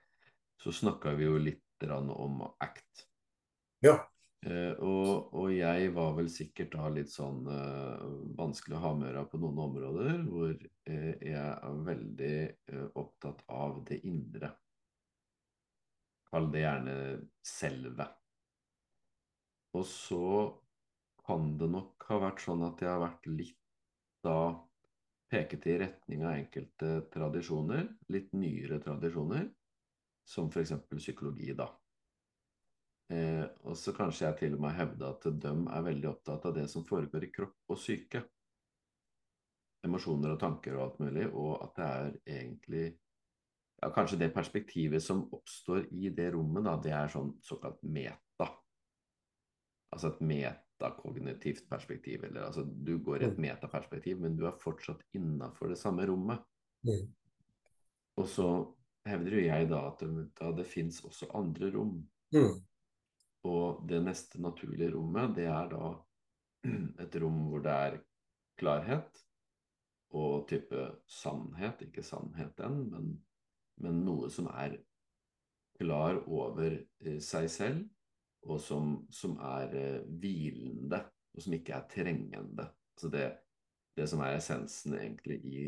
så 0.58 0.72
snakka 0.74 1.12
vi 1.16 1.28
jo 1.28 1.38
litt 1.40 1.64
om 1.88 2.40
ACT. 2.58 3.04
Ja. 3.84 4.00
Uh, 4.46 4.74
og, 4.86 5.34
og, 5.34 5.48
jeg 5.50 5.90
var 5.96 6.12
vel 6.14 6.28
sikkert 6.30 6.70
da 6.76 6.86
litt 6.94 7.10
sånn 7.10 7.40
uh, 7.50 8.04
vanskelig 8.38 8.76
å 8.78 8.82
ha 8.84 8.92
med 8.94 9.10
øra 9.10 9.24
på 9.26 9.40
noen 9.42 9.58
områder, 9.64 10.20
hvor 10.30 10.52
uh, 10.54 11.14
jeg 11.18 11.34
er 11.42 11.80
veldig 11.88 12.36
opptatt 13.02 13.42
av 13.50 13.80
det 13.88 13.98
indre. 14.06 14.52
Kall 16.28 16.46
det 16.52 16.62
gjerne 16.62 16.94
selve. 17.42 18.06
Og 19.74 19.84
så 19.88 20.24
kan 21.26 21.50
det 21.58 21.68
nok 21.72 22.06
ha 22.08 22.20
vært 22.28 22.44
sånn 22.44 22.62
at 22.68 22.80
jeg 22.84 22.92
har 22.92 23.02
vært 23.02 23.28
litt 23.32 23.58
da 24.24 24.38
peket 25.28 25.66
i 25.68 25.76
retning 25.82 26.22
av 26.24 26.38
enkelte 26.38 26.92
tradisjoner, 27.12 27.84
litt 28.14 28.32
nyere 28.38 28.78
tradisjoner, 28.84 29.50
som 30.28 30.48
f.eks. 30.48 30.72
psykologi, 30.94 31.52
da. 31.56 31.68
Eh, 33.08 33.44
og 33.64 33.76
så 33.80 33.94
kanskje 33.96 34.26
jeg 34.26 34.36
til 34.42 34.56
og 34.58 34.64
med 34.66 34.74
hevder 34.76 35.14
at 35.14 35.26
de 35.40 35.52
er 35.52 35.84
veldig 35.86 36.08
opptatt 36.10 36.44
av 36.50 36.56
det 36.58 36.66
som 36.68 36.84
foregår 36.88 37.24
i 37.24 37.32
kropp 37.32 37.72
og 37.72 37.80
syke. 37.80 38.22
Emosjoner 39.86 40.34
og 40.34 40.40
tanker 40.42 40.76
og 40.76 40.84
alt 40.84 40.98
mulig, 41.00 41.28
og 41.32 41.54
at 41.64 41.76
det 41.78 41.86
er 41.88 42.40
egentlig 42.40 42.86
ja, 43.78 43.92
Kanskje 43.94 44.18
det 44.18 44.32
perspektivet 44.34 45.02
som 45.02 45.22
oppstår 45.32 45.84
i 45.94 46.10
det 46.10 46.32
rommet, 46.34 46.64
da, 46.66 46.72
det 46.82 46.94
er 46.98 47.12
sånn 47.12 47.36
såkalt 47.46 47.78
meta. 47.86 48.48
Altså 49.94 50.10
et 50.10 50.24
metakognitivt 50.32 51.68
perspektiv. 51.70 52.24
Eller 52.26 52.48
altså 52.48 52.64
du 52.66 52.96
går 52.98 53.22
i 53.22 53.28
et 53.28 53.38
mm. 53.38 53.44
metaperspektiv, 53.46 54.18
men 54.24 54.34
du 54.36 54.48
er 54.50 54.58
fortsatt 54.58 55.04
innafor 55.14 55.70
det 55.70 55.78
samme 55.78 56.08
rommet. 56.10 56.42
Mm. 56.82 57.06
Og 58.18 58.26
så 58.26 58.48
hevder 59.06 59.38
jo 59.38 59.46
jeg 59.46 59.70
da 59.70 59.84
at 59.92 60.02
det, 60.02 60.26
det 60.58 60.66
fins 60.66 60.98
også 61.06 61.30
andre 61.38 61.70
rom. 61.78 61.94
Mm. 62.34 62.58
Og 63.46 63.82
det 63.88 64.00
neste 64.02 64.40
naturlige 64.42 64.94
rommet, 64.96 65.36
det 65.36 65.46
er 65.46 65.70
da 65.70 65.92
et 67.04 67.18
rom 67.22 67.44
hvor 67.50 67.62
det 67.64 67.74
er 67.74 67.98
klarhet 68.58 69.22
og 70.18 70.48
type 70.50 70.88
sannhet. 71.06 71.84
Ikke 71.86 72.02
sannhet 72.06 72.58
enn, 72.64 72.80
men, 72.92 73.12
men 73.84 74.02
noe 74.06 74.30
som 74.32 74.50
er 74.50 74.78
klar 75.78 76.18
over 76.26 76.72
eh, 76.72 77.20
seg 77.22 77.46
selv, 77.52 77.84
og 78.48 78.60
som, 78.62 78.94
som 79.12 79.36
er 79.42 79.74
uh, 79.74 80.08
hvilende, 80.22 81.02
og 81.34 81.42
som 81.42 81.54
ikke 81.54 81.74
er 81.76 81.86
trengende. 81.90 82.66
Altså 82.96 83.10
det, 83.12 83.26
det 83.98 84.06
som 84.10 84.22
er 84.24 84.38
essensen 84.38 84.94
egentlig 84.98 85.38
i 85.44 85.64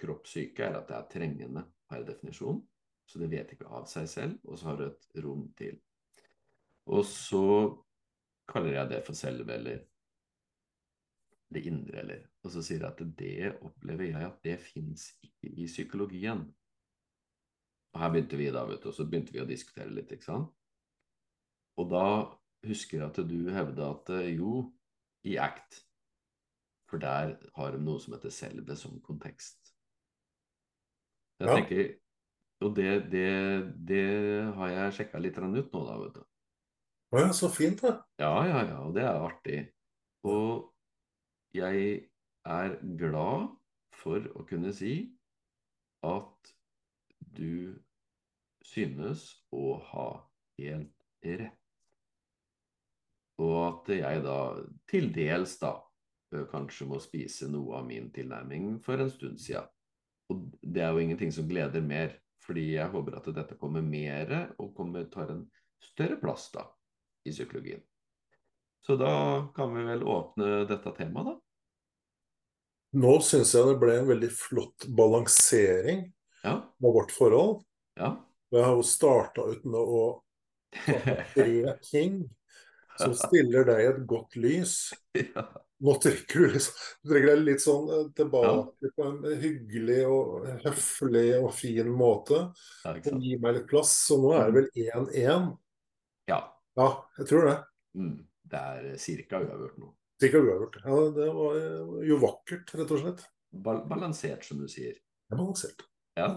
kroppssyke, 0.00 0.68
er 0.68 0.78
at 0.80 0.88
det 0.88 0.96
er 0.96 1.08
trengende 1.12 1.64
per 1.90 2.04
definisjon. 2.08 2.60
Så 3.08 3.18
det 3.18 3.30
vet 3.32 3.52
ikke 3.52 3.70
av 3.72 3.88
seg 3.90 4.06
selv, 4.08 4.36
og 4.46 4.60
så 4.60 4.70
har 4.70 4.78
du 4.78 4.84
et 4.86 5.08
rom 5.24 5.48
til 5.58 5.80
og 6.86 7.04
så 7.04 7.44
kaller 8.50 8.78
jeg 8.78 8.90
det 8.90 9.00
for 9.06 9.18
selve, 9.18 9.52
eller 9.54 9.84
det 11.50 11.66
indre, 11.66 11.98
eller 11.98 12.26
Og 12.42 12.52
så 12.54 12.62
sier 12.64 12.80
jeg 12.80 12.88
at 12.88 13.18
det 13.18 13.50
opplever 13.60 14.04
jeg 14.04 14.24
at 14.24 14.38
det 14.44 14.56
fins 14.64 15.10
ikke 15.20 15.50
i 15.60 15.66
psykologien. 15.66 16.46
Og 17.92 18.00
her 18.00 18.12
begynte 18.14 18.38
vi 18.38 18.46
da, 18.54 18.64
vet 18.64 18.82
du, 18.82 18.88
og 18.88 18.94
så 18.96 19.04
begynte 19.04 19.34
vi 19.34 19.42
å 19.42 19.48
diskutere 19.48 19.92
litt, 19.92 20.12
ikke 20.14 20.24
sant. 20.24 20.48
Og 21.76 21.90
da 21.90 22.06
husker 22.66 23.00
jeg 23.00 23.08
at 23.08 23.20
du 23.28 23.50
hevda 23.52 23.90
at 23.92 24.12
eh, 24.16 24.32
jo, 24.38 24.70
i 25.28 25.36
ACT 25.36 25.82
For 26.88 26.98
der 26.98 27.36
har 27.54 27.74
de 27.74 27.78
noe 27.84 28.00
som 28.00 28.14
heter 28.16 28.32
selve 28.34 28.74
som 28.76 28.96
kontekst. 29.04 29.74
Jeg 31.40 31.48
ja. 31.48 31.54
tenker, 31.54 31.92
Og 32.64 32.74
det, 32.76 32.88
det, 33.12 33.28
det 33.88 34.06
har 34.56 34.72
jeg 34.72 34.96
sjekka 34.96 35.20
litt 35.20 35.38
ut 35.38 35.44
nå, 35.44 35.84
da, 35.86 35.98
vet 36.00 36.16
du. 36.18 36.24
Å 37.10 37.18
ja, 37.18 37.30
så 37.34 37.48
fint, 37.50 37.80
da. 37.82 37.96
Ja, 38.22 38.34
ja, 38.46 38.58
ja. 38.68 38.76
Og 38.86 38.94
det 38.94 39.02
er 39.02 39.16
artig. 39.18 39.58
Og 40.30 40.68
jeg 41.56 42.04
er 42.46 42.76
glad 43.00 43.48
for 43.98 44.28
å 44.38 44.44
kunne 44.46 44.70
si 44.76 45.10
at 46.06 46.52
du 47.18 47.74
synes 48.62 49.26
å 49.50 49.74
ha 49.90 50.06
helt 50.62 51.04
rett. 51.26 51.58
Og 53.42 53.58
at 53.64 53.94
jeg 53.96 54.22
da 54.22 54.38
til 54.86 55.10
dels 55.16 55.58
da 55.58 55.74
kanskje 56.54 56.86
må 56.86 57.02
spise 57.02 57.50
noe 57.50 57.80
av 57.80 57.90
min 57.90 58.12
tilnærming 58.14 58.76
for 58.84 59.02
en 59.02 59.10
stund 59.10 59.42
siden. 59.42 59.66
Og 60.30 60.46
det 60.62 60.86
er 60.86 60.94
jo 60.94 61.02
ingenting 61.02 61.34
som 61.34 61.48
gleder 61.50 61.82
mer, 61.82 62.20
fordi 62.46 62.76
jeg 62.76 62.92
håper 62.92 63.18
at 63.18 63.32
dette 63.34 63.58
kommer 63.58 63.82
mer 63.82 64.52
og 64.60 64.76
kommer, 64.76 65.10
tar 65.10 65.32
en 65.34 65.48
større 65.82 66.20
plass 66.22 66.52
da 66.54 66.70
i 67.24 67.32
psykologien. 67.34 67.82
Så 68.86 68.96
da 68.96 69.12
kan 69.56 69.74
vi 69.76 69.84
vel 69.84 70.02
åpne 70.02 70.64
dette 70.68 70.92
temaet, 70.96 71.32
da. 71.32 71.36
Nå 73.00 73.12
syns 73.22 73.52
jeg 73.54 73.68
det 73.68 73.78
ble 73.78 74.00
en 74.00 74.08
veldig 74.08 74.30
flott 74.34 74.88
balansering 74.98 76.08
ja. 76.42 76.56
av 76.58 76.96
vårt 76.96 77.12
forhold. 77.14 77.60
Ja. 78.00 78.16
Jeg 78.50 78.66
har 78.66 78.74
jo 78.74 78.86
starta 78.86 79.46
ut 79.46 79.64
med 79.68 79.78
å 79.78 80.04
ta 80.74 80.96
tre 81.34 81.76
ting 81.86 82.22
som 82.98 83.14
stiller 83.16 83.66
deg 83.68 83.82
i 83.82 83.90
et 83.92 84.06
godt 84.10 84.38
lys. 84.40 84.76
Ja. 85.16 85.46
Nå 85.80 85.94
trekker 86.02 86.42
du 86.42 86.54
liksom, 86.56 86.80
du 87.00 87.12
trekker 87.12 87.30
deg 87.30 87.44
litt 87.46 87.62
sånn 87.64 87.86
eh, 87.94 88.08
tilbake 88.16 88.84
ja. 88.84 88.90
på 88.96 89.06
en 89.06 89.38
hyggelig 89.40 90.00
og 90.10 90.48
høflig 90.66 91.28
og 91.38 91.52
fin 91.56 91.88
måte. 91.94 92.42
Og 92.90 93.08
gir 93.22 93.40
meg 93.40 93.56
litt 93.56 93.68
plass. 93.70 93.94
Så 94.10 94.18
nå 94.20 94.34
er 94.36 94.50
det 94.50 94.58
vel 94.58 94.90
1-1. 95.06 95.46
Ja. 96.28 96.42
Ja, 96.80 96.88
jeg 97.20 97.30
tror 97.30 97.48
det. 97.48 97.56
Mm. 97.98 98.14
Det 98.50 98.60
er 98.60 99.26
ca. 99.28 99.42
uavgjort 99.42 99.76
nå. 99.80 99.92
Cirka 100.20 100.40
uavgjort. 100.40 100.80
Ja, 100.84 100.96
det 101.16 101.28
var 101.36 101.60
jo 102.08 102.18
vakkert, 102.20 102.74
rett 102.76 102.96
og 102.96 103.04
slett. 103.04 103.22
Bal 103.50 103.84
balansert, 103.90 104.44
som 104.46 104.60
du 104.62 104.66
sier. 104.70 104.96
Ja, 105.30 105.36
balansert. 105.36 105.84
Ja. 106.18 106.30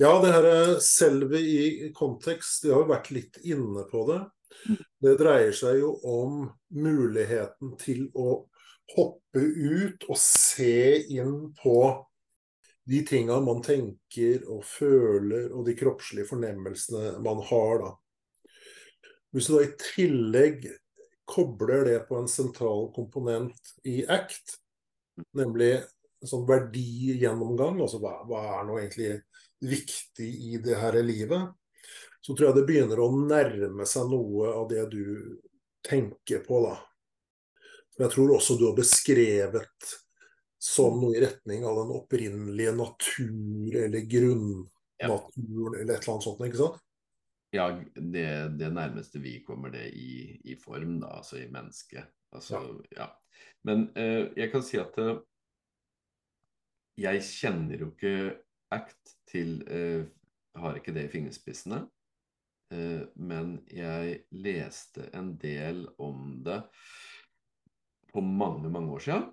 Ja, 0.00 0.10
det 0.22 0.32
her 0.34 0.46
selve 0.82 1.38
i 1.38 1.92
kontekst, 1.94 2.64
de 2.64 2.72
har 2.74 2.82
jo 2.82 2.90
vært 2.90 3.12
litt 3.14 3.38
inne 3.46 3.84
på 3.90 4.02
det. 4.08 4.22
Det 5.04 5.14
dreier 5.20 5.54
seg 5.54 5.78
jo 5.82 5.92
om 6.08 6.40
muligheten 6.74 7.76
til 7.78 8.08
å 8.18 8.40
hoppe 8.94 9.40
ut 9.40 10.04
og 10.08 10.18
se 10.20 10.98
inn 11.14 11.52
på 11.60 11.78
de 12.84 13.00
tinga 13.06 13.38
man 13.40 13.62
tenker 13.64 14.44
og 14.50 14.64
føler, 14.68 15.48
og 15.54 15.64
de 15.68 15.76
kroppslige 15.78 16.28
fornemmelsene 16.28 17.14
man 17.24 17.40
har, 17.48 17.78
da. 17.80 17.92
Hvis 19.34 19.48
du 19.50 19.56
da 19.56 19.64
i 19.64 19.72
tillegg 19.80 20.68
kobler 21.26 21.88
det 21.88 21.98
på 22.06 22.20
en 22.20 22.28
sentral 22.30 22.86
komponent 22.94 23.72
i 23.88 24.04
ACT, 24.06 24.58
nemlig 25.34 25.72
en 25.80 26.30
sånn 26.30 26.44
verdigjennomgang, 26.46 27.80
altså 27.82 27.98
hva, 28.02 28.20
hva 28.28 28.42
er 28.60 28.68
nå 28.68 28.78
egentlig 28.78 29.10
viktig 29.64 30.28
i 30.52 30.60
det 30.62 30.78
her 30.78 31.00
livet, 31.02 31.50
så 32.22 32.32
tror 32.32 32.50
jeg 32.50 32.58
det 32.60 32.66
begynner 32.68 33.02
å 33.02 33.10
nærme 33.16 33.88
seg 33.88 34.06
noe 34.12 34.52
av 34.54 34.68
det 34.70 34.86
du 34.92 35.02
tenker 35.84 36.44
på, 36.46 36.62
da. 36.68 36.78
Jeg 37.98 38.14
tror 38.14 38.36
også 38.36 38.56
du 38.58 38.68
har 38.68 38.78
beskrevet 38.78 39.90
som 40.62 40.96
noe 41.02 41.18
i 41.18 41.26
retning 41.26 41.66
av 41.68 41.82
den 41.82 41.92
opprinnelige 41.98 42.72
natur, 42.78 43.76
eller 43.82 44.08
grunnnaturen, 44.14 45.74
eller 45.74 45.92
et 45.92 45.98
eller 45.98 46.14
annet 46.14 46.28
sånt, 46.30 46.46
ikke 46.46 46.62
sant? 46.62 46.83
Ja, 47.54 47.68
det, 47.94 48.26
det 48.58 48.70
nærmeste 48.74 49.20
vi 49.22 49.36
kommer 49.46 49.70
det 49.70 49.86
i, 49.94 50.40
i, 50.44 50.56
form, 50.58 50.98
da, 51.04 51.12
altså 51.20 51.38
i 51.38 51.50
mennesket. 51.50 52.08
Altså, 52.34 52.60
ja. 52.90 53.04
ja. 53.04 53.10
Men 53.62 53.86
eh, 53.96 54.32
jeg 54.36 54.50
kan 54.50 54.64
si 54.66 54.80
at 54.80 54.98
eh, 54.98 55.20
jeg 57.04 57.22
kjenner 57.26 57.84
jo 57.84 57.92
ikke 57.92 58.16
ACT 58.74 59.14
til 59.30 59.56
eh, 59.70 60.04
Har 60.54 60.76
ikke 60.78 60.92
det 60.94 61.08
i 61.08 61.10
fingerspissene. 61.10 61.80
Eh, 62.74 63.06
men 63.14 63.56
jeg 63.70 64.20
leste 64.30 65.08
en 65.14 65.32
del 65.38 65.84
om 65.98 66.36
det 66.46 66.60
på 68.12 68.22
mange, 68.22 68.70
mange 68.70 68.94
år 68.94 69.02
siden. 69.02 69.24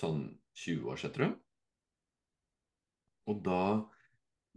Sånn 0.00 0.22
20 0.56 0.88
år 0.92 1.00
siden, 1.00 1.14
tror 1.16 1.26
jeg. 1.26 1.36
Og 3.28 3.42
da, 3.44 3.60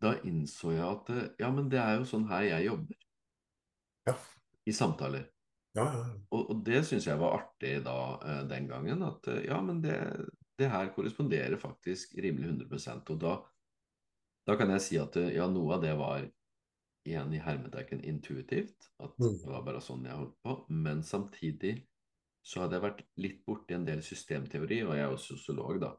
da 0.02 0.14
innså 0.28 0.74
jeg 0.76 0.86
at 0.86 1.12
eh, 1.14 1.28
ja, 1.40 1.50
men 1.54 1.70
det 1.72 1.80
er 1.82 2.00
jo 2.00 2.08
sånn 2.10 2.28
her 2.30 2.46
jeg 2.50 2.70
jobber. 2.70 3.00
Ja. 4.10 4.16
I 4.66 4.74
samtaler. 4.76 5.26
Ja, 5.76 5.86
ja, 5.92 6.04
og, 6.32 6.42
og, 6.42 6.62
det 6.64 6.86
syns 6.88 7.08
jeg 7.08 7.20
var 7.20 7.36
artig 7.42 7.78
da 7.86 7.98
eh, 8.24 8.44
den 8.50 8.70
gangen. 8.72 9.04
At 9.08 9.28
ja, 9.44 9.60
men 9.64 9.82
det, 9.84 9.98
det 10.60 10.72
her 10.72 10.94
korresponderer 10.96 11.60
faktisk 11.60 12.16
rimelig 12.24 12.54
100% 12.54 13.12
Og 13.12 13.20
da, 13.22 13.36
da 14.48 14.56
kan 14.60 14.72
jeg 14.76 14.86
si 14.86 15.00
at 15.02 15.20
ja, 15.36 15.50
noe 15.52 15.76
av 15.78 15.84
det 15.84 15.96
var 16.00 16.24
igjen 17.06 17.34
i 17.36 17.42
hermetegn 17.44 18.04
intuitivt. 18.08 18.90
At 19.04 19.18
mm. 19.20 19.42
det 19.44 19.52
var 19.52 19.66
bare 19.68 19.84
sånn 19.84 20.08
jeg 20.08 20.18
holdt 20.18 20.40
på. 20.44 20.58
Men 20.74 21.04
samtidig 21.06 21.78
så 22.46 22.62
hadde 22.62 22.78
jeg 22.78 22.86
vært 22.86 23.06
litt 23.22 23.40
borti 23.46 23.74
en 23.74 23.88
del 23.88 24.04
systemteori, 24.06 24.84
og 24.86 24.94
jeg 24.94 25.06
er 25.06 25.14
jo 25.14 25.22
sosiolog, 25.22 25.80
da. 25.82 25.92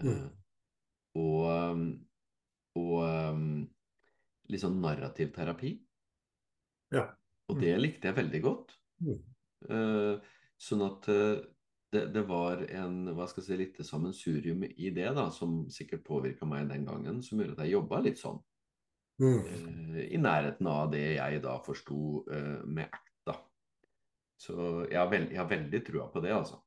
Mm. 0.00 0.28
Og, 1.20 1.40
um, 1.50 1.82
og 2.78 2.96
um, 3.02 3.46
litt 4.50 4.62
sånn 4.62 4.80
narrativ 4.82 5.32
terapi. 5.34 5.74
Ja. 6.94 7.06
Mm. 7.06 7.16
Og 7.50 7.62
det 7.62 7.72
likte 7.80 8.10
jeg 8.10 8.18
veldig 8.18 8.42
godt. 8.44 8.76
Uh, 9.70 10.20
sånn 10.60 10.84
at 10.86 11.08
uh, 11.10 11.40
det, 11.90 12.04
det, 12.14 12.22
var 12.28 12.62
en 12.68 13.10
hva 13.16 13.26
skal 13.26 13.42
jeg 13.42 13.48
si, 13.48 13.58
litt 13.58 13.80
sammensurium 13.86 14.62
i 14.70 14.92
det, 14.94 15.08
da, 15.16 15.26
som 15.34 15.64
sikkert 15.72 16.06
påvirka 16.06 16.46
meg 16.46 16.70
den 16.70 16.86
gangen, 16.86 17.18
som 17.26 17.40
gjorde 17.40 17.58
at 17.58 17.64
jeg 17.66 17.74
jobba 17.74 18.02
litt 18.06 18.20
sånn. 18.22 18.38
Mm. 19.20 19.40
Uh, 19.42 20.00
I 20.06 20.20
nærheten 20.22 20.70
av 20.70 20.90
det 20.94 21.06
jeg 21.16 21.42
da 21.44 21.58
forsto 21.64 22.24
med 22.66 22.86
ACT. 22.86 23.06
Så 24.40 24.54
jeg 24.88 24.96
har, 24.96 25.10
veld, 25.12 25.32
jeg 25.34 25.36
har, 25.36 25.48
veldig 25.50 25.80
trua 25.84 26.06
på 26.12 26.22
det, 26.24 26.30
altså. 26.32 26.62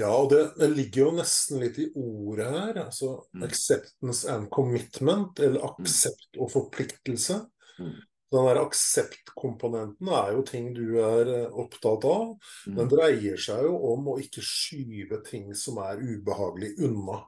Ja, 0.00 0.08
og 0.16 0.30
det, 0.32 0.40
det, 0.56 0.70
ligger 0.72 1.02
jo 1.02 1.10
nesten 1.18 1.60
litt 1.60 1.76
i 1.82 1.90
ordet 1.98 2.48
her. 2.48 2.78
altså 2.86 3.12
mm. 3.34 3.44
Acceptance 3.44 4.30
and 4.32 4.48
commitment, 4.52 5.40
eller 5.40 5.60
mm. 5.60 5.68
aksept 5.68 6.40
og 6.40 6.52
forpliktelse. 6.54 7.42
Mm. 7.78 7.92
Den 8.32 8.46
der 8.48 8.62
akseptkomponenten 8.62 10.08
er 10.08 10.30
jo 10.32 10.44
ting 10.48 10.70
du 10.72 10.96
er 11.04 11.28
eh, 11.28 11.58
opptatt 11.60 12.06
av. 12.08 12.30
Mm. 12.64 12.78
Den 12.78 12.92
dreier 12.94 13.42
seg 13.44 13.66
jo 13.66 13.74
om 13.92 14.14
å 14.14 14.18
ikke 14.22 14.44
skyve 14.46 15.20
ting 15.26 15.50
som 15.58 15.82
er 15.84 16.00
ubehagelig, 16.00 16.72
unna. 16.88 17.18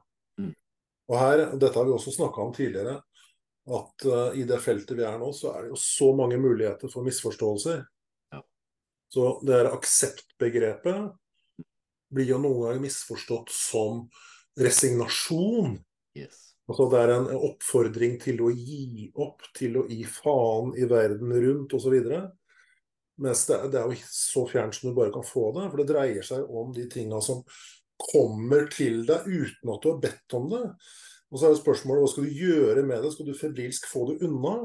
Mm. 0.41 0.55
Og 1.11 1.19
her, 1.21 1.43
Dette 1.61 1.77
har 1.77 1.85
vi 1.85 1.93
også 1.93 2.15
snakka 2.15 2.47
om 2.47 2.55
tidligere 2.55 2.97
at 3.65 4.05
uh, 4.05 4.29
i 4.37 4.43
det 4.45 4.59
feltet 4.61 4.97
vi 4.97 5.05
er 5.05 5.15
nå, 5.17 5.31
så 5.33 5.55
er 5.55 5.65
det 5.65 5.71
jo 5.71 5.77
så 5.81 6.11
mange 6.17 6.37
muligheter 6.37 6.89
for 6.91 7.05
misforståelser. 7.05 7.79
Ja. 8.33 8.41
Så 9.13 9.29
det 9.45 9.55
her 9.57 9.71
akseptbegrepet 9.73 11.13
blir 12.15 12.31
jo 12.31 12.39
noen 12.41 12.63
ganger 12.63 12.85
misforstått 12.85 13.51
som 13.53 14.05
resignasjon. 14.59 15.77
Yes. 16.17 16.41
Altså 16.65 16.87
Det 16.89 17.01
er 17.03 17.13
en 17.13 17.29
oppfordring 17.35 18.17
til 18.21 18.41
å 18.41 18.49
gi 18.49 19.11
opp, 19.21 19.43
til 19.57 19.77
å 19.81 19.85
gi 19.89 20.01
faen 20.09 20.73
i 20.79 20.87
verden 20.89 21.33
rundt 21.43 21.75
osv. 21.77 21.95
Mens 23.21 23.45
det, 23.47 23.59
det, 23.71 23.79
er 23.79 23.91
jo 23.91 24.07
så 24.09 24.45
fjernt 24.49 24.75
som 24.75 24.89
du 24.89 24.97
bare 24.97 25.13
kan 25.13 25.25
få 25.25 25.51
det. 25.55 25.67
For 25.69 25.81
det 25.81 25.89
dreier 25.91 26.25
seg 26.25 26.47
om 26.49 26.73
de 26.75 26.87
tinga 26.91 27.21
som 27.23 27.43
kommer 28.01 28.65
til 28.73 29.05
deg 29.07 29.27
uten 29.27 29.71
at 29.71 29.83
du 29.83 29.91
har 29.91 30.01
bedt 30.03 30.37
om 30.39 30.49
det. 30.51 30.63
Og 31.31 31.39
så 31.39 31.47
er 31.47 31.53
jo 31.53 31.61
spørsmålet 31.61 32.03
hva 32.03 32.11
skal 32.11 32.25
du 32.25 32.41
gjøre 32.41 32.85
med 32.87 33.03
det? 33.03 33.11
Skal 33.13 33.29
du 33.29 33.37
febrilsk 33.37 33.87
få 33.91 34.07
det 34.09 34.17
unna? 34.25 34.57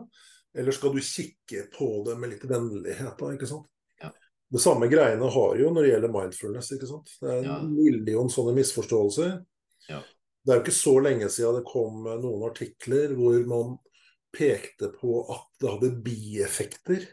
Eller 0.57 0.75
skal 0.75 0.95
du 0.95 1.03
kikke 1.05 1.69
på 1.77 1.91
det 2.09 2.17
med 2.19 2.33
litt 2.33 2.47
vennlighet? 2.49 3.15
da, 3.21 3.35
ikke 3.35 3.49
sant? 3.51 3.69
Det 4.51 4.63
samme 4.63 4.89
greiene 4.91 5.29
har 5.31 5.61
jo 5.61 5.69
når 5.71 5.85
det 5.85 5.93
gjelder 5.93 6.15
mindfulness. 6.15 6.73
ikke 6.75 6.89
sant? 6.91 7.13
Det 7.21 7.29
er 7.29 7.39
en 7.39 7.47
ja. 7.47 7.59
million 7.71 8.33
sånne 8.33 8.57
misforståelser. 8.57 9.37
Ja. 9.89 10.01
Det 10.43 10.53
er 10.53 10.59
jo 10.59 10.65
ikke 10.65 10.75
så 10.75 10.97
lenge 11.05 11.29
siden 11.31 11.61
det 11.61 11.69
kom 11.69 12.03
noen 12.09 12.45
artikler 12.49 13.15
hvor 13.19 13.39
man 13.51 13.79
pekte 14.35 14.91
på 14.95 15.23
at 15.31 15.49
det 15.63 15.75
hadde 15.75 15.91
bieffekter. 16.05 17.07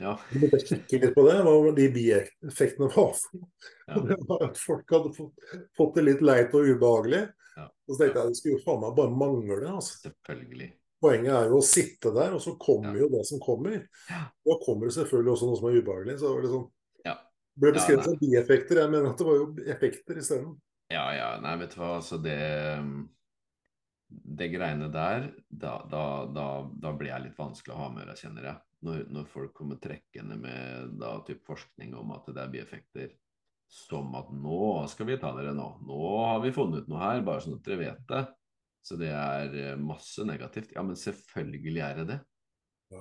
Ja. 0.00 0.16
Du 0.30 0.40
måtte 0.42 0.60
kikke 0.66 1.00
litt 1.02 1.14
på 1.14 1.24
det, 1.28 1.36
hva 1.46 1.72
de 1.76 1.88
bieffektene 1.94 2.88
var 2.94 3.12
for. 3.18 3.44
Ja. 3.86 4.00
Det 4.08 4.18
var 4.28 4.46
at 4.48 4.60
folk 4.60 4.94
hadde 4.96 5.12
fått, 5.16 5.50
fått 5.76 5.98
det 5.98 6.06
litt 6.08 6.24
leit 6.24 6.56
og 6.56 6.66
ubehagelig. 6.66 7.26
Ja. 7.54 7.68
Og 7.68 7.94
så 7.94 8.00
tenkte 8.00 8.22
jeg 8.22 8.32
det 8.32 8.40
skulle 8.40 8.56
jo 8.56 8.64
faen 8.64 8.82
meg 8.82 8.96
bare 8.98 9.18
mangle. 9.20 9.60
altså. 9.68 10.00
Selvfølgelig. 10.08 10.70
Poenget 11.04 11.34
er 11.36 11.50
jo 11.52 11.60
å 11.60 11.64
sitte 11.66 12.12
der, 12.14 12.32
og 12.32 12.40
så 12.40 12.54
kommer 12.60 12.96
jo 12.96 13.10
det 13.12 13.24
som 13.28 13.40
kommer. 13.42 13.82
Da 14.08 14.54
kommer 14.62 14.88
det 14.88 14.96
selvfølgelig 14.96 15.32
også 15.34 15.48
noe 15.48 15.58
som 15.60 15.66
er 15.68 15.80
ubehagelig. 15.80 16.14
Så 16.22 16.30
det 16.40 16.52
sånn, 16.52 16.68
ja. 17.04 17.16
ble 17.60 17.72
beskrevet 17.76 18.06
som 18.08 18.20
bieffekter. 18.20 18.80
Jeg 18.80 18.92
mener 18.94 19.10
at 19.10 19.20
det 19.20 19.26
var 19.28 19.40
jo 19.42 19.48
effekter 19.74 20.20
isteden. 20.22 20.54
Ja, 20.92 21.04
ja. 21.16 21.26
Nei, 21.44 21.58
vet 21.60 21.74
du 21.74 21.80
hva. 21.82 21.96
Altså 21.98 22.20
det 22.22 22.38
Det 24.14 24.48
greiene 24.52 24.88
der, 24.94 25.26
da, 25.48 25.74
da, 25.90 26.04
da, 26.30 26.46
da 26.80 26.92
blir 26.94 27.10
jeg 27.10 27.26
litt 27.26 27.38
vanskelig 27.38 27.74
å 27.74 27.82
ha 27.82 27.90
med 27.92 28.14
kjenner 28.16 28.48
jeg. 28.50 28.62
Når, 28.84 29.04
når, 29.16 29.28
folk 29.32 29.52
kommer 29.56 29.80
trekkende 29.80 30.36
med 30.36 30.96
da 31.00 31.16
typ 31.26 31.40
forskning 31.48 31.94
om 31.96 32.12
at 32.14 32.28
det 32.28 32.42
er 32.42 32.52
bieffekter 32.52 33.14
som 33.74 34.12
at 34.14 34.28
nå 34.30 34.84
skal 34.92 35.08
vi 35.08 35.16
ta 35.18 35.32
dere 35.36 35.54
nå. 35.56 35.68
Nå 35.88 36.00
har 36.20 36.42
vi 36.44 36.52
funnet 36.54 36.84
ut 36.84 36.92
noe 36.92 37.00
her, 37.00 37.24
bare 37.26 37.42
sånn 37.42 37.56
at 37.58 37.64
dere 37.66 37.80
vet 37.80 38.02
det. 38.12 38.22
Så 38.84 38.98
det 39.00 39.10
er 39.16 39.54
eh, 39.56 39.76
masse 39.80 40.24
negativt. 40.28 40.74
Ja, 40.76 40.84
men 40.84 40.98
selvfølgelig 40.98 41.80
er 41.84 42.00
det 42.02 42.08
det. 42.12 42.20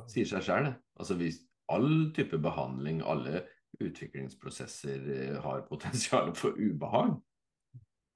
Sier 0.10 0.30
seg 0.30 0.46
sjøl, 0.46 0.70
det. 0.70 0.78
Altså 1.00 1.18
hvis 1.20 1.42
all 1.72 1.92
type 2.16 2.40
behandling, 2.42 3.02
alle 3.06 3.44
utviklingsprosesser 3.84 5.06
eh, 5.18 5.38
har 5.44 5.66
potensial 5.68 6.32
for 6.38 6.56
ubehag. 6.58 7.18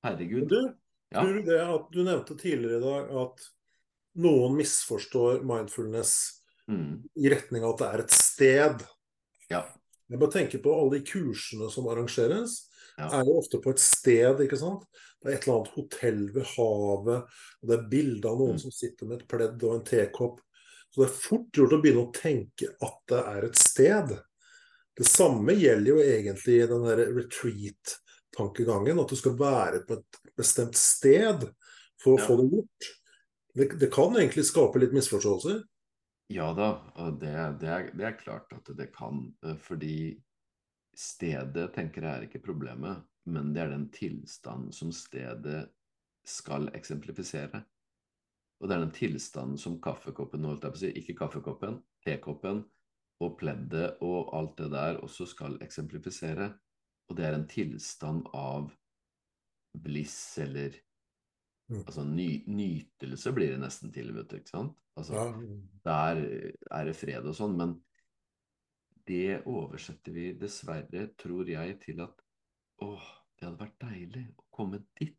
Herregud. 0.06 0.48
Du, 0.50 0.60
ja. 1.12 1.22
tror 1.22 1.40
du 1.40 1.48
det 1.48 1.62
at 1.64 1.92
du 1.94 2.02
nevnte 2.04 2.38
tidligere 2.40 2.80
i 2.80 2.86
dag 2.86 3.14
at 3.24 3.48
noen 4.18 4.58
misforstår 4.58 5.44
mindfulness 5.46 6.14
mm. 6.70 6.92
i 7.20 7.34
retning 7.34 7.66
av 7.66 7.76
at 7.76 7.82
det 7.82 7.90
er 7.90 8.06
et 8.06 8.16
sted? 8.16 8.88
Ja. 9.52 9.66
Jeg 10.08 10.22
bare 10.22 10.36
tenker 10.38 10.64
på 10.64 10.72
alle 10.72 10.98
de 10.98 11.06
kursene 11.08 11.68
som 11.74 11.90
arrangeres. 11.92 12.62
Ja. 12.98 13.12
er 13.20 13.28
jo 13.30 13.38
ofte 13.38 13.60
på 13.62 13.76
et 13.76 13.82
sted, 13.82 14.42
ikke 14.44 14.60
sant. 14.60 14.88
Det 15.22 15.30
er 15.30 15.38
et 15.38 15.46
eller 15.46 15.60
annet 15.60 15.76
hotell 15.76 16.22
ved 16.34 16.50
havet, 16.56 17.38
og 17.62 17.70
det 17.70 17.78
er 17.78 17.90
bilde 17.92 18.30
av 18.30 18.40
noen 18.40 18.58
mm. 18.58 18.64
som 18.66 18.74
sitter 18.74 19.10
med 19.10 19.22
et 19.22 19.30
pledd 19.30 19.66
og 19.68 19.76
en 19.76 19.86
tekopp. 19.86 20.42
Så 20.90 21.04
det 21.04 21.08
er 21.08 21.20
fort 21.22 21.60
gjort 21.60 21.76
å 21.76 21.80
begynne 21.84 22.06
å 22.06 22.16
tenke 22.16 22.72
at 22.74 23.00
det 23.12 23.22
er 23.34 23.48
et 23.48 23.60
sted. 23.62 24.14
Det 24.98 25.06
samme 25.06 25.54
gjelder 25.54 25.92
jo 25.92 25.98
egentlig 26.02 26.60
den 26.72 26.86
der 26.88 27.02
retreat-tankegangen. 27.14 29.02
At 29.04 29.14
du 29.14 29.20
skal 29.20 29.36
være 29.38 29.84
på 29.86 30.00
et 30.00 30.22
bestemt 30.38 30.78
sted 30.80 31.46
for 32.02 32.16
å 32.16 32.22
ja. 32.22 32.26
få 32.26 32.38
det 32.42 32.48
gjort. 32.56 32.88
Det, 33.58 33.68
det, 33.82 33.90
kan 33.94 34.18
egentlig 34.18 34.46
skape 34.50 34.82
litt 34.82 34.96
misforståelser. 34.98 35.62
Ja 36.34 36.50
da, 36.56 36.72
og 37.00 37.22
det, 37.22 37.32
det, 37.62 37.70
er, 37.72 37.86
det, 37.96 38.04
er, 38.10 38.18
klart 38.20 38.52
at 38.58 38.68
det 38.78 38.90
kan. 38.96 39.22
Eh, 39.46 39.56
fordi 39.64 40.18
stedet 40.98 41.70
tenker 41.76 42.06
jeg 42.06 42.14
er 42.18 42.28
ikke 42.28 42.44
problemet, 42.48 43.04
men 43.30 43.52
det 43.54 43.64
er 43.64 43.74
den 43.74 43.90
tilstanden 43.94 44.74
som 44.74 44.92
stedet 44.96 45.68
skal 46.28 46.72
eksemplifisere. 46.76 47.62
Og 48.58 48.70
det 48.70 48.76
er 48.76 48.84
den 48.86 48.96
tilstanden 48.96 49.60
som 49.62 49.78
kaffekoppen, 49.84 50.48
holdt 50.48 50.66
jeg 50.66 50.74
på 50.74 50.80
å 50.80 50.82
si, 50.82 50.92
ikke 51.02 51.18
kaffekoppen, 51.20 51.78
tekoppen 52.06 52.64
og 53.24 53.38
pleddet 53.38 54.02
og 54.06 54.34
alt 54.38 54.58
det 54.62 54.72
der 54.74 55.00
også 55.06 55.28
skal 55.30 55.60
eksemplifisere. 55.64 56.50
Og 57.08 57.18
det 57.18 57.28
er 57.28 57.38
en 57.38 57.48
tilstand 57.50 58.26
av 58.36 58.72
bliss 59.78 60.18
eller 60.42 60.74
mm. 61.70 61.84
Altså 61.84 62.04
ny, 62.08 62.30
nytelse 62.50 63.34
blir 63.36 63.54
det 63.54 63.62
nesten 63.62 63.94
til, 63.94 64.10
vet 64.16 64.32
du. 64.32 64.40
ikke 64.42 64.56
sant? 64.56 64.74
Altså, 64.98 65.28
ja. 65.30 65.58
Der 65.86 66.24
er 66.74 66.90
det 66.90 66.98
fred 66.98 67.28
og 67.30 67.38
sånn, 67.38 67.54
men 67.60 67.78
det 69.08 69.42
oversetter 69.48 70.16
vi 70.16 70.32
dessverre, 70.40 71.08
tror 71.20 71.50
jeg, 71.50 71.78
til 71.84 72.02
at 72.04 72.22
åh, 72.84 73.08
det 73.38 73.48
hadde 73.48 73.62
vært 73.62 73.82
deilig 73.82 74.24
å 74.36 74.46
komme 74.54 74.82
dit. 75.00 75.18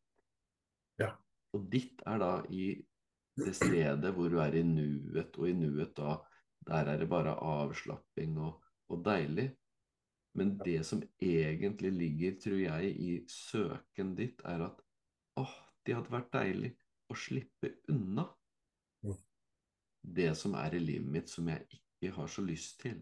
Ja. 1.01 1.13
Og 1.57 1.69
ditt 1.73 2.03
er 2.07 2.21
da 2.23 2.33
i 2.51 2.73
det 3.39 3.55
stedet 3.55 4.11
hvor 4.17 4.31
du 4.33 4.41
er 4.43 4.57
i 4.59 4.65
nuet, 4.67 5.37
og 5.39 5.49
i 5.49 5.55
nuet 5.57 5.95
da 5.97 6.19
der 6.69 6.91
er 6.93 6.99
det 7.01 7.09
bare 7.09 7.33
avslapping 7.41 8.37
og, 8.45 8.59
og 8.93 9.05
deilig. 9.07 9.49
Men 10.37 10.59
det 10.61 10.83
som 10.87 11.01
egentlig 11.25 11.93
ligger, 11.95 12.35
tror 12.43 12.59
jeg, 12.61 12.91
i 12.93 13.13
søken 13.33 14.13
ditt, 14.19 14.43
er 14.45 14.67
at 14.67 14.83
åh, 15.41 15.55
det 15.87 15.97
hadde 15.97 16.13
vært 16.13 16.35
deilig 16.35 16.75
å 17.09 17.17
slippe 17.17 17.73
unna 17.89 18.27
det 20.03 20.35
som 20.39 20.55
er 20.59 20.77
i 20.77 20.83
livet 20.83 21.11
mitt 21.13 21.31
som 21.31 21.49
jeg 21.51 21.65
ikke 21.69 22.15
har 22.17 22.31
så 22.33 22.45
lyst 22.45 22.81
til. 22.83 23.01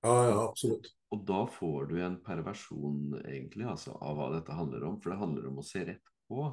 Ja, 0.00 0.14
ja, 0.30 0.36
absolutt. 0.48 0.88
Og 1.10 1.24
da 1.26 1.42
får 1.50 1.90
du 1.90 1.96
en 2.00 2.16
perversjon 2.24 3.18
egentlig 3.24 3.66
altså, 3.68 3.96
av 3.98 4.16
hva 4.16 4.30
dette 4.36 4.54
handler 4.56 4.86
om. 4.88 5.00
For 5.02 5.12
det 5.12 5.20
handler 5.20 5.48
om 5.50 5.58
å 5.60 5.66
se 5.66 5.82
rett 5.88 6.12
på 6.30 6.46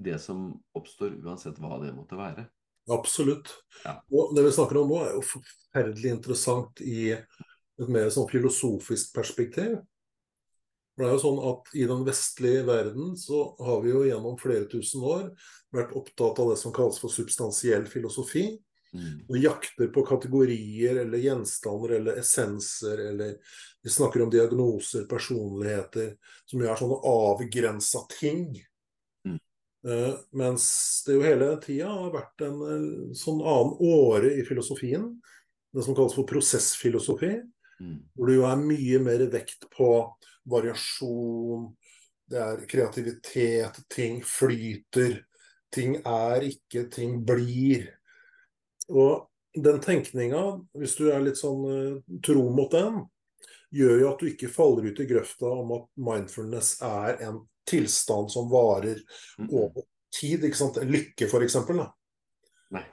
det 0.00 0.16
som 0.22 0.54
oppstår, 0.76 1.18
uansett 1.20 1.60
hva 1.60 1.76
det 1.82 1.92
måtte 1.92 2.16
være. 2.18 2.46
Absolutt. 2.90 3.52
Ja. 3.84 3.98
Og 4.10 4.32
det 4.34 4.46
vi 4.46 4.54
snakker 4.56 4.80
om 4.80 4.90
nå, 4.90 5.02
er 5.04 5.14
jo 5.18 5.26
forferdelig 5.28 6.14
interessant 6.16 6.80
i 6.82 7.12
et 7.12 7.92
mer 7.92 8.08
sånn 8.12 8.28
filosofisk 8.30 9.12
perspektiv. 9.16 9.76
For 10.96 11.04
det 11.04 11.10
er 11.10 11.14
jo 11.16 11.22
sånn 11.22 11.42
at 11.52 11.70
I 11.80 11.84
den 11.88 12.02
vestlige 12.08 12.64
verden 12.66 13.14
så 13.20 13.44
har 13.60 13.84
vi 13.84 13.92
jo 13.92 14.02
gjennom 14.08 14.40
flere 14.40 14.66
tusen 14.72 15.04
år 15.06 15.28
vært 15.72 15.94
opptatt 15.96 16.40
av 16.42 16.50
det 16.50 16.58
som 16.60 16.74
kalles 16.76 16.98
for 17.00 17.12
substansiell 17.12 17.86
filosofi. 17.88 18.48
Mm. 18.94 19.20
Og 19.28 19.36
jakter 19.38 19.86
på 19.94 20.02
kategorier 20.02 20.96
eller 21.04 21.22
gjenstander 21.22 21.92
eller 22.00 22.16
essenser 22.18 22.98
eller 22.98 23.36
Vi 23.82 23.90
snakker 23.90 24.22
om 24.22 24.30
diagnoser, 24.30 25.06
personligheter, 25.08 26.10
som 26.44 26.60
gjør 26.60 26.76
sånne 26.76 26.98
avgrensa 27.08 28.02
ting. 28.12 28.42
Mm. 29.24 29.38
Uh, 29.86 30.18
mens 30.36 30.66
det 31.06 31.16
jo 31.16 31.22
hele 31.24 31.54
tida 31.62 31.88
har 31.88 32.10
vært 32.12 32.44
en 32.44 32.58
uh, 32.60 33.14
sånn 33.16 33.40
annen 33.40 33.72
åre 33.88 34.34
i 34.36 34.44
filosofien, 34.44 35.06
det 35.72 35.86
som 35.86 35.96
kalles 35.96 36.12
for 36.12 36.28
prosessfilosofi, 36.28 37.38
mm. 37.80 37.96
hvor 38.12 38.28
det 38.28 38.36
jo 38.36 38.44
er 38.50 38.66
mye 38.66 39.00
mer 39.06 39.24
vekt 39.32 39.64
på 39.72 39.88
variasjon, 40.52 41.70
det 42.30 42.38
er 42.38 42.66
kreativitet, 42.70 43.80
ting 43.90 44.20
flyter. 44.22 45.22
Ting 45.70 45.96
er 46.04 46.44
ikke, 46.46 46.84
ting 46.90 47.20
blir. 47.26 47.88
Og 48.90 49.26
den 49.54 49.80
tenkninga, 49.82 50.42
hvis 50.78 50.96
du 50.98 51.08
er 51.10 51.22
litt 51.24 51.38
sånn 51.40 51.64
uh, 51.66 52.18
tro 52.24 52.44
mot 52.54 52.70
den, 52.74 53.00
gjør 53.74 53.96
jo 54.02 54.10
at 54.10 54.22
du 54.22 54.30
ikke 54.30 54.50
faller 54.50 54.90
ut 54.90 55.00
i 55.02 55.06
grøfta 55.06 55.50
om 55.54 55.74
at 55.76 55.88
mindfulness 56.10 56.76
er 56.86 57.20
en 57.28 57.40
tilstand 57.70 58.30
som 58.32 58.48
varer 58.50 58.98
over 59.46 59.84
tid. 60.14 60.44
ikke 60.44 60.58
sant? 60.58 60.80
Lykke, 60.82 61.28
f.eks. 61.28 61.58
Nei. 62.74 62.86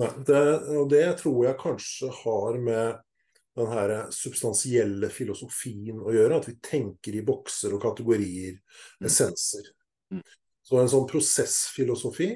Nei 0.00 0.10
det, 0.26 0.42
og 0.78 0.86
det 0.92 1.06
tror 1.20 1.40
jeg 1.48 1.60
kanskje 1.60 2.12
har 2.22 2.60
med 2.62 3.02
den 3.58 3.68
her 3.68 3.94
substansielle 4.14 5.10
filosofien 5.12 6.00
å 6.00 6.14
gjøre. 6.14 6.38
At 6.38 6.48
vi 6.48 6.56
tenker 6.64 7.18
i 7.18 7.24
bokser 7.26 7.74
og 7.76 7.82
kategorier, 7.82 8.56
mm. 8.56 9.08
essenser. 9.10 9.72
Mm. 10.14 10.22
Så 10.62 10.78
en 10.78 10.90
sånn 10.92 11.08
prosessfilosofi 11.10 12.30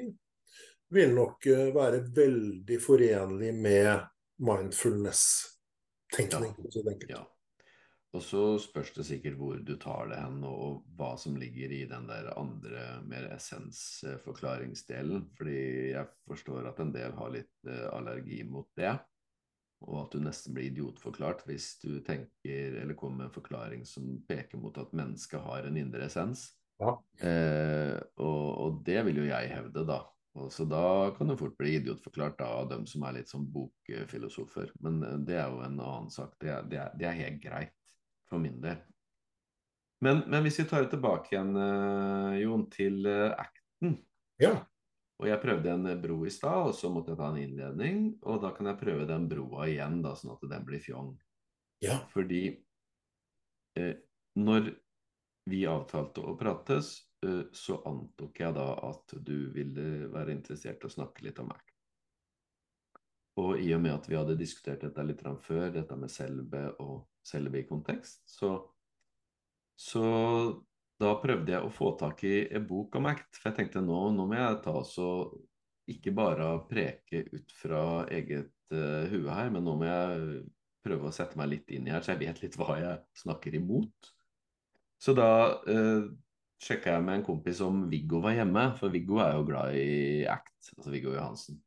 vil 0.93 1.15
nok 1.15 1.45
eh, 1.51 1.75
være 1.75 1.99
veldig 2.15 2.81
forenlig 2.83 3.53
med 3.55 3.99
mindfulness-tenkning. 4.43 6.53
Ja. 7.09 7.23
Og 8.15 8.21
så 8.23 8.59
spørs 8.61 8.93
det 8.95 9.05
sikkert 9.05 9.35
hvor 9.37 9.55
du 9.61 9.75
tar 9.81 10.07
det 10.09 10.17
hen, 10.21 10.43
og 10.47 10.83
hva 10.97 11.17
som 11.19 11.35
ligger 11.37 11.71
i 11.75 11.85
den 11.89 12.07
der 12.09 12.39
andre, 12.39 13.01
mer 13.05 13.33
essensforklaringsdelen. 13.35 15.29
Fordi 15.37 15.91
jeg 15.91 16.05
forstår 16.29 16.67
at 16.71 16.79
en 16.81 16.93
del 16.95 17.11
har 17.17 17.29
litt 17.35 17.55
uh, 17.67 17.97
allergi 17.97 18.43
mot 18.47 18.69
det. 18.79 18.95
Og 19.85 19.95
at 20.05 20.11
du 20.15 20.19
nesten 20.23 20.53
blir 20.55 20.71
idiotforklart 20.71 21.41
hvis 21.45 21.65
du 21.83 21.91
tenker 22.05 22.79
eller 22.81 22.95
kommer 22.97 23.17
med 23.19 23.27
en 23.27 23.35
forklaring 23.35 23.85
som 23.85 24.03
peker 24.25 24.57
mot 24.57 24.77
at 24.81 24.95
mennesket 24.97 25.39
har 25.43 25.63
en 25.67 25.77
indre 25.77 26.05
essens. 26.07 26.39
Ja. 26.81 26.91
Eh, 27.21 27.97
og, 28.21 28.47
og 28.63 28.81
det 28.87 29.05
vil 29.05 29.17
jo 29.21 29.29
jeg 29.29 29.51
hevde, 29.53 29.85
da. 29.85 29.99
Og 30.37 30.51
så 30.53 30.65
da 30.69 31.11
kan 31.17 31.27
du 31.27 31.37
fort 31.37 31.57
bli 31.57 31.75
idiotforklart 31.79 32.41
av 32.45 32.69
dem 32.69 32.85
som 32.89 33.03
er 33.07 33.17
litt 33.17 33.31
sånn 33.31 33.47
bokfilosofer. 33.53 34.69
Men 34.85 35.01
eh, 35.03 35.17
det 35.25 35.39
er 35.41 35.49
jo 35.49 35.63
en 35.65 35.79
annen 35.79 36.11
sak. 36.13 36.35
Det 36.41 36.51
er, 36.53 36.67
det 36.69 36.79
er, 36.83 36.93
det 36.99 37.09
er 37.09 37.19
helt 37.23 37.41
greit 37.41 37.95
for 38.29 38.41
min 38.43 38.59
del. 38.61 38.77
Men, 40.05 40.21
men, 40.27 40.43
hvis 40.45 40.59
vi 40.61 40.67
tar 40.69 40.85
det 40.85 40.91
tilbake 40.93 41.31
igjen, 41.31 41.55
uh, 41.57 42.35
Jon, 42.37 42.67
til 42.69 42.99
uh, 43.09 43.33
acten. 43.33 43.95
Ja. 44.37 44.53
Og 45.17 45.25
jeg 45.25 45.41
prøvde 45.41 45.73
en 45.73 45.87
bro 46.03 46.19
i 46.29 46.33
stad, 46.33 46.67
og 46.69 46.75
så 46.77 46.91
måtte 46.93 47.15
jeg 47.15 47.17
ta 47.17 47.31
en 47.31 47.39
innledning. 47.41 48.03
Og 48.21 48.37
da 48.43 48.51
kan 48.53 48.69
jeg 48.69 48.77
prøve 48.77 49.07
den 49.09 49.25
broa 49.31 49.65
igjen, 49.65 50.03
da, 50.05 50.13
sånn 50.13 50.35
at 50.35 50.45
den 50.51 50.67
blir 50.67 50.83
fjong. 50.83 51.15
Ja. 51.81 51.97
Fordi 52.13 52.43
uh, 53.81 53.95
når 54.37 54.69
vi 55.49 55.65
avtalte 55.65 56.21
å 56.21 56.37
prates, 56.37 56.93
Eh, 56.99 57.06
så 57.51 57.79
antok 57.89 58.39
jeg 58.43 58.53
da 58.53 58.67
at 58.85 59.15
du 59.25 59.49
ville 59.55 60.07
være 60.13 60.35
interessert 60.35 60.83
i 60.83 60.89
å 60.89 60.93
snakke 60.93 61.25
litt 61.25 61.39
om 61.41 61.49
Mac. 61.49 61.63
Og 63.41 63.61
i 63.61 63.69
og 63.75 63.81
med 63.83 63.93
at 63.93 64.07
vi 64.09 64.17
hadde 64.17 64.37
diskutert 64.37 64.81
dette 64.85 65.03
litt 65.05 65.21
før, 65.45 65.69
dette 65.73 65.97
med 65.97 66.11
selve 66.13 66.63
og 66.81 67.07
selve 67.25 67.61
i 67.61 67.67
kontekst, 67.69 68.23
så, 68.29 68.55
så 69.77 70.05
da 70.97 71.13
prøvde 71.21 71.53
jeg 71.53 71.61
å 71.65 71.73
få 71.73 71.91
tak 71.99 72.23
i 72.25 72.47
en 72.57 72.65
bok 72.69 72.97
om 72.97 73.09
ACT. 73.11 73.37
For 73.37 73.51
jeg 73.51 73.59
tenkte 73.59 73.83
nå, 73.85 73.99
nå 74.15 74.25
må 74.25 74.37
jeg 74.39 74.61
ta 74.65 74.75
så 74.87 75.09
ikke 75.87 76.13
bare 76.17 76.51
preke 76.67 77.23
ut 77.29 77.53
fra 77.55 77.81
eget 78.11 78.51
uh, 78.73 79.05
hue 79.11 79.29
her, 79.29 79.51
men 79.53 79.63
nå 79.63 79.75
må 79.79 79.87
jeg 79.87 80.39
prøve 80.87 81.09
å 81.09 81.15
sette 81.15 81.37
meg 81.39 81.51
litt 81.53 81.73
inn 81.75 81.87
i 81.87 81.93
her, 81.93 82.01
så 82.03 82.15
jeg 82.15 82.25
vet 82.25 82.41
litt 82.41 82.57
hva 82.59 82.79
jeg 82.81 83.21
snakker 83.21 83.55
imot. 83.59 84.11
Så 84.97 85.13
da 85.13 85.29
uh, 85.61 86.09
sjekka 86.63 86.95
jeg 86.95 87.05
med 87.05 87.19
en 87.19 87.25
kompis 87.25 87.61
om 87.65 87.83
Viggo 87.91 88.21
var 88.23 88.37
hjemme, 88.37 88.63
for 88.79 88.93
Viggo 88.93 89.19
er 89.23 89.35
jo 89.37 89.45
glad 89.47 89.77
i 89.77 90.25
ACT, 90.29 90.71
altså 90.77 90.93
Viggo 90.93 91.13
Johansen. 91.13 91.59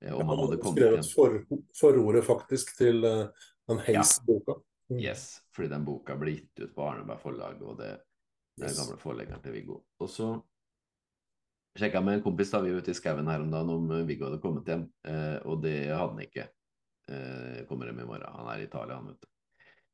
Ja, 0.00 0.16
han 0.16 0.28
hadde 0.32 0.58
skrevet 0.64 1.08
for, 1.12 1.40
forordet 1.76 2.22
faktisk 2.24 2.72
til 2.78 3.04
uh, 3.04 3.48
den 3.68 3.82
Hays-boka. 3.84 4.56
Ja. 4.56 4.66
Mm. 4.90 5.00
Yes, 5.04 5.24
fordi 5.54 5.68
den 5.70 5.84
boka 5.86 6.16
ble 6.18 6.32
gitt 6.34 6.62
ut 6.64 6.72
på 6.74 6.82
Arneberg 6.82 7.20
forlag, 7.22 7.60
og 7.62 7.76
det, 7.78 7.90
det 8.58 8.64
er 8.64 8.72
yes. 8.72 8.78
gamle 8.80 8.96
forleggeren 8.98 9.42
til 9.44 9.54
Viggo. 9.54 9.76
Og 10.02 10.08
så 10.10 10.30
sjekka 11.78 12.00
med 12.02 12.18
en 12.18 12.24
kompis 12.24 12.50
da 12.50 12.62
vi 12.64 12.72
var 12.74 12.82
ute 12.82 12.90
i 12.90 12.98
skauen 12.98 13.28
her 13.30 13.44
om 13.44 13.52
dagen 13.52 13.70
om 13.76 13.92
Viggo 14.08 14.26
hadde 14.26 14.40
kommet 14.42 14.72
hjem, 14.72 14.88
eh, 15.06 15.36
og 15.46 15.60
det 15.62 15.76
hadde 15.92 16.08
han 16.08 16.24
ikke. 16.24 16.48
Eh, 17.10 17.60
kommer 17.68 17.90
hjem 17.90 18.02
i 18.02 18.08
morgen. 18.08 18.34
Han 18.40 18.50
er 18.50 18.64
i 18.64 18.66
Italia, 18.66 18.98
han, 18.98 19.12
vet 19.12 19.22
du. 19.22 19.30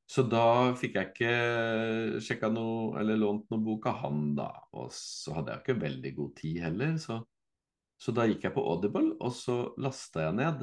Så 0.06 0.22
da 0.30 0.70
fikk 0.78 0.96
jeg 1.00 1.10
ikke 1.10 2.20
sjekka 2.22 2.50
noe, 2.52 2.92
eller 3.00 3.18
lånt 3.18 3.48
noen 3.50 3.64
bok 3.66 3.88
av 3.90 4.04
han, 4.04 4.20
da. 4.38 4.50
Og 4.78 4.92
så 4.94 5.34
hadde 5.34 5.52
jeg 5.52 5.64
ikke 5.64 5.82
veldig 5.82 6.12
god 6.20 6.36
tid 6.38 6.60
heller, 6.62 6.94
så, 7.02 7.18
så 7.98 8.14
da 8.14 8.28
gikk 8.28 8.46
jeg 8.46 8.54
på 8.54 8.64
Audible, 8.70 9.16
og 9.18 9.34
så 9.34 9.58
lasta 9.82 10.28
jeg 10.28 10.38
ned 10.38 10.62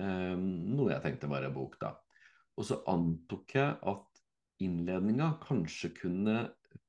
eh, 0.00 0.34
noe 0.38 0.94
jeg 0.94 1.04
tenkte 1.04 1.30
var 1.30 1.44
en 1.44 1.56
bok, 1.56 1.76
da. 1.82 1.92
Og 2.56 2.68
så 2.68 2.80
antok 2.88 3.56
jeg 3.58 3.76
at 3.92 4.24
innledninga 4.64 5.34
kanskje 5.42 5.92
kunne 5.96 6.38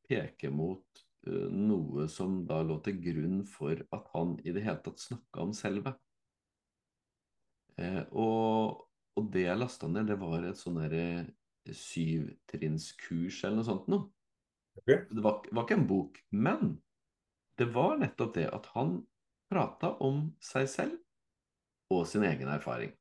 peke 0.07 0.51
mot 0.53 1.03
eh, 1.27 1.47
noe 1.51 2.07
som 2.11 2.43
da 2.47 2.61
lå 2.63 2.79
til 2.85 2.99
grunn 3.03 3.39
for 3.49 3.83
at 3.95 4.11
han 4.13 4.37
i 4.45 4.53
det 4.55 4.65
hele 4.65 4.81
tatt 4.85 5.01
snakka 5.01 5.47
om 5.47 5.55
selve. 5.57 5.95
Eh, 7.81 8.03
og, 8.11 8.85
og, 9.17 9.25
det 9.33 9.49
jeg 9.49 9.59
lasta 9.59 9.89
ned, 9.91 10.07
det 10.07 10.21
var 10.21 10.45
et 10.45 10.61
sånn 10.61 10.79
derre 10.79 11.25
syvtrinnskurs 11.73 13.43
eller 13.43 13.61
noe 13.61 13.67
sånt 13.67 13.87
noe. 13.91 14.09
Okay. 14.81 15.05
Det 15.09 15.23
var, 15.23 15.41
var, 15.51 15.63
ikke 15.63 15.79
en 15.79 15.87
bok, 15.87 16.19
men 16.35 16.75
det 17.59 17.69
var 17.73 17.97
nettopp 18.01 18.35
det 18.35 18.49
at 18.51 18.67
han 18.75 18.99
prata 19.51 19.93
om 20.03 20.27
seg 20.43 20.67
selv 20.69 21.93
og 21.93 22.05
sin 22.09 22.25
egen 22.27 22.49
erfaring. 22.51 22.91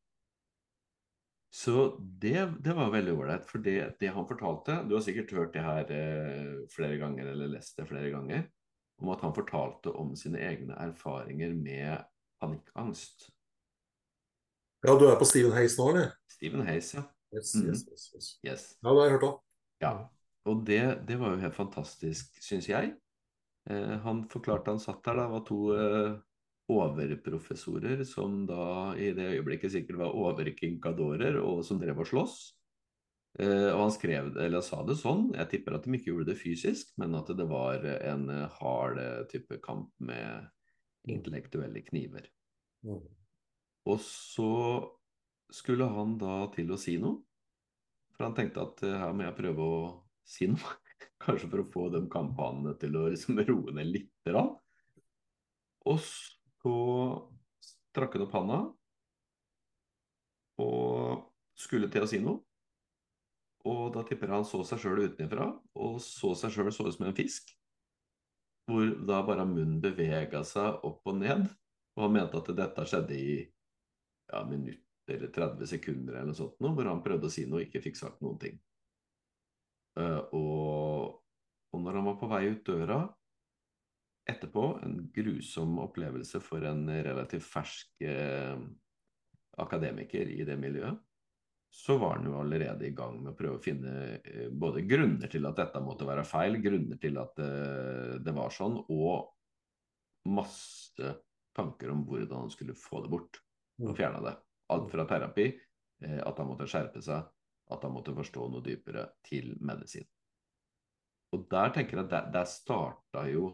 Så 1.54 1.96
det, 1.98 2.38
det 2.66 2.74
var 2.74 2.90
veldig 2.90 3.12
ålreit. 3.14 3.44
For 3.46 3.62
det, 3.62 3.76
det, 4.00 4.10
han 4.10 4.26
fortalte 4.26 4.80
Du 4.88 4.96
har 4.96 5.04
sikkert 5.06 5.30
hørt 5.36 5.52
det 5.54 5.62
her 5.62 5.92
eh, 5.94 6.64
flere 6.74 6.98
ganger, 6.98 7.30
eller 7.30 7.52
lest 7.52 7.78
det 7.78 7.86
flere 7.86 8.10
ganger, 8.10 8.48
om 9.02 9.12
at 9.14 9.22
han 9.22 9.36
fortalte 9.36 9.92
om 9.94 10.16
sine 10.18 10.42
egne 10.42 10.74
erfaringer 10.82 11.54
med 11.54 12.02
panikkangst. 12.42 13.28
Ja, 14.84 14.96
du 14.98 15.06
er 15.06 15.14
på 15.16 15.28
Stephen 15.30 15.54
Hays 15.54 15.78
nå, 15.78 15.88
eller? 15.94 16.10
Stephen 16.28 16.66
Hays, 16.66 16.90
ja. 16.96 17.06
Yes, 17.34 17.54
mm. 17.54 17.70
yes, 17.70 17.86
yes, 17.90 18.04
yes. 18.14 18.28
yes. 18.46 18.66
Ja, 18.80 18.90
det 18.90 18.98
har 18.98 19.08
jeg 19.08 19.16
hørt 19.16 19.28
òg. 19.28 19.40
Ja. 19.82 19.94
Og 20.44 20.60
det, 20.68 20.82
det, 21.08 21.16
var 21.20 21.34
jo 21.34 21.42
helt 21.42 21.56
fantastisk, 21.56 22.36
syns 22.44 22.68
jeg. 22.68 22.92
Eh, 23.70 23.94
han 24.04 24.24
forklarte 24.28 24.74
han 24.74 24.82
satt 24.82 25.04
der, 25.06 25.22
da 25.22 25.28
var 25.32 25.44
to 25.48 25.60
eh, 25.72 26.16
overprofessorer 26.72 28.04
som 28.08 28.42
da 28.48 28.92
i 29.00 29.10
det 29.16 29.30
øyeblikket 29.38 29.72
sikkert 29.72 30.02
var 30.02 30.18
overkinkadorer, 30.20 31.40
og 31.40 31.64
som 31.66 31.80
drev 31.80 32.04
og 32.04 32.10
sloss. 32.10 32.36
Eh, 33.40 33.70
og 33.72 33.86
han 33.86 33.94
skrev 33.96 34.30
det, 34.34 34.44
eller 34.46 34.64
sa 34.64 34.82
det 34.86 34.98
sånn, 35.00 35.30
jeg 35.34 35.50
tipper 35.50 35.78
at 35.78 35.88
de 35.88 35.96
ikke 35.96 36.12
gjorde 36.12 36.28
det 36.32 36.38
fysisk, 36.40 36.92
men 37.00 37.16
at 37.18 37.32
det 37.34 37.48
var 37.50 37.88
en 37.96 38.28
hard 38.60 39.00
type 39.32 39.58
kamp 39.64 39.90
med 40.04 40.44
intellektuelle 41.10 41.82
kniver. 41.88 42.28
Mm. 42.84 43.00
Og 43.88 43.98
så 44.00 44.52
skulle 45.52 45.88
han 45.90 46.16
da 46.20 46.44
til 46.54 46.72
å 46.72 46.78
si 46.80 46.96
noe, 47.00 47.20
for 48.14 48.28
han 48.28 48.36
tenkte 48.36 48.62
at 48.62 48.82
her 48.86 49.14
må 49.16 49.26
jeg 49.26 49.38
prøve 49.38 49.66
å 49.66 49.78
si 50.28 50.48
noe. 50.50 50.78
Kanskje 51.24 51.50
for 51.50 51.62
å 51.62 51.70
få 51.72 51.88
de 51.92 52.04
kampanjene 52.12 52.74
til 52.80 52.96
å 52.98 53.08
liksom 53.12 53.40
roe 53.42 53.74
ned 53.76 53.90
lite 53.90 54.30
grann. 54.30 54.52
Og 55.90 56.00
så 56.00 56.74
strakk 57.64 58.16
han 58.16 58.24
opp 58.24 58.36
handa 58.38 58.58
og 60.62 61.24
skulle 61.58 61.90
til 61.90 62.06
å 62.06 62.10
si 62.10 62.20
noe. 62.22 62.40
Og 63.64 63.88
da 63.94 64.04
tipper 64.04 64.28
jeg 64.28 64.36
han 64.36 64.46
så 64.46 64.60
seg 64.68 64.82
sjøl 64.82 65.06
utenfra, 65.08 65.48
og 65.80 65.96
så 66.04 66.34
seg 66.36 66.52
sjøl 66.52 66.70
så 66.74 66.84
ut 66.86 66.96
som 66.96 67.06
en 67.08 67.16
fisk. 67.16 67.48
Hvor 68.68 68.92
da 69.08 69.22
bare 69.24 69.46
munnen 69.48 69.80
bevega 69.80 70.44
seg 70.46 70.84
opp 70.84 71.08
og 71.08 71.20
ned. 71.20 71.46
Og 71.96 72.06
han 72.06 72.16
mente 72.16 72.40
at 72.40 72.50
dette 72.58 72.86
skjedde 72.90 73.16
i 73.16 73.36
ja, 73.40 74.44
minutter 74.48 74.83
eller 75.10 75.32
30 75.32 75.66
sekunder 75.68 76.14
eller 76.14 76.30
noe 76.30 76.38
sånt, 76.38 76.56
noe, 76.62 76.74
hvor 76.76 76.88
han 76.88 77.02
prøvde 77.04 77.28
å 77.28 77.32
si 77.32 77.44
noe 77.48 77.62
og 77.62 77.66
ikke 77.66 77.82
fikk 77.84 78.00
sagt 78.00 78.22
noen 78.24 78.38
ting. 78.40 78.56
Uh, 79.98 80.22
og, 80.34 81.18
og 81.74 81.82
når 81.84 82.00
han 82.00 82.08
var 82.08 82.16
på 82.20 82.30
vei 82.32 82.46
ut 82.50 82.64
døra, 82.66 83.02
etterpå 84.24 84.64
en 84.82 84.96
grusom 85.14 85.76
opplevelse 85.84 86.40
for 86.42 86.64
en 86.66 86.86
relativt 86.88 87.44
fersk 87.46 88.06
uh, 88.08 88.56
akademiker 89.60 90.30
i 90.32 90.46
det 90.48 90.56
miljøet. 90.60 90.96
Så 91.74 91.96
var 91.98 92.20
han 92.20 92.28
jo 92.30 92.38
allerede 92.38 92.86
i 92.86 92.94
gang 92.94 93.16
med 93.18 93.32
å 93.32 93.36
prøve 93.36 93.58
å 93.58 93.62
finne 93.62 93.94
uh, 94.16 94.48
både 94.50 94.86
grunner 94.88 95.30
til 95.30 95.46
at 95.50 95.60
dette 95.60 95.84
måtte 95.84 96.08
være 96.08 96.26
feil, 96.26 96.58
grunner 96.64 97.00
til 97.02 97.20
at 97.20 97.44
det 98.24 98.34
var 98.34 98.54
sånn, 98.54 98.80
og 98.88 99.30
masse 100.32 101.12
tanker 101.54 101.92
om 101.92 102.02
hvordan 102.08 102.46
han 102.46 102.50
skulle 102.50 102.76
få 102.78 103.02
det 103.04 103.10
bort 103.12 103.38
og 103.82 103.92
mm. 103.92 103.96
fjerne 103.98 104.22
det. 104.24 104.34
Alt 104.72 104.90
fra 104.92 105.04
terapi, 105.08 105.50
eh, 106.04 106.20
at 106.24 106.38
han 106.40 106.48
måtte 106.48 106.68
skjerpe 106.70 107.02
seg, 107.04 107.26
at 107.74 107.84
han 107.84 107.92
måtte 107.92 108.14
forstå 108.16 108.48
noe 108.52 108.64
dypere, 108.64 109.08
til 109.26 109.54
medisin. 109.60 110.06
Og 111.34 111.46
der 111.50 111.72
tenker 111.74 111.98
jeg 111.98 112.06
at 112.06 112.12
der, 112.12 112.32
der 112.38 112.48
starta 112.48 113.26
jo 113.28 113.50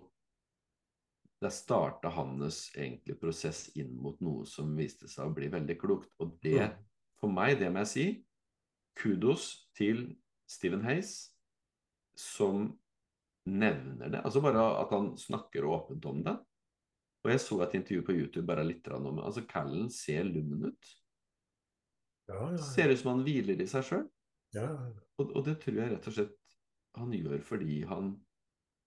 der 1.41 1.53
starta 1.55 2.11
hans 2.13 2.67
egentlig 2.77 3.17
prosess 3.21 3.71
inn 3.81 3.95
mot 3.97 4.19
noe 4.21 4.45
som 4.49 4.75
viste 4.77 5.09
seg 5.09 5.31
å 5.31 5.35
bli 5.35 5.49
veldig 5.53 5.77
klokt. 5.81 6.11
Og 6.21 6.35
det, 6.45 6.69
for 7.21 7.33
meg, 7.33 7.57
det 7.63 7.71
må 7.73 7.81
jeg 7.87 7.91
si, 7.95 8.07
kudos 9.01 9.47
til 9.77 10.05
Stephen 10.51 10.85
Hays, 10.85 11.31
som 12.19 12.69
nevner 13.49 14.13
det. 14.13 14.21
Altså 14.21 14.43
bare 14.45 14.67
at 14.83 14.93
han 14.93 15.15
snakker 15.17 15.65
åpent 15.65 16.05
om 16.11 16.21
det. 16.27 16.37
Og 17.25 17.33
jeg 17.33 17.41
så 17.45 17.61
et 17.65 17.77
intervju 17.81 18.05
på 18.05 18.17
YouTube 18.17 18.47
bare 18.49 18.65
litt 18.65 18.89
om 18.93 19.21
altså 19.21 19.45
Callen 19.49 19.89
ser 19.93 20.29
lummen 20.29 20.71
ut. 20.71 20.93
Ja, 22.31 22.41
ja, 22.41 22.51
ja. 22.57 22.64
Ser 22.70 22.95
ut 22.95 23.03
som 23.03 23.14
han 23.14 23.22
hviler 23.26 23.61
i 23.61 23.68
seg 23.68 23.87
sjøl. 23.87 24.09
Og, 25.20 25.28
og, 25.28 25.41
det 25.47 25.59
tror 25.62 25.83
jeg 25.83 25.93
rett 25.93 26.11
og 26.11 26.16
slett 26.16 26.37
han 26.99 27.12
gjør 27.14 27.43
fordi 27.47 27.85
han 27.87 28.14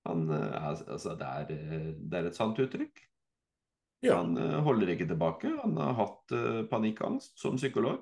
han, 0.03 0.29
eh, 0.29 0.67
altså, 0.67 1.15
det, 1.15 1.25
er, 1.25 1.51
eh, 1.51 1.91
det, 1.95 2.17
er, 2.17 2.27
et 2.27 2.37
sant 2.37 2.59
uttrykk. 2.59 3.03
Han 4.09 4.35
eh, 4.37 4.57
holder 4.65 4.93
ikke 4.93 5.07
tilbake. 5.07 5.51
Han 5.61 5.77
har 5.79 5.95
hatt 6.01 6.35
panikkangst 6.71 7.37
som 7.39 7.59
psykolog. 7.59 8.01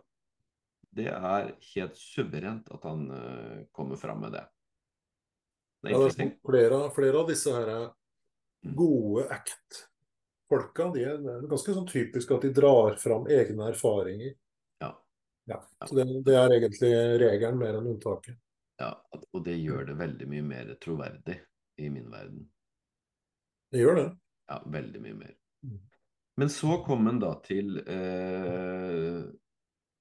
Det 0.91 1.07
er 1.13 1.53
helt 1.75 1.95
suverent 1.95 2.67
at 2.73 2.83
han 2.83 3.05
kommer 3.71 3.95
fram 3.95 4.25
med 4.25 4.33
det. 4.35 4.41
Det 5.81 5.93
er, 5.93 6.01
ja, 6.03 6.25
er 6.25 6.33
flere, 6.43 6.79
flere, 6.91 7.21
av 7.21 7.29
disse 7.29 7.53
her 7.55 7.69
mm. 7.85 8.73
gode 8.75 9.23
act-folka 9.31 10.89
de 10.93 11.05
er, 11.07 11.21
det 11.23 11.37
er 11.37 11.47
ganske 11.49 11.77
sånn 11.77 11.87
typisk 11.87 12.33
at 12.35 12.43
de 12.43 12.51
drar 12.53 12.99
fram 12.99 13.29
egne 13.31 13.69
erfaringer. 13.71 14.35
Ja. 15.49 15.57
Så 15.87 15.95
det, 15.95 16.05
det, 16.25 16.35
er 16.37 16.55
egentlig 16.55 16.91
regelen 17.21 17.59
mer 17.59 17.77
enn 17.79 17.89
unntaket. 17.95 18.37
Ja, 18.81 18.93
og 19.33 19.43
det 19.45 19.57
gjør 19.59 19.85
det 19.91 19.97
veldig 19.99 20.27
mye 20.29 20.45
mer 20.45 20.73
troverdig 20.81 21.37
i 21.81 21.89
min 21.93 22.09
verden. 22.11 22.45
Det 23.71 23.81
gjør 23.81 23.97
det. 23.99 24.07
Ja, 24.51 24.57
veldig 24.73 25.01
mye 25.03 25.17
mer. 25.19 25.35
Mm. 25.65 25.79
Men 26.41 26.51
så 26.51 26.79
kom 26.85 27.05
han 27.07 27.21
da 27.21 27.35
til 27.45 27.77
eh, 27.81 29.21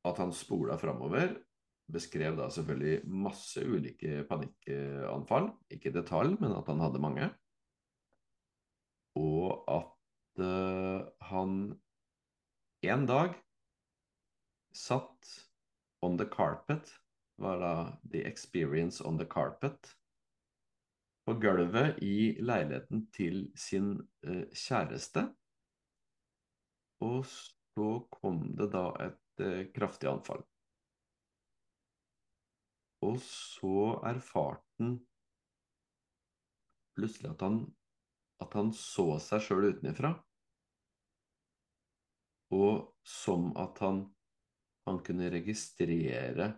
at 0.09 0.23
han 0.23 0.33
spola 0.37 0.79
framover. 0.81 1.35
Beskrev 1.91 2.39
da 2.39 2.47
selvfølgelig 2.55 3.03
masse 3.11 3.63
ulike 3.67 4.25
panikkanfall. 4.29 5.51
Ikke 5.75 5.93
detalj, 5.95 6.37
men 6.41 6.55
at 6.57 6.69
han 6.71 6.83
hadde 6.85 7.03
mange. 7.03 7.29
Og 9.19 9.65
at 9.69 10.43
eh, 10.47 11.07
han 11.33 11.57
en 12.91 13.07
dag 13.07 13.35
satt 14.73 15.49
on 16.01 16.17
the 16.17 16.27
carpet, 16.27 16.95
var 17.37 17.61
da 17.61 17.99
the 18.13 18.25
experience 18.29 19.05
on 19.05 19.19
the 19.19 19.27
carpet 19.27 19.97
på 21.25 21.35
gulvet 21.41 21.99
i 22.03 22.37
leiligheten 22.43 23.07
til 23.13 23.43
sin 23.57 23.93
eh, 24.27 24.47
kjæreste. 24.53 25.27
Og 27.01 27.25
så 27.27 27.91
kom 28.13 28.43
det 28.57 28.71
da 28.75 28.87
et 29.07 29.45
eh, 29.45 29.67
kraftig 29.75 30.11
anfall. 30.11 30.43
Og 33.07 33.21
så 33.25 34.01
erfarte 34.05 34.83
han 34.83 34.99
plutselig 36.97 37.31
at 37.31 37.47
han, 37.47 37.63
at 38.45 38.59
han 38.59 38.75
så 38.77 39.15
seg 39.25 39.47
sjøl 39.47 39.71
utenfra. 39.71 40.19
og 42.51 42.91
som 43.07 43.51
at 43.59 43.79
han, 43.85 44.03
han 44.89 45.01
kunne 45.05 45.31
registrere 45.31 46.53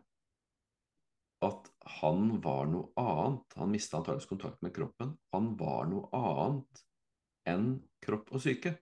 at 1.43 1.70
han 1.99 2.41
var 2.41 2.68
noe 2.70 2.93
annet. 3.03 3.57
Han 3.59 3.70
mista 3.70 3.99
antakeligvis 3.99 4.31
kontakt 4.31 4.62
med 4.62 4.75
kroppen. 4.75 5.16
Han 5.35 5.57
var 5.59 5.89
noe 5.91 6.11
annet 6.14 6.83
enn 7.51 7.73
kropp 8.03 8.31
og 8.31 8.45
syke. 8.45 8.77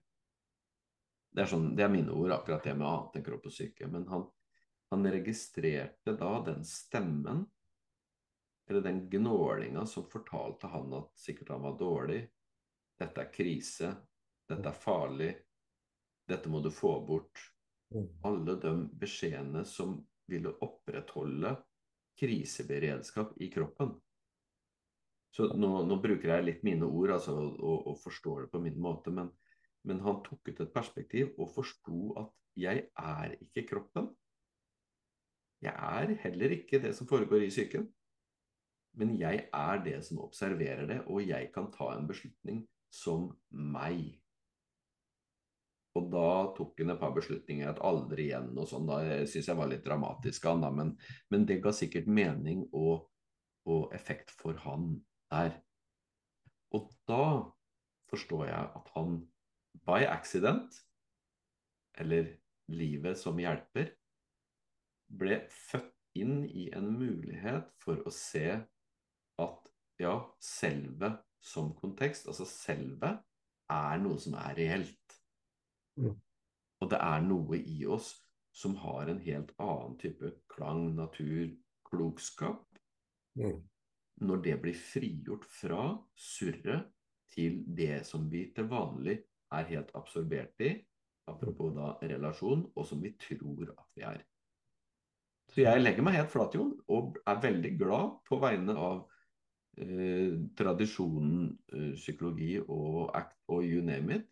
Det 1.31 1.45
er, 1.45 1.49
sånn, 1.49 1.71
det 1.77 1.85
er 1.85 1.93
mine 1.93 2.13
ord, 2.13 2.35
akkurat 2.35 2.67
det 2.67 2.75
med 2.75 2.85
annet 2.87 3.17
enn 3.17 3.25
kropp 3.25 3.47
og 3.49 3.55
syke. 3.55 3.87
Men 3.89 4.05
han, 4.11 4.27
han 4.93 5.09
registrerte 5.15 6.13
da 6.19 6.31
den 6.45 6.65
stemmen, 6.67 7.45
eller 8.69 8.85
den 8.85 9.07
gnålinga, 9.09 9.85
som 9.89 10.05
fortalte 10.11 10.69
han 10.71 10.93
at 10.99 11.09
sikkert 11.17 11.55
han 11.55 11.65
var 11.65 11.79
dårlig. 11.79 12.21
Dette 13.01 13.25
er 13.25 13.33
krise. 13.33 13.89
Dette 14.47 14.69
er 14.69 14.77
farlig. 14.77 15.31
Dette 16.29 16.51
må 16.51 16.61
du 16.61 16.69
få 16.71 16.93
bort. 17.07 17.41
Mm. 17.91 18.07
Alle 18.27 18.55
de 18.63 18.71
beskjedene 19.01 19.65
som 19.67 19.97
ville 20.31 20.53
opprettholde 20.63 21.55
kriseberedskap 22.19 23.35
i 23.41 23.49
kroppen. 23.51 23.93
Så 25.31 25.47
nå, 25.55 25.69
nå, 25.87 25.97
bruker 26.03 26.33
jeg 26.33 26.45
litt 26.47 26.63
mine 26.67 26.87
ord 26.87 27.15
altså, 27.15 27.37
og, 27.39 27.87
og, 27.87 27.95
forstår 28.03 28.45
det 28.45 28.51
på 28.51 28.59
min 28.63 28.79
måte, 28.83 29.13
men, 29.15 29.29
men 29.87 30.01
han 30.03 30.19
tok 30.25 30.51
ut 30.51 30.59
et 30.59 30.73
perspektiv 30.73 31.31
og 31.37 31.53
forsto 31.55 32.11
at 32.19 32.33
jeg 32.59 32.89
er 32.99 33.37
ikke 33.39 33.63
kroppen. 33.69 34.09
Jeg 35.63 35.71
er 35.71 36.15
heller 36.25 36.55
ikke 36.57 36.81
det 36.83 36.91
som 36.97 37.07
foregår 37.07 37.45
i 37.45 37.51
psyken. 37.53 37.87
Men 38.99 39.13
jeg 39.15 39.45
er 39.55 39.83
det 39.85 40.01
som 40.03 40.19
observerer 40.19 40.87
det, 40.89 40.99
og 41.07 41.23
jeg 41.23 41.51
kan 41.55 41.69
ta 41.71 41.93
en 41.95 42.09
beslutning 42.09 42.65
som 42.91 43.29
meg. 43.49 44.20
Og 45.99 46.07
da 46.11 46.27
tok 46.55 46.77
han 46.79 46.93
et 46.93 47.01
par 47.01 47.11
beslutninger 47.15 47.67
at 47.67 47.81
aldri 47.83 48.29
igjen 48.29 48.51
og 48.55 48.67
sånn. 48.69 48.87
da, 48.87 49.01
syns 49.27 49.49
jeg 49.49 49.59
var 49.59 49.67
litt 49.71 49.83
dramatisk 49.83 50.45
av 50.47 50.61
han, 50.63 50.77
men, 50.77 50.93
men, 51.33 51.47
det 51.47 51.59
ga 51.63 51.73
sikkert 51.75 52.07
mening 52.07 52.63
og, 52.71 53.09
og 53.67 53.91
effekt 53.95 54.31
for 54.31 54.55
han 54.63 54.93
der. 55.31 55.57
Og 56.71 56.87
da 57.09 57.25
forstår 58.11 58.45
jeg 58.47 58.69
at 58.79 58.93
han 58.95 59.19
by 59.87 60.05
accident, 60.07 60.79
eller 61.99 62.29
livet 62.71 63.19
som 63.19 63.39
hjelper, 63.39 63.91
ble 65.11 65.41
født 65.51 65.91
inn 66.15 66.45
i 66.47 66.69
en 66.75 66.87
mulighet 66.95 67.67
for 67.83 67.99
å 68.07 68.13
se 68.15 68.45
at 69.41 69.71
ja, 70.01 70.15
selve 70.39 71.11
som 71.41 71.71
kontekst, 71.77 72.27
altså 72.29 72.47
selve, 72.47 73.15
er 73.71 74.01
noe 74.03 74.19
som 74.21 74.35
er 74.39 74.55
reelt. 74.57 75.00
Mm. 75.99 76.15
Og 76.81 76.91
det 76.91 76.99
er 77.01 77.25
noe 77.25 77.59
i 77.59 77.81
oss 77.85 78.13
som 78.51 78.75
har 78.83 79.07
en 79.07 79.19
helt 79.23 79.51
annen 79.61 79.97
type 80.01 80.33
klang, 80.51 80.91
natur, 80.97 81.51
klokskap. 81.87 82.65
Mm. 83.39 83.61
Når 84.21 84.41
det 84.45 84.57
blir 84.61 84.77
frigjort 84.77 85.45
fra 85.49 85.85
surret 86.17 86.89
til 87.31 87.61
det 87.77 88.03
som 88.07 88.27
vi 88.31 88.49
til 88.55 88.67
vanlig 88.69 89.21
er 89.55 89.69
helt 89.71 89.91
absorbert 89.97 90.59
i, 90.63 90.73
apropos 91.31 91.71
da 91.75 91.93
relasjon, 92.01 92.65
og 92.75 92.85
som 92.87 93.01
vi 93.03 93.13
tror 93.19 93.71
at 93.71 93.87
vi 93.95 94.05
er. 94.07 94.21
Så 95.51 95.63
jeg 95.65 95.83
legger 95.83 96.05
meg 96.05 96.15
helt 96.15 96.31
flat, 96.31 96.55
Jon, 96.55 96.73
og 96.91 97.17
er 97.27 97.41
veldig 97.43 97.71
glad 97.79 98.13
på 98.27 98.39
vegne 98.39 98.75
av 98.79 99.01
eh, 99.83 100.37
tradisjonen 100.57 101.49
eh, 101.73 101.91
psykologi 101.97 102.53
og 102.61 103.11
act 103.17 103.35
og 103.51 103.65
you 103.67 103.83
name 103.83 104.19
it, 104.19 104.29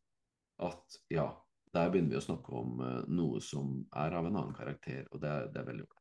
at 0.64 1.00
ja, 1.12 1.28
der 1.76 1.90
begynner 1.92 2.16
vi 2.16 2.20
å 2.20 2.26
snakke 2.26 2.54
om 2.58 2.82
uh, 2.82 3.02
noe 3.14 3.42
som 3.44 3.80
er 3.94 4.16
av 4.18 4.28
en 4.28 4.36
annen 4.36 4.56
karakter, 4.58 5.06
og 5.14 5.22
det, 5.24 5.34
det 5.54 5.62
er 5.62 5.68
veldig 5.70 5.88
bra. 5.88 6.00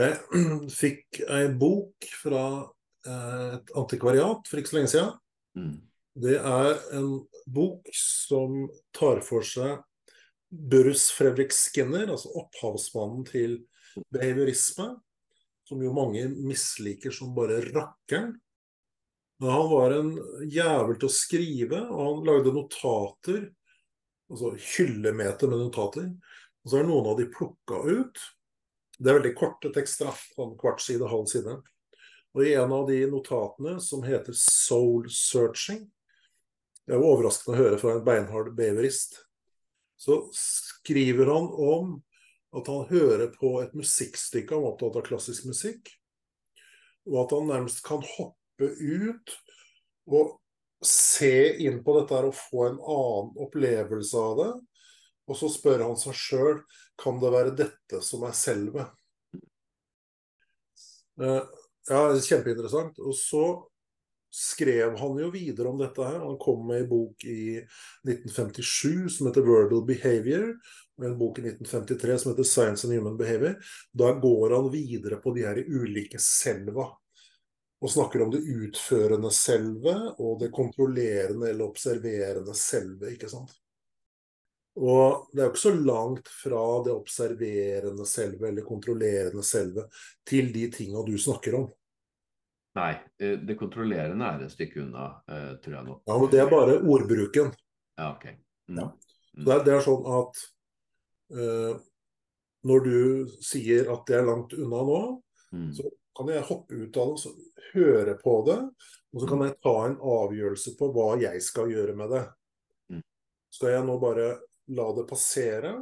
Jeg 0.00 0.40
fikk 0.82 1.22
ei 1.26 1.44
bok 1.60 2.10
fra 2.20 2.44
uh, 2.62 3.46
et 3.56 3.72
antikvariat 3.78 4.50
for 4.50 4.60
ikke 4.60 4.72
så 4.72 4.78
lenge 4.78 4.92
siden. 4.92 5.14
Mm. 5.58 5.78
Det 6.20 6.36
er 6.36 6.74
en 6.98 7.12
bok 7.48 7.88
som 7.96 8.66
tar 8.96 9.22
for 9.24 9.46
seg 9.46 9.78
Burrus 10.50 11.06
Fredrik 11.14 11.54
Skinner, 11.54 12.08
altså 12.10 12.32
opphavsmannen 12.40 13.22
til 13.28 13.60
behaviorisme, 14.10 14.88
som 15.66 15.82
jo 15.84 15.92
mange 15.94 16.26
misliker 16.34 17.14
som 17.14 17.30
bare 17.36 17.60
rakkeren. 17.68 18.34
Han 19.40 19.68
var 19.70 19.94
en 19.96 20.10
jævel 20.50 20.98
til 20.98 21.08
å 21.08 21.14
skrive, 21.14 21.78
og 21.86 22.00
han 22.02 22.26
lagde 22.26 22.52
notater 22.52 23.46
altså 24.30 24.54
hyllemeter 24.54 25.50
med 25.50 25.62
notater. 25.64 26.10
Og 26.64 26.72
så 26.72 26.80
er 26.80 26.88
noen 26.88 27.08
av 27.12 27.18
de 27.18 27.28
plukka 27.32 27.82
ut. 27.86 28.20
Det 29.00 29.10
er 29.10 29.18
veldig 29.20 29.36
korte 29.38 29.72
tekster, 29.74 30.12
sånn 30.36 30.56
kvart 30.60 30.82
side, 30.84 31.08
halv 31.08 31.28
side. 31.30 31.56
Og 32.36 32.44
i 32.46 32.54
en 32.54 32.72
av 32.72 32.86
de 32.86 33.00
notatene, 33.10 33.80
som 33.82 34.04
heter 34.06 34.32
'Soul 34.36 35.08
Searching' 35.10 35.88
Det 36.90 36.96
er 36.96 37.04
jo 37.04 37.10
overraskende 37.12 37.54
å 37.54 37.60
høre 37.60 37.76
fra 37.78 37.92
en 37.94 38.02
beinhard 38.02 38.48
beverist. 38.58 39.12
Så 39.94 40.24
skriver 40.34 41.28
han 41.30 41.44
om 41.46 41.92
at 42.58 42.66
han 42.66 42.88
hører 42.88 43.28
på 43.30 43.52
et 43.62 43.76
musikkstykke, 43.78 44.56
han 44.56 44.64
var 44.64 44.72
opptatt 44.72 44.98
av 44.98 45.04
klassisk 45.06 45.46
musikk, 45.46 45.92
og 47.06 47.20
at 47.22 47.34
han 47.36 47.46
nærmest 47.46 47.84
kan 47.86 48.02
hoppe 48.16 48.72
ut 48.74 49.36
og 50.10 50.34
se 50.84 51.34
inn 51.64 51.82
på 51.84 51.94
dette 51.98 52.20
og 52.24 52.36
få 52.36 52.66
en 52.68 52.78
annen 52.80 53.32
opplevelse 53.44 54.20
av 54.20 54.36
det. 54.40 54.50
Og 55.30 55.38
så 55.38 55.50
spør 55.52 55.84
han 55.86 55.98
seg 56.00 56.16
sjøl 56.16 56.62
kan 57.00 57.20
det 57.22 57.32
være 57.32 57.56
dette 57.58 58.00
som 58.04 58.24
er 58.26 58.36
selve. 58.36 58.86
Uh, 61.20 61.44
ja, 61.88 62.00
kjempeinteressant. 62.16 62.98
Og 63.04 63.14
så 63.16 63.44
skrev 64.30 64.96
han 64.98 65.18
jo 65.18 65.30
videre 65.34 65.70
om 65.70 65.80
dette 65.80 66.06
her. 66.06 66.20
Han 66.22 66.38
kom 66.40 66.62
med 66.68 66.84
en 66.84 66.90
bok 66.90 67.24
i 67.28 67.60
1957 68.06 69.16
som 69.16 69.28
heter 69.28 69.42
'Verbal 69.42 69.84
Behavior', 69.86 70.54
og 70.98 71.06
en 71.06 71.18
bok 71.18 71.38
i 71.38 71.46
1953 71.50 72.18
som 72.18 72.32
heter 72.32 72.44
'Science 72.44 72.86
and 72.86 72.94
Human 72.94 73.18
Behavior'. 73.18 73.58
Da 73.92 74.12
går 74.12 74.54
han 74.56 74.72
videre 74.72 75.20
på 75.20 75.34
de 75.34 75.46
her 75.46 75.58
ulike 75.66 76.18
selva 76.18 76.90
og 77.80 77.90
snakker 77.90 78.22
om 78.22 78.30
det 78.32 78.42
utførende 78.44 79.30
selve 79.32 79.94
og 80.20 80.38
det 80.42 80.50
kontrollerende 80.52 81.48
eller 81.48 81.70
observerende 81.70 82.54
selve. 82.56 83.14
ikke 83.14 83.30
sant? 83.32 83.54
Og 84.80 85.30
det 85.32 85.40
er 85.40 85.48
jo 85.48 85.52
ikke 85.54 85.62
så 85.64 85.74
langt 85.74 86.28
fra 86.30 86.62
det 86.84 86.92
observerende 86.94 88.06
selve 88.06 88.48
eller 88.48 88.66
kontrollerende 88.68 89.42
selve 89.44 89.86
til 90.28 90.52
de 90.54 90.68
tinga 90.72 91.02
du 91.06 91.16
snakker 91.18 91.56
om. 91.58 91.68
Nei, 92.78 92.92
eh, 93.18 93.34
det 93.42 93.56
kontrollerende 93.58 94.28
er 94.28 94.44
et 94.44 94.54
stykke 94.54 94.84
unna, 94.84 95.08
eh, 95.26 95.54
tror 95.64 95.74
jeg 95.74 95.86
nå. 95.88 95.96
Ja, 96.06 96.18
men 96.20 96.30
det 96.30 96.40
er 96.40 96.50
bare 96.52 96.78
ordbruken. 96.78 97.50
Ja, 97.98 98.12
ok. 98.12 98.26
Mm. 98.70 98.78
Ja. 98.78 98.86
Det, 99.32 99.52
er, 99.54 99.64
det, 99.64 99.72
er, 99.74 99.82
sånn 99.84 100.06
at 100.10 100.44
uh, 101.34 101.74
når 102.66 102.84
du 102.84 102.96
sier 103.42 103.90
at 103.90 104.04
det 104.06 104.16
er 104.18 104.26
langt 104.26 104.54
unna 104.54 104.84
nå, 104.86 105.00
mm. 105.54 105.68
så 105.78 105.90
kan 106.20 106.34
jeg 106.34 106.46
hoppe 106.50 106.76
ut 106.76 106.98
av 107.00 107.14
det 107.14 107.30
og 107.30 107.64
høre 107.72 108.16
på 108.20 108.34
det. 108.48 108.58
Og 109.10 109.22
så 109.22 109.30
kan 109.30 109.42
jeg 109.46 109.56
ta 109.64 109.74
en 109.86 109.96
avgjørelse 110.12 110.76
på 110.78 110.90
hva 110.94 111.08
jeg 111.22 111.40
skal 111.42 111.72
gjøre 111.72 111.96
med 111.98 112.12
det. 112.14 112.22
Mm. 112.92 113.02
Skal 113.50 113.74
jeg 113.74 113.86
nå 113.88 113.96
bare 114.02 114.28
la 114.70 114.86
det 114.94 115.06
passere, 115.08 115.72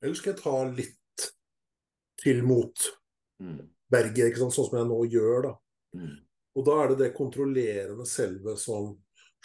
eller 0.00 0.16
skal 0.16 0.32
jeg 0.32 0.40
ta 0.40 0.54
litt 0.70 1.26
til 2.20 2.40
mot 2.46 2.86
berget, 3.90 4.30
ikke 4.30 4.44
sant? 4.44 4.56
sånn 4.56 4.70
som 4.70 4.78
jeg 4.80 4.88
nå 4.88 4.98
gjør, 5.12 5.50
da. 5.50 5.52
Mm. 5.98 6.16
Og 6.56 6.66
da 6.66 6.78
er 6.82 6.92
det 6.92 6.98
det 7.02 7.12
kontrollerende 7.16 8.06
selve 8.08 8.56
som 8.60 8.94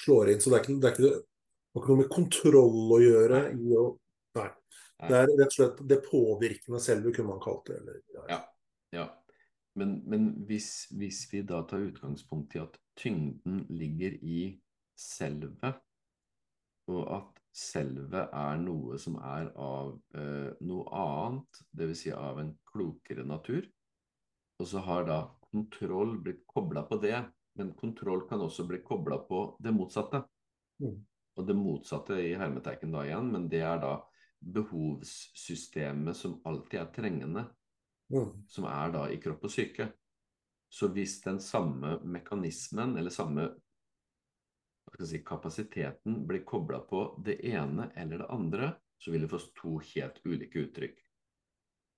slår 0.05 0.33
inn. 0.33 0.41
Så 0.43 0.51
det 0.51 0.59
er 0.59 0.63
ikke, 0.63 0.77
det 0.79 0.89
er 0.89 0.95
ikke, 0.95 1.11
det 1.11 1.11
er 1.17 1.81
ikke 1.81 1.91
noe 1.91 2.03
med 2.03 2.13
kontroll 2.13 2.95
å 2.95 3.01
gjøre. 3.03 3.43
Nei. 3.57 3.75
Å, 3.81 3.85
nei. 4.39 4.49
Det 5.05 5.19
er 5.19 5.29
rett 5.33 5.45
og 5.49 5.57
slett 5.57 5.83
det 5.91 6.01
påvirkende 6.07 6.81
selve, 6.83 7.13
kunne 7.15 7.33
man 7.33 7.43
kalt 7.43 7.67
det. 7.69 7.81
Eller, 7.81 8.01
ja. 8.15 8.25
ja. 8.31 8.41
ja. 9.01 9.07
Men, 9.75 9.97
men 10.07 10.27
hvis, 10.47 10.87
hvis, 10.95 11.25
vi 11.33 11.41
da 11.43 11.61
tar 11.67 11.83
utgangspunkt 11.89 12.55
i 12.55 12.61
at 12.63 12.77
tyngden 12.95 13.65
ligger 13.75 14.15
i 14.23 14.39
selve, 14.95 15.73
og 16.91 17.01
at 17.17 17.41
selve 17.55 18.27
er 18.29 18.59
noe 18.61 18.99
som 19.01 19.17
er 19.19 19.49
av 19.59 19.95
eh, 20.15 20.51
noe 20.63 20.85
annet, 20.95 21.59
dvs. 21.75 22.05
Si 22.05 22.13
av 22.15 22.39
en 22.39 22.53
klokere 22.71 23.25
natur, 23.27 23.67
og 24.61 24.69
så 24.69 24.83
har 24.85 25.07
da 25.09 25.19
kontroll 25.49 26.15
blitt 26.23 26.45
kobla 26.47 26.85
på 26.87 26.99
det, 27.03 27.17
men 27.59 27.75
kontroll 27.75 28.23
kan 28.29 28.43
også 28.43 28.67
bli 28.69 28.79
kobla 28.83 29.19
på 29.27 29.43
det 29.63 29.75
motsatte. 29.75 30.23
Mm. 30.83 30.97
Og 31.35 31.47
det 31.47 31.55
motsatte 31.59 32.19
i 32.23 32.35
hermetegn 32.39 32.95
da 32.95 33.03
igjen, 33.07 33.31
men 33.31 33.47
det 33.51 33.63
er 33.67 33.79
da 33.83 33.97
behovssystemet 34.55 36.15
som 36.15 36.39
alltid 36.47 36.79
er 36.79 36.91
trengende 36.95 37.45
mm. 38.13 38.31
som 38.47 38.67
er 38.69 38.91
da 38.93 39.05
i 39.11 39.19
kropp 39.21 39.47
og 39.47 39.53
syke. 39.53 39.89
Så 40.69 40.89
hvis 40.91 41.21
den 41.23 41.39
samme 41.39 41.99
mekanismen, 42.03 42.97
eller 42.97 43.13
samme 43.13 43.49
si, 44.99 45.21
kapasiteten, 45.23 46.27
blir 46.27 46.43
kobla 46.47 46.79
på 46.79 47.07
det 47.25 47.39
ene 47.47 47.89
eller 47.95 48.23
det 48.23 48.29
andre, 48.33 48.71
så 48.97 49.11
vil 49.11 49.25
det 49.25 49.31
få 49.31 49.39
to 49.55 49.77
helt 49.93 50.21
ulike 50.25 50.65
uttrykk. 50.65 51.01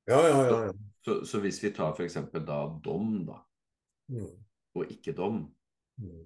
Ja, 0.07 0.21
ja, 0.27 0.47
ja. 0.47 0.63
ja. 0.65 0.73
Så, 1.05 1.25
så, 1.25 1.39
hvis 1.43 1.59
vi 1.63 1.73
tar 1.75 1.93
f.eks. 1.93 2.17
da 2.33 2.59
dom, 2.83 3.19
da, 3.27 3.41
mm. 4.11 4.33
og 4.79 4.91
ikke 4.91 5.13
dom, 5.15 5.43
mm. 5.99 6.23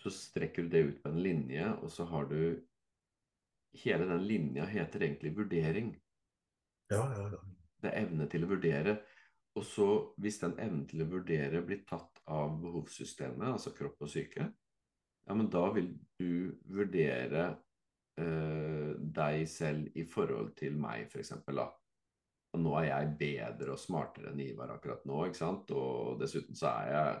så 0.00 0.12
strekker 0.12 0.66
du 0.66 0.74
det 0.74 0.84
ut 0.88 1.02
på 1.02 1.12
en 1.12 1.22
linje, 1.22 1.72
og 1.80 1.90
så 1.92 2.08
har 2.10 2.30
du 2.30 2.62
Hele 3.74 4.04
den 4.06 4.20
linja 4.22 4.64
heter 4.70 5.02
egentlig 5.02 5.32
vurdering. 5.34 5.88
Ja, 6.92 7.00
ja, 7.10 7.24
ja. 7.32 7.40
Det 7.82 7.90
er 7.90 8.04
evne 8.04 8.28
til 8.30 8.44
å 8.46 8.50
vurdere. 8.52 8.92
Og 9.54 9.64
så, 9.66 9.88
hvis 10.18 10.40
den 10.42 10.56
evnen 10.58 10.82
til 10.90 11.04
å 11.04 11.10
vurdere 11.12 11.62
blir 11.66 11.84
tatt 11.86 12.22
av 12.34 12.56
behovssystemet, 12.62 13.52
altså 13.52 13.70
kropp 13.76 14.02
og 14.02 14.10
syke, 14.10 14.48
ja, 15.24 15.36
men 15.36 15.46
da 15.52 15.62
vil 15.72 15.92
du 16.18 16.50
vurdere 16.74 17.46
eh, 18.20 18.90
deg 18.98 19.44
selv 19.48 19.94
i 19.96 20.04
forhold 20.10 20.52
til 20.58 20.76
meg, 20.80 21.06
f.eks. 21.06 21.32
da. 21.46 21.68
Og 22.54 22.62
nå 22.62 22.74
er 22.80 22.88
jeg 22.90 23.14
bedre 23.20 23.74
og 23.74 23.80
smartere 23.82 24.30
enn 24.30 24.42
Ivar 24.44 24.74
akkurat 24.74 25.06
nå, 25.08 25.24
ikke 25.26 25.40
sant. 25.40 25.70
Og 25.74 26.20
dessuten 26.20 26.58
så 26.58 26.70
er 26.70 26.90
jeg 26.92 27.14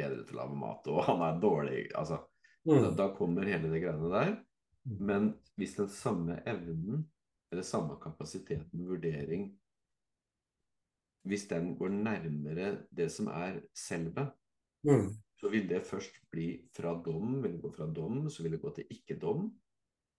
bedre 0.00 0.24
til 0.24 0.36
å 0.36 0.42
lage 0.42 0.60
mat, 0.60 0.90
og 0.92 1.04
han 1.08 1.24
er 1.28 1.40
dårlig. 1.42 1.80
Altså, 2.00 2.20
mm. 2.64 2.74
da, 2.74 2.90
da, 3.04 3.10
kommer 3.16 3.48
hele 3.48 3.70
det 3.72 3.82
greiene 3.84 4.12
der. 4.12 4.32
Mm. 4.88 4.96
Men 5.10 5.28
hvis 5.60 5.76
den 5.78 5.92
samme 5.92 6.40
evnen, 6.48 7.04
eller 7.52 7.64
samme 7.64 8.00
kapasiteten, 8.02 8.88
vurdering 8.88 9.52
Hvis 11.24 11.46
den 11.48 11.72
går 11.78 11.92
nærmere 11.94 12.70
det 12.92 13.08
som 13.12 13.30
er 13.32 13.60
selve, 13.76 14.26
mm. 14.84 15.08
så 15.40 15.50
vil 15.52 15.68
det 15.68 15.84
først 15.88 16.18
bli 16.30 16.48
fra 16.76 16.94
dom, 17.04 17.38
vil 17.42 17.56
det 17.56 17.62
gå 17.62 17.70
fra 17.72 17.86
dom, 17.88 18.26
så 18.30 18.44
vil 18.44 18.56
det 18.56 18.62
gå 18.62 18.72
til 18.76 18.90
ikke-dom, 18.92 19.46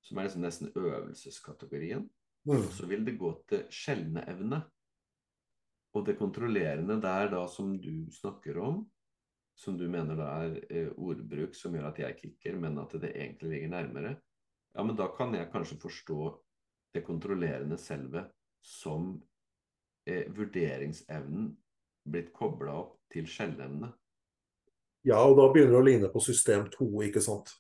som 0.06 0.18
er 0.18 0.28
liksom 0.28 0.46
nesten 0.46 0.72
øvelseskategorien. 0.76 2.08
Mm. 2.46 2.66
Så 2.74 2.90
vil 2.90 3.06
det 3.06 3.18
gå 3.18 3.32
til 3.50 3.66
sjeldne 3.74 4.26
evne. 4.30 4.62
Og 5.96 6.06
det 6.06 6.18
kontrollerende 6.20 7.00
der 7.02 7.30
da 7.32 7.46
som 7.48 7.78
du 7.82 8.06
snakker 8.14 8.60
om, 8.62 8.84
som 9.56 9.78
du 9.80 9.86
mener 9.90 10.18
da 10.20 10.32
er 10.44 10.58
eh, 10.68 10.90
ordbruk 11.00 11.56
som 11.56 11.76
gjør 11.78 11.88
at 11.90 12.02
jeg 12.02 12.18
kikker, 12.20 12.58
men 12.60 12.78
at 12.82 12.98
det 13.00 13.14
egentlig 13.14 13.54
ligger 13.54 13.72
nærmere, 13.72 14.16
ja, 14.76 14.84
men 14.84 14.98
da 15.00 15.08
kan 15.16 15.34
jeg 15.38 15.52
kanskje 15.54 15.80
forstå 15.80 16.20
det 16.96 17.04
kontrollerende 17.08 17.78
selve 17.80 18.26
som 18.66 19.14
eh, 20.08 20.26
vurderingsevnen 20.34 21.52
blitt 22.06 22.32
kobla 22.34 22.74
opp 22.84 22.98
til 23.14 23.28
skjellevne. 23.30 23.92
Ja, 25.06 25.22
og 25.22 25.38
da 25.38 25.50
begynner 25.54 25.76
det 25.76 25.82
å 25.82 25.86
ligne 25.86 26.10
på 26.14 26.22
system 26.24 26.66
2, 26.74 26.88
ikke 27.10 27.22
sant? 27.22 27.54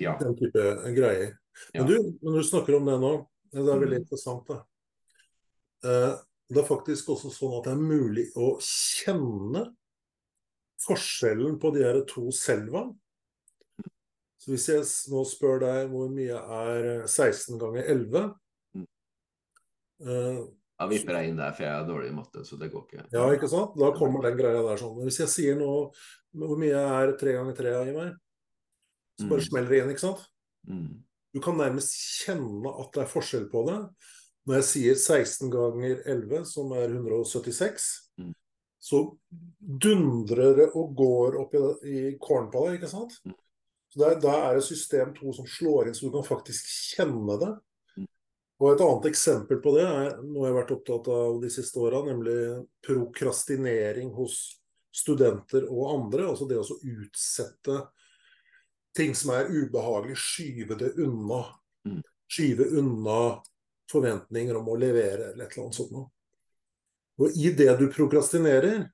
Ja. 0.00 0.14
Den 0.20 0.36
type 0.38 0.64
greier. 0.96 1.34
Men, 1.74 1.82
ja. 1.82 1.84
du, 1.88 2.12
når 2.24 2.40
du 2.40 2.48
snakker 2.48 2.78
om 2.78 2.88
det 2.88 2.96
nå, 3.02 3.12
det 3.52 3.60
er 3.60 3.82
veldig 3.82 3.98
mm. 3.98 4.04
interessant. 4.04 4.48
Det. 4.48 4.60
Eh, 5.90 6.14
det 6.50 6.62
er 6.62 6.66
faktisk 6.70 7.12
også 7.14 7.32
sånn 7.34 7.58
at 7.58 7.68
det 7.68 7.74
er 7.76 7.84
mulig 7.84 8.26
å 8.38 8.54
kjenne 8.64 9.66
forskjellen 10.80 11.58
på 11.60 11.72
de 11.74 11.84
her 11.84 12.00
to 12.08 12.30
selva. 12.34 12.86
Så 14.40 14.54
hvis 14.54 14.70
jeg 14.70 14.86
nå 15.12 15.20
spør 15.28 15.60
deg 15.60 15.90
hvor 15.92 16.08
mye 16.12 16.38
er 16.40 16.86
16 17.04 17.60
ganger 17.60 17.90
11 17.92 18.30
mm. 18.72 18.86
Da 20.80 20.86
vipper 20.88 21.18
jeg 21.18 21.28
inn 21.28 21.36
der, 21.36 21.52
for 21.52 21.66
jeg 21.66 21.76
er 21.76 21.84
dårlig 21.84 22.08
i 22.08 22.16
matte, 22.16 22.42
så 22.48 22.56
det 22.56 22.70
går 22.72 22.86
ikke. 22.86 23.02
Ja, 23.12 23.26
ikke 23.34 23.50
sant? 23.52 23.74
Da 23.76 23.90
kommer 23.92 24.24
den 24.24 24.38
greia 24.38 24.62
der 24.64 24.80
sånn. 24.80 24.96
Hvis 25.04 25.20
jeg 25.20 25.28
sier 25.28 25.58
nå 25.58 25.72
hvor 26.40 26.56
mye 26.60 26.80
er 26.80 27.12
tre 27.20 27.34
ganger 27.36 27.56
tre, 27.58 27.74
i 27.90 27.92
meg, 27.92 28.14
så 29.18 29.26
bare 29.26 29.42
mm. 29.42 29.48
smeller 29.50 29.74
det 29.74 29.80
inn, 29.82 29.92
ikke 29.92 30.04
sant? 30.06 30.22
Mm. 30.70 30.86
Du 31.36 31.40
kan 31.44 31.58
nærmest 31.60 31.92
kjenne 32.22 32.72
at 32.80 32.94
det 32.94 33.02
er 33.04 33.12
forskjell 33.12 33.44
på 33.52 33.66
det. 33.68 33.76
Når 34.48 34.60
jeg 34.60 34.68
sier 34.70 34.96
16 34.96 35.52
ganger 35.52 36.00
11, 36.08 36.46
som 36.48 36.72
er 36.78 36.96
176, 36.96 37.90
mm. 38.22 38.32
så 38.80 39.02
dundrer 39.60 40.56
det 40.62 40.70
og 40.72 40.96
går 40.96 41.36
opp 41.42 41.58
i, 41.60 41.64
i 41.92 42.00
deg, 42.16 42.72
ikke 42.78 42.90
sant? 42.90 43.20
Mm. 43.28 43.36
Så 43.90 44.00
der, 44.00 44.16
der, 44.22 44.46
er 44.46 44.56
det 44.56 44.64
system 44.64 45.12
2 45.16 45.36
som 45.42 45.50
slår 45.50 45.90
inn, 45.90 45.98
så 45.98 46.06
du 46.06 46.14
kan 46.14 46.26
faktisk 46.26 46.72
kjenne 46.94 47.36
det. 47.42 47.50
Og 48.60 48.74
Et 48.74 48.82
annet 48.84 49.06
eksempel 49.08 49.60
på 49.64 49.72
det 49.72 49.86
er 49.88 50.18
noe 50.20 50.44
jeg 50.44 50.52
har 50.52 50.58
vært 50.58 50.74
opptatt 50.74 51.06
av 51.14 51.38
de 51.40 51.48
siste 51.52 51.80
åra, 51.80 52.02
nemlig 52.04 52.34
prokrastinering 52.84 54.10
hos 54.12 54.36
studenter 54.92 55.64
og 55.70 55.94
andre. 55.94 56.26
Altså 56.28 56.48
det 56.48 56.58
å 56.60 56.66
utsette 56.76 57.78
ting 58.96 59.14
som 59.16 59.32
er 59.32 59.48
ubehagelig, 59.48 60.18
skyve 60.20 60.76
det 60.76 60.92
unna. 61.00 61.44
Mm. 61.88 62.02
Skyve 62.30 62.68
unna 62.76 63.20
forventninger 63.90 64.58
om 64.60 64.68
å 64.68 64.78
levere 64.78 65.32
eller 65.32 65.46
et 65.46 65.56
eller 65.56 65.66
annet 65.66 65.78
sånt 65.80 65.94
noe. 65.94 66.10
Og 67.20 67.36
i 67.36 67.50
det 67.56 67.72
du 67.80 67.86
prokrastinerer, 67.92 68.84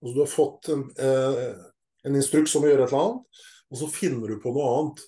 altså 0.00 0.14
du 0.16 0.20
har 0.22 0.32
fått 0.32 0.72
en, 0.72 0.88
eh, 0.96 1.54
en 2.08 2.16
instruks 2.16 2.56
om 2.56 2.64
å 2.64 2.72
gjøre 2.72 2.88
et 2.88 2.92
eller 2.92 3.04
annet, 3.04 3.44
og 3.70 3.80
så 3.80 3.88
finner 3.92 4.32
du 4.32 4.40
på 4.42 4.52
noe 4.52 4.72
annet. 4.78 5.04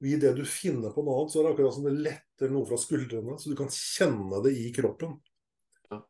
Og 0.00 0.08
I 0.10 0.18
det 0.20 0.34
du 0.36 0.44
finner 0.48 0.92
på 0.92 1.04
noe 1.04 1.22
annet, 1.22 1.32
så 1.32 1.40
er 1.40 1.46
det 1.46 1.52
akkurat 1.54 1.76
som 1.76 1.86
det 1.88 1.94
letter 2.04 2.52
noe 2.52 2.68
fra 2.68 2.78
skuldrene, 2.80 3.38
så 3.40 3.52
du 3.52 3.56
kan 3.56 3.70
kjenne 3.72 4.42
det 4.44 4.52
i 4.60 4.68
kroppen. 4.76 5.14
Ja. 5.88 6.00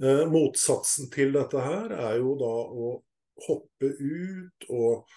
Eh, 0.00 0.22
motsatsen 0.30 1.10
til 1.12 1.34
dette 1.36 1.64
her 1.64 1.92
er 1.98 2.20
jo 2.22 2.32
da 2.40 2.50
å 2.50 2.92
hoppe 3.46 3.90
ut 4.00 4.70
og 4.72 5.10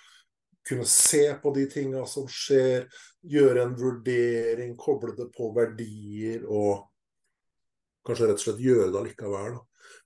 kunne 0.67 0.85
se 0.87 1.25
på 1.43 1.51
de 1.55 1.65
tinga 1.71 2.05
som 2.07 2.27
skjer, 2.31 2.87
gjøre 3.27 3.65
en 3.65 3.75
vurdering, 3.79 4.75
koble 4.79 5.15
det 5.17 5.27
på 5.35 5.49
verdier 5.55 6.45
og 6.47 6.85
kanskje 8.07 8.29
rett 8.29 8.39
og 8.39 8.45
slett 8.45 8.63
gjøre 8.63 8.89
det 8.91 8.99
allikevel. 8.99 9.57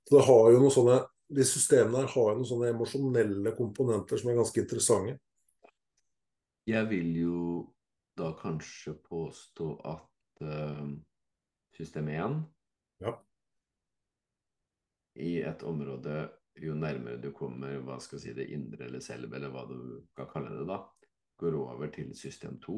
Så 0.08 0.18
det 0.18 0.26
har 0.30 0.52
jo 0.54 0.64
noe 0.64 0.74
sånne, 0.74 1.04
De 1.28 1.43
systemene 1.43 2.06
her 2.06 2.08
har 2.08 2.28
jo 2.30 2.36
noen 2.38 2.48
sånne 2.48 2.68
emosjonelle 2.72 3.52
komponenter 3.58 4.16
som 4.16 4.30
er 4.32 4.38
ganske 4.38 4.62
interessante. 4.62 5.18
Jeg 6.72 6.88
vil 6.88 7.10
jo 7.20 7.39
da 8.18 8.32
kanskje 8.38 8.95
påstå 9.05 9.70
at 9.86 10.41
uh, 10.41 10.89
system 11.78 12.09
1 12.09 12.38
ja. 13.03 13.13
i 15.22 15.38
et 15.45 15.63
område 15.63 16.18
jo 16.57 16.74
nærmere 16.74 17.22
du 17.22 17.32
kommer 17.36 17.80
hva 17.86 17.99
skal 18.01 18.22
si, 18.22 18.34
det 18.34 18.49
indre 18.53 18.88
eller 18.88 19.03
selv, 19.03 19.30
eller 19.34 19.51
hva 19.53 19.65
du 19.70 19.80
kan 20.18 20.30
kalle 20.32 20.55
det, 20.57 20.65
da, 20.70 20.80
går 21.38 21.57
over 21.59 21.91
til 21.93 22.13
system 22.18 22.57
2, 22.63 22.78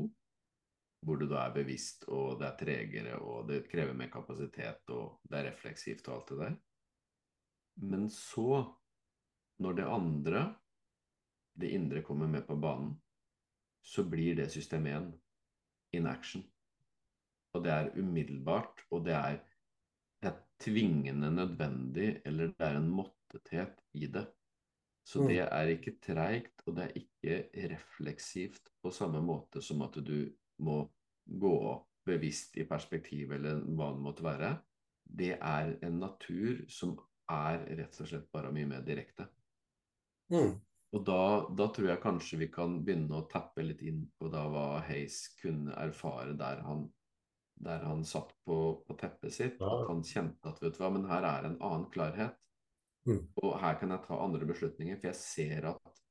hvor 1.07 1.19
du 1.19 1.27
da 1.31 1.45
er 1.45 1.55
bevisst, 1.55 2.03
og 2.11 2.39
det 2.41 2.49
er 2.49 2.57
tregere, 2.59 3.19
og 3.23 3.47
det 3.47 3.63
krever 3.71 3.95
mer 3.95 4.11
kapasitet, 4.11 4.83
og 4.91 5.21
det 5.23 5.39
er 5.39 5.47
refleksivt 5.53 6.09
og 6.09 6.17
alt 6.17 6.33
det 6.33 6.39
der. 6.41 6.57
Men 7.87 8.09
så, 8.11 8.65
når 9.63 9.79
det 9.79 9.87
andre, 9.87 10.43
det 11.55 11.71
indre, 11.75 12.03
kommer 12.03 12.27
med 12.27 12.43
på 12.47 12.59
banen, 12.59 12.97
så 13.79 14.03
blir 14.03 14.35
det 14.35 14.51
system 14.51 14.87
1 14.91 15.13
in 15.93 16.07
action. 16.07 16.43
Og 17.53 17.63
det 17.65 17.71
er 17.73 17.93
umiddelbart, 17.97 18.83
og 18.91 19.05
det 19.05 19.15
er, 19.17 19.39
det 20.21 20.31
er 20.31 20.41
tvingende 20.61 21.31
nødvendig, 21.33 22.21
eller 22.25 22.51
det 22.53 22.67
er 22.67 22.77
en 22.77 22.89
måttethet 22.89 23.81
i 23.93 24.07
det. 24.07 24.27
Så 25.05 25.23
det 25.25 25.39
mm. 25.41 25.49
er 25.51 25.73
ikke 25.73 25.97
treigt, 26.05 26.61
og 26.65 26.75
det 26.77 26.83
er 26.83 26.97
ikke 27.01 27.69
refleksivt 27.73 28.69
på 28.83 28.91
samme 28.93 29.21
måte 29.25 29.61
som 29.65 29.81
at 29.81 29.97
du 30.05 30.29
må 30.61 30.83
gå 31.25 31.55
bevisst 32.05 32.57
i 32.57 32.65
perspektiv, 32.69 33.31
eller 33.31 33.63
hva 33.63 33.89
det 33.95 34.03
måtte 34.05 34.25
være. 34.25 34.51
Det 35.09 35.31
er 35.35 35.73
en 35.85 35.99
natur 36.03 36.61
som 36.69 36.93
er 37.29 37.65
rett 37.79 38.01
og 38.01 38.09
slett 38.09 38.29
bare 38.33 38.51
mye 38.53 38.69
mer 38.69 38.85
direkte. 38.85 39.25
Mm. 40.29 40.59
Og 40.95 41.03
da, 41.05 41.23
da, 41.53 41.67
tror 41.69 41.91
jeg 41.91 42.01
kanskje 42.01 42.39
vi 42.41 42.47
kan 42.53 42.79
begynne 42.85 43.19
å 43.19 43.27
tappe 43.29 43.61
litt 43.61 43.81
inn 43.85 44.01
på 44.17 44.29
da 44.33 44.47
hva 44.49 44.79
Hays 44.87 45.21
kunne 45.37 45.75
erfare 45.77 46.33
der 46.37 46.63
han, 46.65 46.87
der 47.61 47.83
han 47.85 48.01
satt 48.07 48.31
på, 48.45 48.57
på 48.87 48.97
teppet 48.97 49.35
sitt. 49.35 49.59
At 49.61 49.85
han 49.91 50.01
kjente 50.05 50.49
at 50.49 50.61
vet 50.63 50.77
du 50.77 50.81
hva, 50.81 50.89
men 50.95 51.05
her 51.11 51.27
er 51.29 51.45
en 51.45 51.59
annen 51.59 51.85
klarhet. 51.93 52.39
Mm. 53.05 53.21
Og 53.41 53.53
her 53.61 53.77
kan 53.79 53.93
jeg 53.93 54.05
ta 54.07 54.17
andre 54.17 54.49
beslutninger, 54.49 54.97
for 54.97 55.11
jeg 55.11 55.19
ser 55.19 55.69
at 55.75 56.01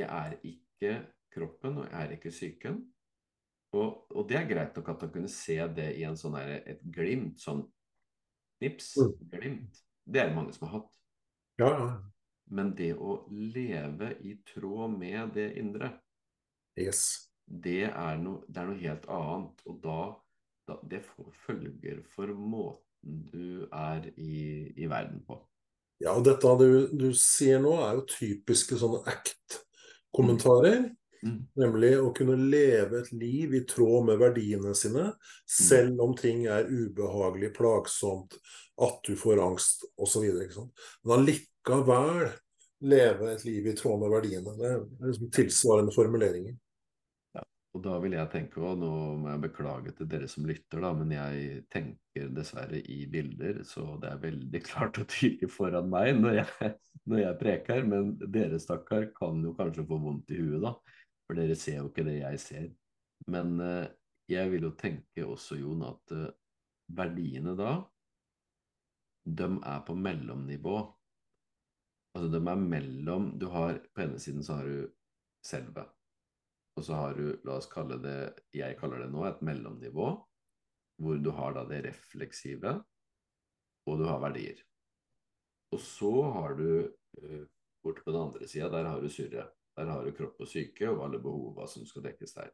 jeg 0.00 0.08
er 0.08 0.38
ikke 0.40 0.94
kroppen, 1.32 1.82
og 1.82 1.90
jeg 1.90 2.00
er 2.00 2.16
ikke 2.16 2.32
psyken. 2.32 2.80
Og, 3.76 4.06
og, 4.12 4.24
det 4.28 4.36
er 4.40 4.48
greit 4.48 4.76
nok 4.76 4.88
at 4.92 5.04
han 5.04 5.12
kunne 5.12 5.32
se 5.32 5.56
det 5.76 5.90
i 6.00 6.04
en 6.08 6.16
sånn 6.20 6.36
der, 6.36 6.58
et 6.68 6.80
glimt, 6.92 7.40
sånn 7.40 7.62
nips, 8.64 8.94
mm. 9.00 9.14
glimt. 9.36 9.84
Det 10.04 10.20
er 10.20 10.32
det 10.32 10.36
mange 10.36 10.56
som 10.56 10.66
har 10.68 10.80
hatt. 10.80 10.98
Ja, 11.60 11.70
ja. 11.76 11.92
Men 12.50 12.72
det 12.76 12.92
å 12.98 13.22
leve 13.30 14.12
i 14.24 14.36
tråd 14.48 14.96
med 14.98 15.32
det 15.36 15.52
indre, 15.60 15.92
yes. 16.80 17.30
det, 17.46 17.90
er 17.90 18.18
no, 18.20 18.40
det, 18.48 18.58
er 18.60 18.68
noe 18.68 18.80
helt 18.82 19.06
annet. 19.12 19.62
Og 19.68 19.78
da, 19.84 20.00
da 20.68 20.78
Det 20.90 21.02
får 21.06 21.30
følger 21.46 22.02
for 22.14 22.32
måten 22.34 23.22
du 23.32 23.66
er 23.66 24.08
i, 24.16 24.72
i 24.76 24.88
verden 24.90 25.22
på. 25.26 25.38
Ja, 26.02 26.16
og 26.16 26.26
dette 26.26 26.56
du, 26.58 26.88
du 26.98 27.12
sier 27.14 27.62
nå, 27.62 27.76
er 27.82 27.96
jo 27.98 28.08
typiske 28.10 28.78
sånne 28.78 29.04
act-kommentarer. 29.10 30.90
Mm. 31.22 31.36
Nemlig 31.54 31.92
å 32.02 32.08
kunne 32.16 32.34
leve 32.34 32.98
et 32.98 33.12
liv 33.14 33.54
i 33.54 33.62
tråd 33.70 34.08
med 34.08 34.18
verdiene 34.18 34.74
sine, 34.74 35.12
selv 35.46 36.02
om 36.02 36.16
ting 36.18 36.48
er 36.50 36.66
ubehagelig, 36.66 37.52
plagsomt, 37.54 38.34
at 38.82 38.98
du 39.06 39.14
får 39.18 39.42
angst 39.44 39.86
osv. 40.02 40.26
Men 40.26 41.14
allikevel 41.20 41.51
leve 42.82 43.32
et 43.32 43.44
liv 43.46 43.66
i 43.70 43.76
tråd 43.78 44.00
med 44.02 44.10
verdiene. 44.10 44.54
Det 44.58 44.68
er 44.68 44.84
liksom 45.06 45.30
tilsvarende 45.34 45.94
formuleringer. 45.94 46.56
Og 47.72 47.80
da 47.86 47.94
vil 48.02 48.12
jeg 48.18 48.28
tenke, 48.34 48.60
og 48.60 48.80
nå 48.82 48.90
må 49.22 49.30
jeg 49.30 49.42
beklage 49.46 49.94
til 49.96 50.08
dere 50.12 50.26
som 50.28 50.44
lytter, 50.44 50.82
da, 50.84 50.90
men 50.92 51.14
jeg 51.14 51.62
tenker 51.72 52.28
dessverre 52.36 52.82
i 52.82 52.98
bilder, 53.08 53.62
så 53.64 53.94
det 54.02 54.10
er 54.10 54.20
veldig 54.26 54.60
klart 54.68 55.00
og 55.00 55.08
tydelig 55.08 55.48
foran 55.54 55.88
meg 55.92 56.12
når 56.18 56.36
jeg, 56.42 56.72
når 57.08 57.22
jeg 57.22 57.38
preker. 57.40 57.88
Men 57.88 58.12
dere, 58.34 58.60
stakkar, 58.60 59.08
kan 59.16 59.40
jo 59.46 59.54
kanskje 59.56 59.86
få 59.88 60.00
vondt 60.04 60.34
i 60.36 60.42
huet, 60.42 60.60
da. 60.66 60.74
For 61.24 61.38
dere 61.38 61.56
ser 61.56 61.80
jo 61.80 61.88
ikke 61.88 62.04
det 62.10 62.18
jeg 62.18 62.42
ser. 62.44 62.68
Men 63.32 63.56
uh, 63.62 63.86
jeg 64.28 64.52
vil 64.52 64.68
jo 64.68 64.74
tenke 64.76 65.24
også, 65.24 65.56
Jon, 65.62 65.86
at 65.88 66.16
uh, 66.18 66.28
verdiene 66.92 67.56
da, 67.56 67.78
de 69.24 69.48
er 69.48 69.84
på 69.86 69.96
mellomnivå. 69.96 70.76
Altså 72.12 72.28
de 72.28 72.38
er 72.44 72.60
mellom 72.60 73.30
Du 73.40 73.46
har 73.48 73.78
På 73.94 74.02
ene 74.04 74.18
siden 74.20 74.44
så 74.44 74.58
har 74.60 74.68
du 74.68 74.88
selve 75.42 75.86
og 76.76 76.84
så 76.84 76.96
har 76.96 77.14
du, 77.14 77.26
la 77.44 77.58
oss 77.60 77.68
kalle 77.68 77.98
det, 78.00 78.18
jeg 78.56 78.78
kaller 78.80 79.02
det 79.04 79.10
nå, 79.12 79.24
et 79.28 79.42
mellomnivå, 79.44 80.06
hvor 81.02 81.18
du 81.20 81.30
har 81.36 81.56
da 81.56 81.66
det 81.68 81.82
refleksive, 81.84 82.78
og 83.88 83.98
du 84.00 84.06
har 84.08 84.22
verdier. 84.22 84.62
Og 85.72 85.80
så 85.80 86.12
har 86.36 86.56
du 86.56 86.68
borte 87.84 88.04
på 88.04 88.14
den 88.14 88.22
andre 88.22 88.48
sida, 88.48 88.70
der 88.72 88.88
har 88.88 89.02
du 89.02 89.10
surret. 89.12 89.52
Der 89.76 89.88
har 89.88 90.04
du 90.04 90.12
kropp 90.12 90.40
og 90.44 90.48
syke 90.48 90.88
og 90.90 91.06
alle 91.06 91.20
behova 91.20 91.66
som 91.68 91.86
skal 91.88 92.04
dekkes 92.04 92.34
der. 92.36 92.50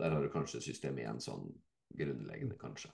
Der 0.00 0.12
har 0.12 0.22
du 0.24 0.30
kanskje 0.32 0.62
system 0.64 0.96
1 1.00 1.20
sånn 1.24 1.50
grunnleggende, 1.96 2.56
kanskje. 2.60 2.88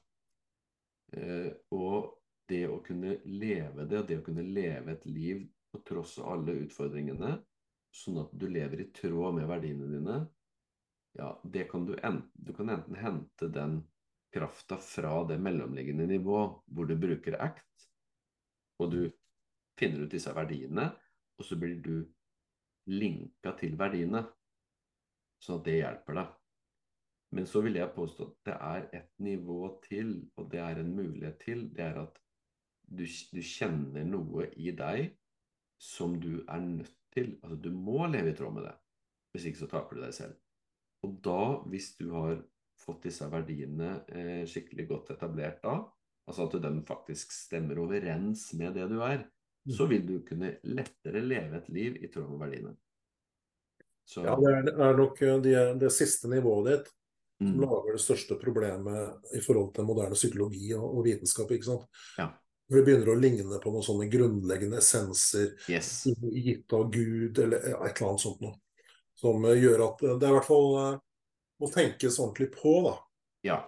Uh, 1.15 1.51
og 1.75 2.22
det 2.49 2.67
å 2.69 2.81
kunne 2.85 3.17
leve 3.25 3.87
det, 3.87 4.01
og 4.01 4.09
det 4.09 4.19
å 4.21 4.27
kunne 4.27 4.45
leve 4.45 4.97
et 4.97 5.07
liv 5.07 5.45
på 5.73 5.81
tross 5.89 6.19
av 6.21 6.33
alle 6.35 6.57
utfordringene, 6.65 7.37
sånn 7.93 8.23
at 8.25 8.33
du 8.37 8.47
lever 8.49 8.85
i 8.85 8.91
tråd 8.95 9.39
med 9.39 9.49
verdiene 9.49 9.89
dine, 9.89 10.19
ja, 11.19 11.29
det 11.45 11.67
kan 11.69 11.85
du, 11.87 11.95
en, 12.03 12.23
du 12.33 12.53
kan 12.57 12.73
enten 12.73 12.97
hente 12.97 13.49
den 13.53 13.83
krafta 14.33 14.79
fra 14.81 15.19
det 15.29 15.37
mellomliggende 15.45 16.07
nivå 16.09 16.39
hvor 16.73 16.89
du 16.89 16.95
bruker 16.97 17.37
ACT, 17.37 17.89
og 18.81 18.95
du 18.95 19.03
finner 19.79 20.07
ut 20.07 20.13
disse 20.13 20.33
verdiene, 20.35 20.89
og 21.39 21.47
så 21.47 21.59
blir 21.61 21.81
du 21.85 21.97
linka 22.93 23.53
til 23.61 23.77
verdiene, 23.79 24.25
sånn 25.43 25.61
at 25.61 25.69
det 25.69 25.77
hjelper 25.81 26.19
deg. 26.19 26.33
Men 27.33 27.47
så 27.49 27.63
vil 27.65 27.79
jeg 27.79 27.95
påstå 27.95 28.27
at 28.29 28.49
det 28.49 28.57
er 28.57 28.89
et 28.99 29.13
nivå 29.25 29.61
til, 29.87 30.19
og 30.37 30.51
det 30.53 30.61
er 30.61 30.81
en 30.83 30.91
mulighet 30.93 31.39
til. 31.41 31.65
Det 31.73 31.85
er 31.87 32.03
at 32.03 32.19
du, 32.93 33.05
du 33.07 33.43
kjenner 33.45 34.07
noe 34.07 34.49
i 34.61 34.73
deg 34.77 35.13
som 35.83 36.15
du 36.21 36.45
er 36.47 36.63
nødt 36.63 36.95
til. 37.15 37.35
Altså, 37.43 37.59
du 37.65 37.71
må 37.75 38.07
leve 38.07 38.33
i 38.33 38.37
tråd 38.39 38.57
med 38.57 38.67
det. 38.69 38.77
Hvis 39.33 39.49
ikke 39.49 39.65
så 39.65 39.71
taper 39.71 39.99
du 39.99 40.05
deg 40.05 40.15
selv. 40.17 40.39
Og 41.03 41.17
da, 41.25 41.43
hvis 41.73 41.93
du 41.99 42.13
har 42.15 42.37
fått 42.83 43.09
disse 43.09 43.27
verdiene 43.31 43.97
eh, 44.11 44.43
skikkelig 44.49 44.87
godt 44.91 45.13
etablert 45.15 45.61
da, 45.65 45.81
altså 46.29 46.47
at 46.47 46.57
de 46.63 46.73
faktisk 46.87 47.35
stemmer 47.35 47.81
overens 47.83 48.49
med 48.59 48.77
det 48.79 48.87
du 48.91 49.01
er, 49.03 49.25
mm. 49.67 49.75
så 49.77 49.87
vil 49.91 50.05
du 50.07 50.17
kunne 50.27 50.57
lettere 50.67 51.23
leve 51.25 51.59
et 51.59 51.71
liv 51.75 51.99
i 52.03 52.11
tråd 52.13 52.31
med 52.31 52.43
verdiene. 52.45 52.75
Så... 54.07 54.25
Ja, 54.27 54.35
det 54.39 54.75
er, 54.75 54.97
nok 54.99 55.23
eh, 55.23 55.39
det, 55.43 55.57
det, 55.83 55.93
siste 55.95 56.31
nivået 56.31 56.69
ditt 56.71 56.93
som 57.43 57.57
mm. 57.57 57.63
lager 57.65 57.97
det 57.97 58.03
største 58.03 58.39
problemet 58.39 59.35
i 59.35 59.43
forhold 59.43 59.73
til 59.75 59.87
moderne 59.89 60.19
psykologi 60.19 60.69
og, 60.77 60.87
og 60.87 61.07
vitenskap. 61.07 61.51
ikke 61.51 61.71
sant? 61.73 61.89
Ja. 62.19 62.31
Når 62.73 62.79
det 62.79 62.85
begynner 62.87 63.09
å 63.13 63.21
ligne 63.21 63.57
på 63.61 63.69
noen 63.69 63.85
sånne 63.85 64.07
grunnleggende 64.09 64.79
essenser 64.81 65.51
yes. 65.69 66.07
gitt 66.33 66.73
av 66.73 66.87
Gud, 66.89 67.37
eller 67.37 67.59
et 67.61 67.75
eller 67.77 68.07
annet 68.09 68.23
sånt 68.23 68.41
noe. 68.41 68.55
Som 69.21 69.45
eh, 69.45 69.59
gjør 69.61 69.83
at 69.91 70.01
det 70.01 70.25
er 70.25 70.33
i 70.33 70.37
hvert 70.39 70.49
fall 70.49 70.71
eh, 70.81 70.95
må 71.61 71.69
tenkes 71.69 72.17
ordentlig 72.17 72.49
på, 72.55 72.73
da. 72.87 72.95
Ja. 73.45 73.59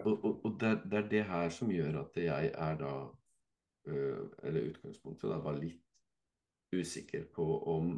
Og, 0.00 0.14
og, 0.14 0.40
og 0.48 0.56
det, 0.62 0.72
det, 0.88 1.02
er 1.02 1.10
det 1.12 1.22
her 1.28 1.52
som 1.52 1.68
gjør 1.72 2.00
at 2.06 2.16
jeg 2.20 2.50
er 2.52 2.80
da 2.80 2.94
Eller 3.86 4.66
utgangspunktet 4.72 5.30
da 5.30 5.36
var 5.40 5.60
litt 5.60 6.74
usikker 6.74 7.28
på 7.36 7.44
om 7.70 7.92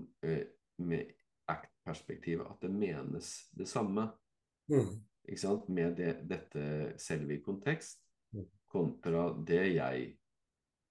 med 0.84 1.14
act-perspektivet 1.48 2.44
at 2.44 2.60
det 2.60 2.70
menes 2.74 3.30
det 3.56 3.66
samme. 3.70 4.08
Mm. 4.70 4.98
Ikke 5.24 5.40
sant? 5.40 5.68
Med 5.72 5.96
det, 5.96 6.12
dette 6.28 6.64
selv 7.00 7.32
i 7.32 7.40
kontekst 7.44 8.02
mm. 8.36 8.44
kontra 8.68 9.30
det 9.48 9.64
jeg 9.78 10.10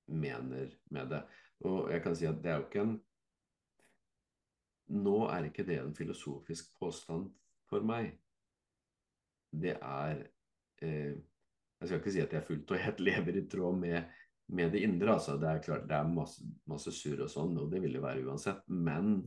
mener 0.08 0.72
med 0.94 1.12
det. 1.12 1.22
Og 1.68 1.92
jeg 1.92 2.04
kan 2.04 2.16
si 2.16 2.28
at 2.30 2.40
det 2.44 2.52
er 2.52 2.62
jo 2.62 2.70
ikke 2.70 2.86
en 2.86 2.96
Nå 4.88 5.18
er 5.28 5.50
ikke 5.50 5.66
det 5.68 5.82
en 5.82 5.96
filosofisk 5.96 6.70
påstand 6.80 7.26
for 7.68 7.84
meg. 7.84 8.14
Det 9.52 9.74
er 9.76 10.22
eh, 10.80 11.18
Jeg 11.82 11.90
skal 11.90 12.00
ikke 12.00 12.14
si 12.16 12.22
at 12.24 12.32
jeg 12.34 12.46
fullt 12.48 12.72
og 12.72 12.80
helt 12.80 13.02
lever 13.10 13.42
i 13.42 13.44
tråd 13.52 13.76
med, 13.82 14.14
med 14.48 14.72
det 14.72 14.86
indre. 14.88 15.18
altså 15.18 15.36
Det 15.38 15.50
er 15.50 15.66
klart 15.66 15.90
det 15.90 15.98
er 15.98 16.08
masse, 16.08 16.46
masse 16.66 16.94
surr 16.96 17.26
og 17.26 17.34
sånn, 17.34 17.58
og 17.60 17.68
det 17.72 17.84
vil 17.84 18.00
det 18.00 18.06
være 18.06 18.24
uansett. 18.24 18.64
Men 18.68 19.20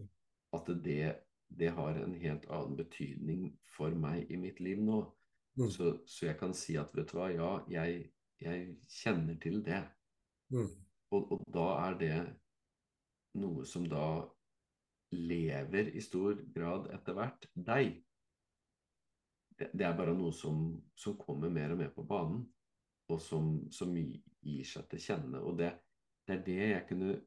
at 0.56 0.72
det, 0.84 1.20
det 1.60 1.74
har 1.76 2.00
en 2.00 2.16
helt 2.24 2.48
annen 2.48 2.80
betydning 2.80 3.50
for 3.68 3.92
meg 3.92 4.32
i 4.32 4.40
mitt 4.40 4.64
liv 4.64 4.80
nå. 4.82 5.04
Mm. 5.60 5.68
Så, 5.70 5.92
så, 6.06 6.26
jeg 6.26 6.38
kan 6.40 6.54
si 6.56 6.76
at 6.80 6.92
vet 6.96 7.10
du 7.12 7.18
hva, 7.18 7.28
ja, 7.34 7.52
jeg, 7.70 8.04
jeg 8.40 8.76
kjenner 8.88 9.36
til 9.42 9.60
det. 9.66 9.82
Mm. 10.50 10.70
Og, 11.14 11.32
og, 11.32 11.42
da 11.50 11.66
er 11.86 11.96
det 12.00 12.14
noe 13.40 13.64
som 13.66 13.86
da 13.90 14.04
lever 15.14 15.90
i 15.94 16.02
stor 16.02 16.38
grad 16.54 16.88
etter 16.94 17.16
hvert 17.18 17.46
deg. 17.54 17.98
Det, 19.58 19.70
det 19.74 19.86
er 19.86 19.96
bare 19.98 20.14
noe 20.16 20.32
som, 20.34 20.70
som, 20.98 21.18
kommer 21.18 21.52
mer 21.52 21.74
og 21.74 21.80
mer 21.82 21.90
på 21.94 22.06
banen, 22.06 22.44
og 23.10 23.20
som, 23.22 23.56
som 23.74 23.94
gir 23.96 24.66
seg 24.66 24.86
til 24.90 25.02
kjenne. 25.02 25.42
Og 25.42 25.58
det, 25.58 25.72
det, 26.26 26.38
er 26.38 26.44
det 26.46 26.60
jeg 26.60 26.86
kunne 26.90 27.18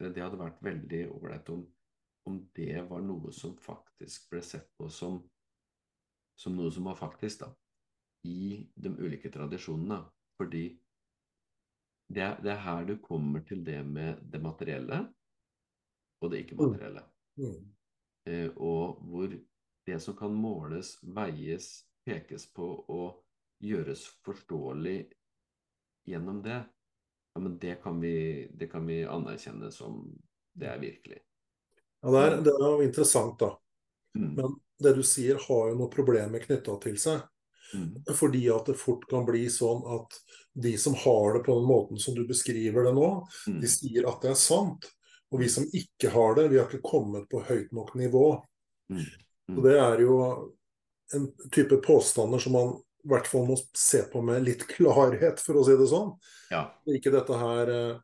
Det 0.00 0.22
hadde 0.22 0.40
vært 0.40 0.62
veldig 0.64 1.00
ålreit 1.12 1.48
om, 1.52 1.64
om 2.28 2.38
det 2.56 2.84
var 2.88 3.02
noe 3.04 3.32
som 3.36 3.56
faktisk 3.60 4.30
ble 4.32 4.40
sett 4.44 4.70
på 4.76 4.88
som, 4.88 5.18
som 6.36 6.56
noe 6.56 6.72
som 6.72 6.88
var 6.88 6.96
faktisk, 6.96 7.44
da. 7.44 7.50
I 8.28 8.60
de 8.76 8.92
ulike 9.00 9.32
tradisjonene. 9.32 10.02
Fordi 10.40 10.64
det 12.10 12.26
det 12.42 12.50
er, 12.52 12.62
her 12.64 12.86
du 12.88 12.96
kommer 13.02 13.44
til 13.46 13.62
det 13.64 13.80
med 13.86 14.18
det 14.32 14.40
materielle 14.42 15.04
og 16.20 16.32
det 16.32 16.42
ikke-materielle. 16.44 17.04
Mm. 17.38 17.46
Mm. 17.46 17.68
Eh, 18.28 18.50
og 18.56 18.98
hvor 19.06 19.30
det 19.86 20.00
som 20.02 20.16
kan 20.18 20.34
måles, 20.34 20.96
veies, 21.02 21.70
pekes 22.04 22.48
på 22.52 22.66
og 22.90 23.22
gjøres 23.62 24.04
forståelig 24.26 24.98
gjennom 26.08 26.42
det, 26.44 26.58
ja, 27.34 27.40
men 27.40 27.56
det 27.62 27.78
kan 27.82 28.00
vi, 28.02 28.48
det 28.52 28.70
kan 28.72 28.86
vi 28.86 29.02
anerkjenne 29.06 29.70
som 29.72 30.02
det 30.52 30.68
er 30.68 30.80
virkelig. 30.82 31.20
Ja, 32.02 32.10
det 32.10 32.22
er, 32.26 32.36
det 32.44 32.54
er 32.56 32.66
jo 32.66 32.84
interessant, 32.84 33.38
da. 33.40 33.54
Mm. 34.18 34.32
Men 34.34 34.56
det 34.82 34.96
du 34.96 35.02
sier, 35.06 35.38
har 35.38 35.70
jo 35.70 35.76
noen 35.78 35.92
problemer 35.92 36.42
knytta 36.42 36.74
til 36.82 36.98
seg. 37.00 37.22
Mm. 37.74 38.14
Fordi 38.16 38.44
at 38.50 38.70
det 38.70 38.78
fort 38.80 39.06
kan 39.10 39.26
bli 39.28 39.44
sånn 39.52 39.82
at 39.96 40.16
de 40.58 40.74
som 40.78 40.96
har 40.98 41.36
det 41.36 41.44
på 41.46 41.54
den 41.58 41.68
måten 41.68 42.00
som 42.02 42.16
du 42.16 42.24
beskriver 42.28 42.88
det 42.88 42.94
nå, 42.96 43.10
mm. 43.46 43.60
de 43.62 43.70
sier 43.70 44.08
at 44.10 44.22
det 44.24 44.32
er 44.32 44.40
sant. 44.40 44.90
Og 45.30 45.42
vi 45.44 45.48
som 45.52 45.66
ikke 45.66 46.10
har 46.10 46.34
det, 46.38 46.48
vi 46.50 46.58
har 46.58 46.66
ikke 46.66 46.82
kommet 46.82 47.28
på 47.30 47.42
høyt 47.46 47.70
nok 47.76 47.94
nivå. 47.98 48.28
Mm. 48.90 49.02
mm. 49.04 49.56
Og 49.56 49.64
det 49.66 49.76
er 49.78 50.04
jo 50.04 50.20
en 51.14 51.26
type 51.54 51.78
påstander 51.84 52.42
som 52.42 52.54
man 52.54 52.78
i 53.04 53.08
hvert 53.08 53.26
fall 53.26 53.46
må 53.48 53.56
se 53.76 54.02
på 54.12 54.20
med 54.22 54.44
litt 54.44 54.66
klarhet, 54.68 55.40
for 55.40 55.56
å 55.56 55.64
si 55.64 55.76
det 55.78 55.88
sånn. 55.88 56.12
Ja. 56.52 56.66
Ikke 56.92 57.12
dette 57.14 57.38
her 57.40 57.70
eh, 57.72 58.00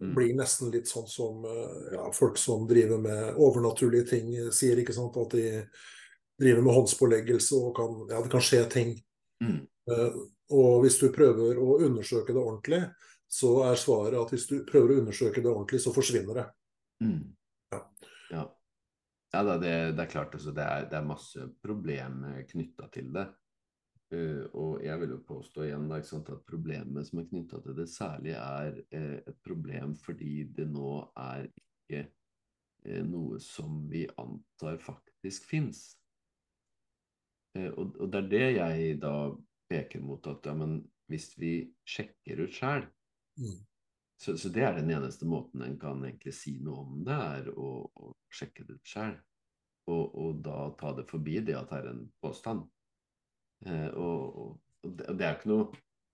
mm. 0.00 0.14
blir 0.16 0.32
nesten 0.38 0.72
litt 0.72 0.88
sånn 0.88 1.08
som 1.10 1.44
eh, 1.44 1.90
ja, 1.98 2.06
folk 2.16 2.40
som 2.40 2.64
driver 2.68 3.02
med 3.02 3.36
overnaturlige 3.36 4.08
ting, 4.14 4.32
sier. 4.54 4.80
ikke 4.80 4.96
sant, 4.96 5.18
At 5.20 5.36
de 5.36 5.66
driver 6.42 6.66
med 6.66 6.76
håndspåleggelse 6.76 7.58
og 7.58 7.74
kan, 7.78 7.98
ja, 8.10 8.20
det 8.22 8.32
kan 8.32 8.44
skje 8.44 8.62
ting. 8.72 8.96
Mm. 9.42 9.60
Uh, 9.90 10.22
og 10.52 10.82
hvis 10.84 10.98
du 11.00 11.08
prøver 11.14 11.58
å 11.58 11.78
undersøke 11.82 12.34
det 12.34 12.42
ordentlig, 12.42 12.82
så 13.32 13.52
er 13.64 13.78
svaret 13.80 14.18
at 14.20 14.32
hvis 14.34 14.48
du 14.50 14.58
prøver 14.68 14.92
å 14.92 15.02
undersøke 15.02 15.40
det 15.40 15.48
ordentlig, 15.48 15.80
så 15.80 15.94
forsvinner 15.94 16.36
det. 16.36 16.48
Mm. 17.02 17.20
Ja. 17.72 17.78
ja. 18.30 18.42
ja 19.32 19.44
det, 19.48 19.76
det, 19.96 20.02
er 20.04 20.10
klart 20.12 20.34
altså, 20.36 20.52
det, 20.52 20.66
er, 20.66 20.90
det 20.90 20.98
er 20.98 21.08
masse 21.08 21.46
problemer 21.64 22.42
knytta 22.50 22.90
til 22.92 23.08
det. 23.14 23.30
Uh, 24.12 24.44
og 24.60 24.82
jeg 24.84 25.00
vil 25.00 25.14
jo 25.14 25.22
påstå 25.24 25.64
igjen 25.64 25.88
da, 25.88 26.02
sant, 26.04 26.28
at 26.28 26.44
problemet 26.44 27.08
som 27.08 27.22
er 27.22 27.30
knytta 27.30 27.62
til 27.64 27.78
det, 27.78 27.88
særlig 27.88 28.34
er 28.36 28.76
uh, 28.92 29.18
et 29.24 29.38
problem 29.46 29.96
fordi 29.96 30.42
det 30.52 30.68
nå 30.68 30.98
er 31.16 31.48
ikke 31.48 32.04
uh, 32.90 33.00
noe 33.08 33.40
som 33.40 33.80
vi 33.88 34.04
antar 34.20 34.76
faktisk 34.84 35.48
fins. 35.48 35.86
Eh, 37.58 37.68
og, 37.70 37.96
og, 37.98 38.08
det 38.12 38.22
er 38.22 38.30
det 38.30 38.46
jeg 38.56 38.96
da 39.02 39.14
peker 39.72 40.04
mot 40.04 40.26
at 40.30 40.48
ja, 40.48 40.54
men 40.56 40.78
hvis 41.10 41.32
vi 41.40 41.52
sjekker 41.88 42.44
ut 42.44 42.56
sjæl 42.56 42.86
mm. 43.40 43.58
så, 44.20 44.36
så, 44.36 44.48
det 44.52 44.64
er 44.64 44.78
den 44.78 44.92
eneste 44.94 45.28
måten 45.28 45.64
en 45.64 45.78
kan 45.80 46.00
egentlig 46.06 46.34
si 46.36 46.56
noe 46.64 46.86
om 46.86 47.04
det, 47.06 47.18
er 47.36 47.52
å, 47.52 47.70
å 47.92 48.12
sjekke 48.32 48.66
det 48.68 48.78
ut 48.80 48.92
sjæl. 48.94 49.16
Og, 49.90 50.04
og, 50.14 50.42
da 50.46 50.68
ta 50.78 50.92
det 50.94 51.08
forbi 51.10 51.40
det 51.42 51.56
at 51.58 51.72
det 51.72 51.80
er 51.80 51.88
en 51.90 52.04
påstand. 52.22 52.66
Eh, 53.66 53.88
og, 53.98 54.36
og 54.82 54.92
det, 54.94 55.08
det, 55.18 55.26
er 55.26 55.40
ikke 55.40 55.50
noe 55.52 55.70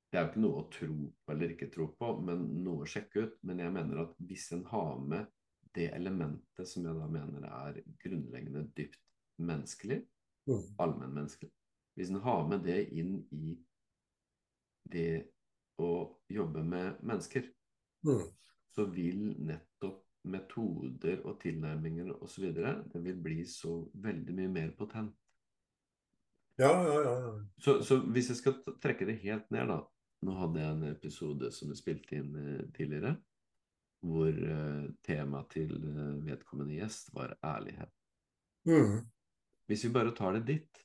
det 0.09 0.16
er 0.16 0.22
jo 0.24 0.28
ikke 0.30 0.41
noe 0.41 0.61
å 0.62 0.68
tro 0.72 0.95
på 0.97 1.34
eller 1.34 1.51
ikke 1.53 1.66
tro 1.72 1.86
på, 2.01 2.12
men 2.24 2.47
noe 2.64 2.86
å 2.86 2.89
sjekke 2.89 3.26
ut. 3.26 3.34
Men 3.45 3.61
jeg 3.61 3.74
mener 3.74 4.07
at 4.07 4.14
hvis 4.24 4.47
en 4.57 4.64
har 4.70 4.95
med 5.05 5.28
det 5.76 5.91
elementet 5.93 6.70
som 6.70 6.86
jeg 6.89 6.97
da 6.97 7.09
mener 7.12 7.45
er 7.45 7.82
grunnleggende 8.01 8.64
dypt 8.78 9.03
menneskelig, 9.45 10.01
mm. 10.49 10.64
allmennmenneskelig 10.82 11.53
Hvis 11.99 12.11
en 12.11 12.22
har 12.24 12.49
med 12.49 12.64
det 12.66 12.80
inn 12.94 13.20
i 13.34 13.55
det 14.88 15.12
å 15.78 15.90
jobbe 16.30 16.62
med 16.64 17.01
mennesker, 17.07 17.44
mm. 18.07 18.22
så 18.74 18.86
vil 18.90 19.34
nettopp 19.36 20.05
metoder 20.28 21.22
og 21.26 21.38
tilnærminger 21.42 22.11
osv. 22.22 22.51
det 22.55 23.03
vil 23.05 23.18
bli 23.22 23.44
så 23.46 23.80
veldig 23.94 24.34
mye 24.34 24.53
mer 24.53 24.70
potent. 24.78 25.14
Ja, 26.59 26.72
ja, 26.82 27.03
ja. 27.03 27.32
Så, 27.62 27.82
så, 27.86 28.01
hvis 28.11 28.32
jeg 28.32 28.40
skal 28.40 28.57
trekke 28.82 29.07
det 29.07 29.20
helt 29.22 29.51
ned, 29.55 29.70
da 29.70 29.84
Nå 30.26 30.32
hadde 30.34 30.59
jeg 30.59 30.74
en 30.74 30.86
episode 30.88 31.49
som 31.55 31.68
jeg 31.70 31.78
spilte 31.78 32.16
inn 32.18 32.32
eh, 32.34 32.62
tidligere, 32.74 33.12
hvor 34.03 34.34
uh, 34.34 34.88
temaet 35.07 35.53
til 35.53 35.76
uh, 35.78 36.16
vedkommende 36.26 36.74
gjest 36.74 37.12
var 37.14 37.36
ærlighet. 37.38 37.92
Mm. 38.66 39.05
Hvis 39.68 39.84
vi 39.84 39.92
bare 39.92 40.14
tar 40.16 40.38
det 40.38 40.46
dit 40.48 40.84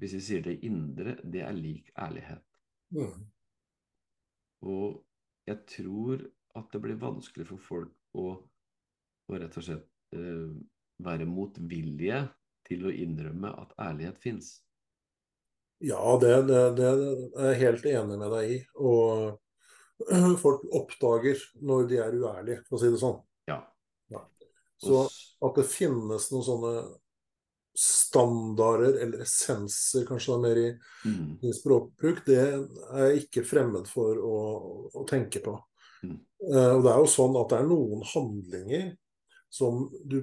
Hvis 0.00 0.16
vi 0.16 0.20
sier 0.24 0.42
det 0.42 0.56
indre, 0.66 1.18
det 1.22 1.42
er 1.44 1.52
lik 1.54 1.90
ærlighet. 2.00 2.42
Mm. 2.96 3.26
Og 4.66 5.02
jeg 5.46 5.58
tror 5.68 6.22
at 6.58 6.72
det 6.72 6.80
blir 6.82 7.00
vanskelig 7.00 7.46
for 7.50 7.60
folk 7.62 8.18
å, 8.18 8.32
å 9.28 9.36
rett 9.36 9.58
og 9.60 9.66
slett 9.66 10.16
uh, 10.16 10.48
være 11.02 11.28
motvillige 11.28 12.22
til 12.66 12.88
å 12.88 12.94
innrømme 13.04 13.52
at 13.62 13.76
ærlighet 13.84 14.20
fins? 14.22 14.54
Ja, 15.82 16.00
det, 16.22 16.34
det, 16.46 16.60
det, 16.78 16.90
er 17.36 17.48
jeg 17.50 17.60
helt 17.62 17.86
enig 17.90 18.18
med 18.20 18.34
deg 18.36 18.54
i. 18.54 18.58
Og 18.78 19.38
folk 20.44 20.66
oppdager 20.78 21.42
når 21.66 21.88
de 21.90 22.00
er 22.04 22.18
uærlige, 22.18 22.62
for 22.68 22.78
å 22.78 22.82
si 22.82 22.92
det 22.92 23.00
sånn. 23.02 23.18
Ja. 23.50 23.58
ja. 24.14 24.22
Så 24.82 25.04
at 25.42 25.58
det 25.58 25.66
finnes 25.70 26.28
noen 26.30 26.46
sånne 26.46 26.74
standarder, 27.78 28.98
eller 29.02 29.24
essenser 29.24 30.04
kanskje 30.06 30.32
da 30.32 30.38
mer 30.42 30.58
i, 30.60 30.68
mm. 31.04 31.38
i 31.42 31.52
språkbruk, 31.56 32.20
det 32.26 32.38
er 32.42 33.06
jeg 33.06 33.22
ikke 33.24 33.44
fremmed 33.48 33.88
for 33.88 34.18
å, 34.20 34.40
å 34.92 35.04
tenke 35.08 35.40
på. 35.44 35.56
Mm. 36.02 36.18
Uh, 36.52 36.70
og 36.76 36.84
det 36.84 36.92
er 36.92 37.00
jo 37.00 37.10
sånn 37.14 37.38
at 37.40 37.52
det 37.52 37.60
er 37.62 37.68
noen 37.70 38.04
handlinger 38.12 38.86
som 39.52 39.86
du 40.04 40.18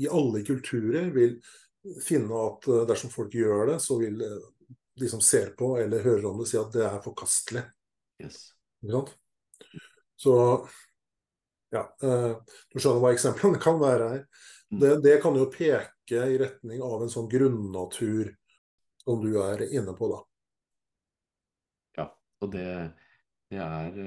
i 0.00 0.08
alle 0.08 0.42
kulturer 0.46 1.10
vil 1.14 1.36
finne 2.02 2.44
at 2.48 2.68
uh, 2.70 2.82
dersom 2.88 3.12
folk 3.12 3.34
gjør 3.36 3.74
det, 3.74 3.78
så 3.84 4.00
vil 4.00 4.18
uh, 4.24 4.38
de 5.00 5.10
som 5.12 5.22
ser 5.22 5.52
på 5.58 5.74
eller 5.78 6.02
hører 6.04 6.30
om 6.32 6.42
det, 6.42 6.48
si 6.50 6.58
at 6.58 6.72
det 6.74 6.86
er 6.88 7.02
forkastelig. 7.04 7.62
Yes. 8.20 8.40
Så 10.20 10.34
ja, 11.70 11.84
du 12.02 12.80
skjønner 12.80 12.98
hva 13.00 13.12
eksemplene 13.14 13.60
kan 13.62 13.78
være 13.80 14.08
her. 14.10 14.24
Mm. 14.70 14.80
Det, 14.82 14.90
det, 15.06 15.14
kan 15.22 15.38
jo 15.38 15.46
peke 15.50 15.99
i 16.16 16.38
retning 16.40 16.82
av 16.82 17.04
en 17.04 17.12
sånn 17.12 17.28
grunnatur 17.30 18.34
som 19.04 19.22
du 19.22 19.32
er 19.42 19.64
inne 19.70 19.94
på, 19.96 20.10
da. 20.10 20.20
Ja, 22.00 22.06
og 22.42 22.52
det, 22.54 22.66
det 23.52 23.62
er 23.64 23.98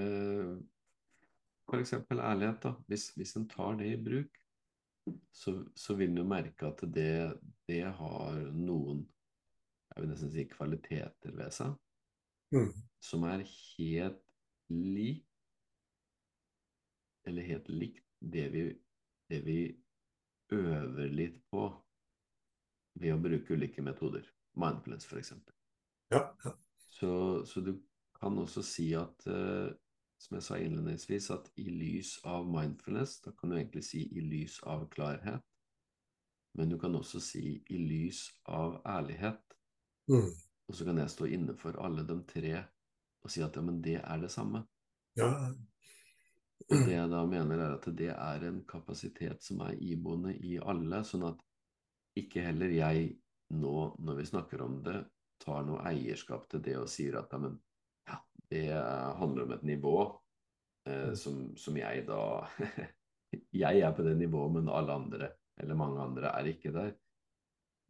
f.eks. 1.70 1.95
ærlighet, 2.12 2.60
da. 2.64 2.76
Hvis, 2.91 3.10
hvis 3.18 3.36
en 3.39 3.47
tar 3.49 3.78
det 3.80 3.93
i 3.93 3.99
bruk, 4.01 4.43
så, 5.32 5.56
så 5.76 5.95
vil 5.99 6.16
jo 6.18 6.26
merke 6.28 6.70
at 6.70 6.84
det, 6.95 7.34
det, 7.68 7.84
har 7.97 8.39
noen 8.56 9.04
jeg 9.93 10.01
vil 10.01 10.10
nesten 10.10 10.32
si 10.34 10.45
kvaliteter 10.49 11.36
ved 11.38 11.51
seg 11.54 11.74
mm. 12.56 12.70
som 13.04 13.26
er 13.28 13.43
helt 13.43 14.22
lik 14.72 15.28
eller 17.28 17.47
helt 17.47 17.70
likt 17.70 18.08
det 18.34 18.47
vi, 18.54 18.64
det 19.30 19.41
vi 19.45 19.58
øver 20.56 21.12
litt 21.12 21.38
på 21.51 21.68
ved 22.99 23.15
å 23.15 23.21
bruke 23.21 23.55
ulike 23.55 23.83
metoder. 23.85 24.25
Mindfulness, 24.59 25.07
f.eks. 25.09 25.33
Ja, 26.13 26.27
ja. 26.45 26.53
Så, 26.93 27.13
så, 27.49 27.61
du 27.65 27.73
kan 28.19 28.37
også 28.37 28.61
si 28.65 28.91
at 28.95 29.25
uh, 29.25 29.71
som 30.21 30.37
jeg 30.37 30.45
sa 30.45 30.59
innledningsvis, 30.61 31.31
at 31.33 31.49
i 31.59 31.65
lys 31.67 32.15
av 32.29 32.45
mindfulness, 32.47 33.17
da 33.25 33.33
kan 33.35 33.51
du 33.51 33.57
egentlig 33.57 33.83
si 33.87 34.05
i 34.13 34.23
lys 34.23 34.59
av 34.69 34.85
klarhet, 34.93 35.43
men 36.53 36.69
du 36.69 36.77
kan 36.79 36.95
også 36.95 37.19
si 37.23 37.57
i 37.73 37.79
lys 37.81 38.27
av 38.45 38.77
ærlighet. 38.87 39.57
Mm. 40.11 40.29
Og 40.69 40.77
så 40.77 40.85
kan 40.87 41.01
jeg 41.01 41.11
stå 41.11 41.27
inne 41.33 41.57
for 41.59 41.75
alle 41.81 42.05
de 42.07 42.19
tre 42.29 42.53
og 43.23 43.31
si 43.31 43.43
at 43.43 43.55
ja, 43.55 43.63
men 43.63 43.79
det 43.83 43.97
er 44.01 44.19
det 44.21 44.31
samme. 44.31 44.63
Ja. 45.19 45.29
Og 46.69 46.85
det 46.87 46.93
jeg 46.95 47.09
da 47.11 47.23
mener, 47.27 47.59
er 47.59 47.75
at 47.77 47.87
det 47.97 48.11
er 48.13 48.45
en 48.47 48.61
kapasitet 48.67 49.43
som 49.43 49.63
er 49.65 49.79
iboende 49.79 50.35
i 50.35 50.57
alle, 50.59 51.01
sånn 51.07 51.25
at 51.31 51.41
ikke 52.20 52.45
heller 52.45 52.74
jeg 52.74 53.11
nå, 53.53 53.76
når 53.99 54.20
vi 54.20 54.26
snakker 54.26 54.64
om 54.66 54.80
det, 54.86 54.97
tar 55.43 55.64
noe 55.68 55.84
eierskap 55.89 56.47
til 56.49 56.61
det 56.64 56.76
og 56.80 56.89
sier 56.91 57.18
at 57.20 57.34
ja, 57.34 58.18
det 58.51 58.66
handler 59.20 59.45
om 59.45 59.55
et 59.55 59.66
nivå 59.68 59.95
eh, 60.88 61.09
mm. 61.09 61.16
som, 61.20 61.39
som, 61.59 61.78
jeg 61.78 62.05
da 62.07 62.22
Jeg 63.53 63.80
er 63.82 63.93
på 63.97 64.03
det 64.05 64.14
nivået, 64.20 64.51
men 64.53 64.70
alle 64.70 64.93
andre, 64.93 65.32
eller 65.57 65.76
mange 65.76 66.01
andre, 66.01 66.30
er 66.38 66.51
ikke 66.51 66.72
der. 66.74 66.91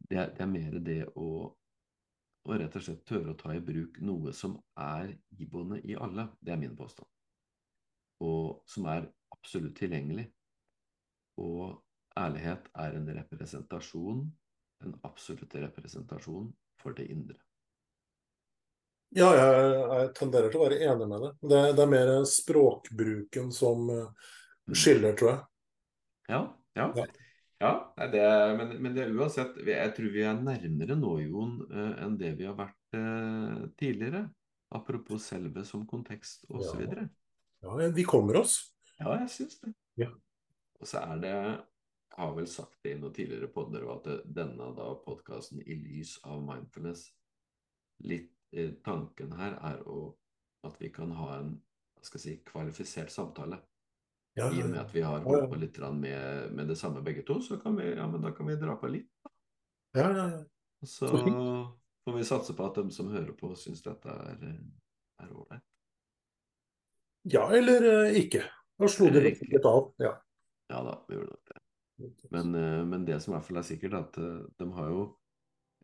Det 0.08 0.22
det 0.36 0.40
er 0.40 0.48
mer 0.48 0.78
det 0.80 1.02
å, 1.20 1.26
å, 2.48 2.54
rett 2.56 2.76
og 2.80 2.84
slett 2.86 3.02
tørre 3.04 3.34
å 3.34 3.36
ta 3.36 3.52
i 3.52 3.60
bruk 3.60 4.00
noe 4.00 4.32
som 4.32 4.56
er 4.80 5.12
iboende 5.36 5.82
i 5.84 5.98
alle. 6.00 6.30
Det 6.40 6.54
er 6.54 6.62
min 6.62 6.72
påstand. 6.76 7.10
Og 8.24 8.64
som 8.64 8.88
er 8.88 9.04
absolutt 9.36 9.76
tilgjengelig. 9.76 10.24
Og 11.44 11.83
ærlighet 12.18 12.68
er 12.78 12.98
en 12.98 13.08
representasjon, 13.18 14.22
en 14.84 14.94
absolutt 15.06 15.54
representasjon 15.54 16.52
for 16.80 16.96
det 16.96 17.08
indre. 17.12 17.38
Ja, 19.14 19.28
jeg, 19.38 19.66
jeg, 19.78 20.06
tenderer 20.18 20.50
til 20.50 20.58
å 20.58 20.64
være 20.66 20.80
enig 20.88 21.06
med 21.06 21.20
deg. 21.22 21.34
Det, 21.42 21.58
det, 21.76 21.82
er 21.84 21.90
mer 21.92 22.12
språkbruken 22.26 23.52
som 23.54 23.84
eh, 23.94 24.30
mm. 24.66 24.74
skiller, 24.74 25.14
tror 25.18 25.30
jeg. 25.30 25.42
Ja. 26.32 26.40
ja. 26.74 26.86
ja. 26.98 27.04
ja 27.62 28.08
det, 28.10 28.24
men, 28.58 28.72
men 28.82 28.96
det 28.96 29.04
er 29.04 29.12
uansett 29.12 29.58
Jeg 29.60 29.92
tror 29.94 30.08
vi 30.14 30.24
er 30.24 30.40
nærmere 30.40 30.96
nå, 30.98 31.12
Jon, 31.22 31.60
eh, 31.68 31.92
enn 32.06 32.16
det 32.18 32.32
vi 32.40 32.48
har 32.48 32.56
vært 32.58 32.98
eh, 32.98 33.60
tidligere. 33.78 34.24
Apropos 34.74 35.30
selve 35.30 35.62
som 35.68 35.86
kontekst 35.86 36.48
osv. 36.50 36.82
Ja. 36.82 37.06
ja, 37.68 37.92
vi 37.94 38.06
kommer 38.08 38.40
oss. 38.42 38.58
Ja, 38.98 39.14
jeg 39.20 39.30
syns 39.36 39.60
det. 39.62 39.76
Ja. 40.02 40.10
Og 40.82 40.90
så 40.90 41.04
er 41.04 41.22
det 41.22 41.36
har 42.14 42.34
vel 42.36 42.46
sagt 42.50 42.78
det 42.86 42.94
i 42.94 42.98
noen 43.00 43.14
tidligere 43.14 43.50
podder 43.52 43.88
at 43.94 44.06
denne 44.24 44.70
da 44.76 44.92
podkasten 45.02 45.62
i 45.62 45.76
lys 45.78 46.16
av 46.22 46.42
mindfulness 46.44 47.08
litt 48.04 48.34
Eh, 48.54 48.70
tanken 48.86 49.32
her 49.34 49.56
er 49.66 49.80
å, 49.90 50.12
at 50.66 50.76
vi 50.78 50.90
kan 50.94 51.10
ha 51.18 51.38
en 51.40 51.54
skal 52.04 52.20
si, 52.22 52.34
kvalifisert 52.46 53.10
samtale. 53.10 53.58
Ja, 54.38 54.50
I 54.52 54.62
og 54.62 54.70
med 54.70 54.80
at 54.82 54.92
vi 54.94 55.02
har 55.02 55.24
holdt 55.24 55.48
på 55.50 55.58
litt 55.58 55.78
med, 55.94 56.52
med, 56.54 56.68
det 56.68 56.76
samme 56.78 57.02
begge 57.02 57.22
to, 57.26 57.40
så 57.42 57.58
kan 57.62 57.78
vi, 57.78 57.88
ja, 57.94 58.06
men 58.10 58.22
da 58.22 58.30
kan 58.34 58.46
vi 58.46 58.58
dra 58.60 58.76
på 58.78 58.90
litt. 58.92 59.10
Ja, 59.94 60.10
ja, 60.10 60.26
ja. 60.34 60.42
Så, 60.84 61.08
får 62.04 62.16
vi 62.18 62.24
satse 62.28 62.54
på 62.54 62.66
at 62.66 62.76
de 62.76 62.90
som 62.92 63.08
hører 63.14 63.32
på, 63.38 63.54
syns 63.56 63.82
dette 63.82 64.14
er 64.14 65.30
ålreit. 65.30 65.64
Ja, 67.32 67.46
eller 67.56 67.88
uh, 67.88 68.18
ikke. 68.20 68.42
Da 68.76 68.90
slo 68.90 69.08
det 69.14 69.22
litt 69.24 69.64
av. 69.64 69.94
Ja. 70.02 70.12
ja 70.68 70.82
da, 70.84 70.98
vi 71.08 71.16
gjorde 71.16 71.30
nok 71.32 71.54
det. 71.54 71.63
Men, 72.34 72.54
uh, 72.54 72.82
men 72.86 73.04
det 73.06 73.20
som 73.22 73.32
i 73.32 73.36
hvert 73.36 73.48
fall 73.48 73.60
er 73.60 73.66
sikkert, 73.66 73.94
er 73.94 74.06
at 74.06 74.18
uh, 74.18 74.46
de 74.60 74.68
har 74.78 74.90
jo, 74.90 75.04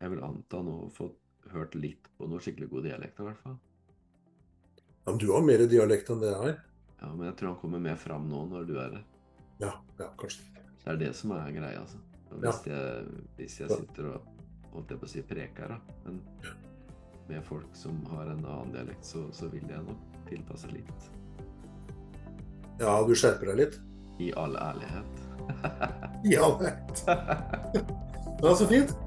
jeg 0.01 0.13
vil 0.13 0.23
anta 0.27 0.61
nå, 0.65 0.77
fått 0.95 1.17
hørt 1.51 1.75
litt 1.79 2.09
på 2.17 2.27
noe 2.29 2.41
skikkelig 2.43 2.69
god 2.71 2.87
dialekt, 2.89 3.21
i 3.21 3.27
hvert 3.27 3.41
fall. 3.45 3.57
Ja, 5.01 5.07
men 5.09 5.21
du 5.21 5.31
har 5.31 5.45
mer 5.45 5.63
dialekt 5.69 6.11
enn 6.13 6.21
det 6.21 6.29
jeg 6.29 6.41
har. 6.43 6.57
Ja, 7.01 7.09
men 7.09 7.25
jeg 7.29 7.37
tror 7.39 7.53
han 7.53 7.61
kommer 7.63 7.81
mer 7.81 7.97
fram 7.97 8.27
nå 8.29 8.43
når 8.51 8.67
du 8.69 8.75
er 8.77 8.97
her. 8.99 9.05
Ja, 9.61 9.71
ja, 9.97 10.09
kanskje. 10.19 10.45
Det 10.81 10.89
er 10.93 10.99
det 11.01 11.13
som 11.17 11.33
er 11.35 11.49
greia, 11.53 11.81
altså. 11.81 11.97
hvis, 12.33 12.59
ja. 12.65 12.75
jeg, 12.75 13.23
hvis 13.37 13.57
jeg 13.61 13.69
sitter 13.71 14.11
og 14.11 14.29
holdt 14.73 14.93
jeg 14.93 15.01
på 15.01 15.09
å 15.09 15.11
si 15.11 15.23
preker, 15.25 15.73
da. 15.73 15.97
Men 16.05 16.21
med 17.29 17.43
folk 17.45 17.75
som 17.77 17.97
har 18.11 18.29
en 18.29 18.45
annen 18.45 18.73
dialekt, 18.75 19.05
så, 19.05 19.25
så 19.35 19.49
vil 19.53 19.65
jeg 19.69 19.85
nok 19.87 20.21
tilpasse 20.29 20.71
litt. 20.73 21.09
Ja, 22.81 22.97
du 23.05 23.13
skjerper 23.13 23.51
deg 23.51 23.61
litt? 23.61 23.81
I 24.21 24.31
all 24.37 24.57
ærlighet. 24.57 25.30
Dialekt. 26.23 27.03
Ja, 28.41 28.55
så 28.55 28.67
fint. 28.67 28.97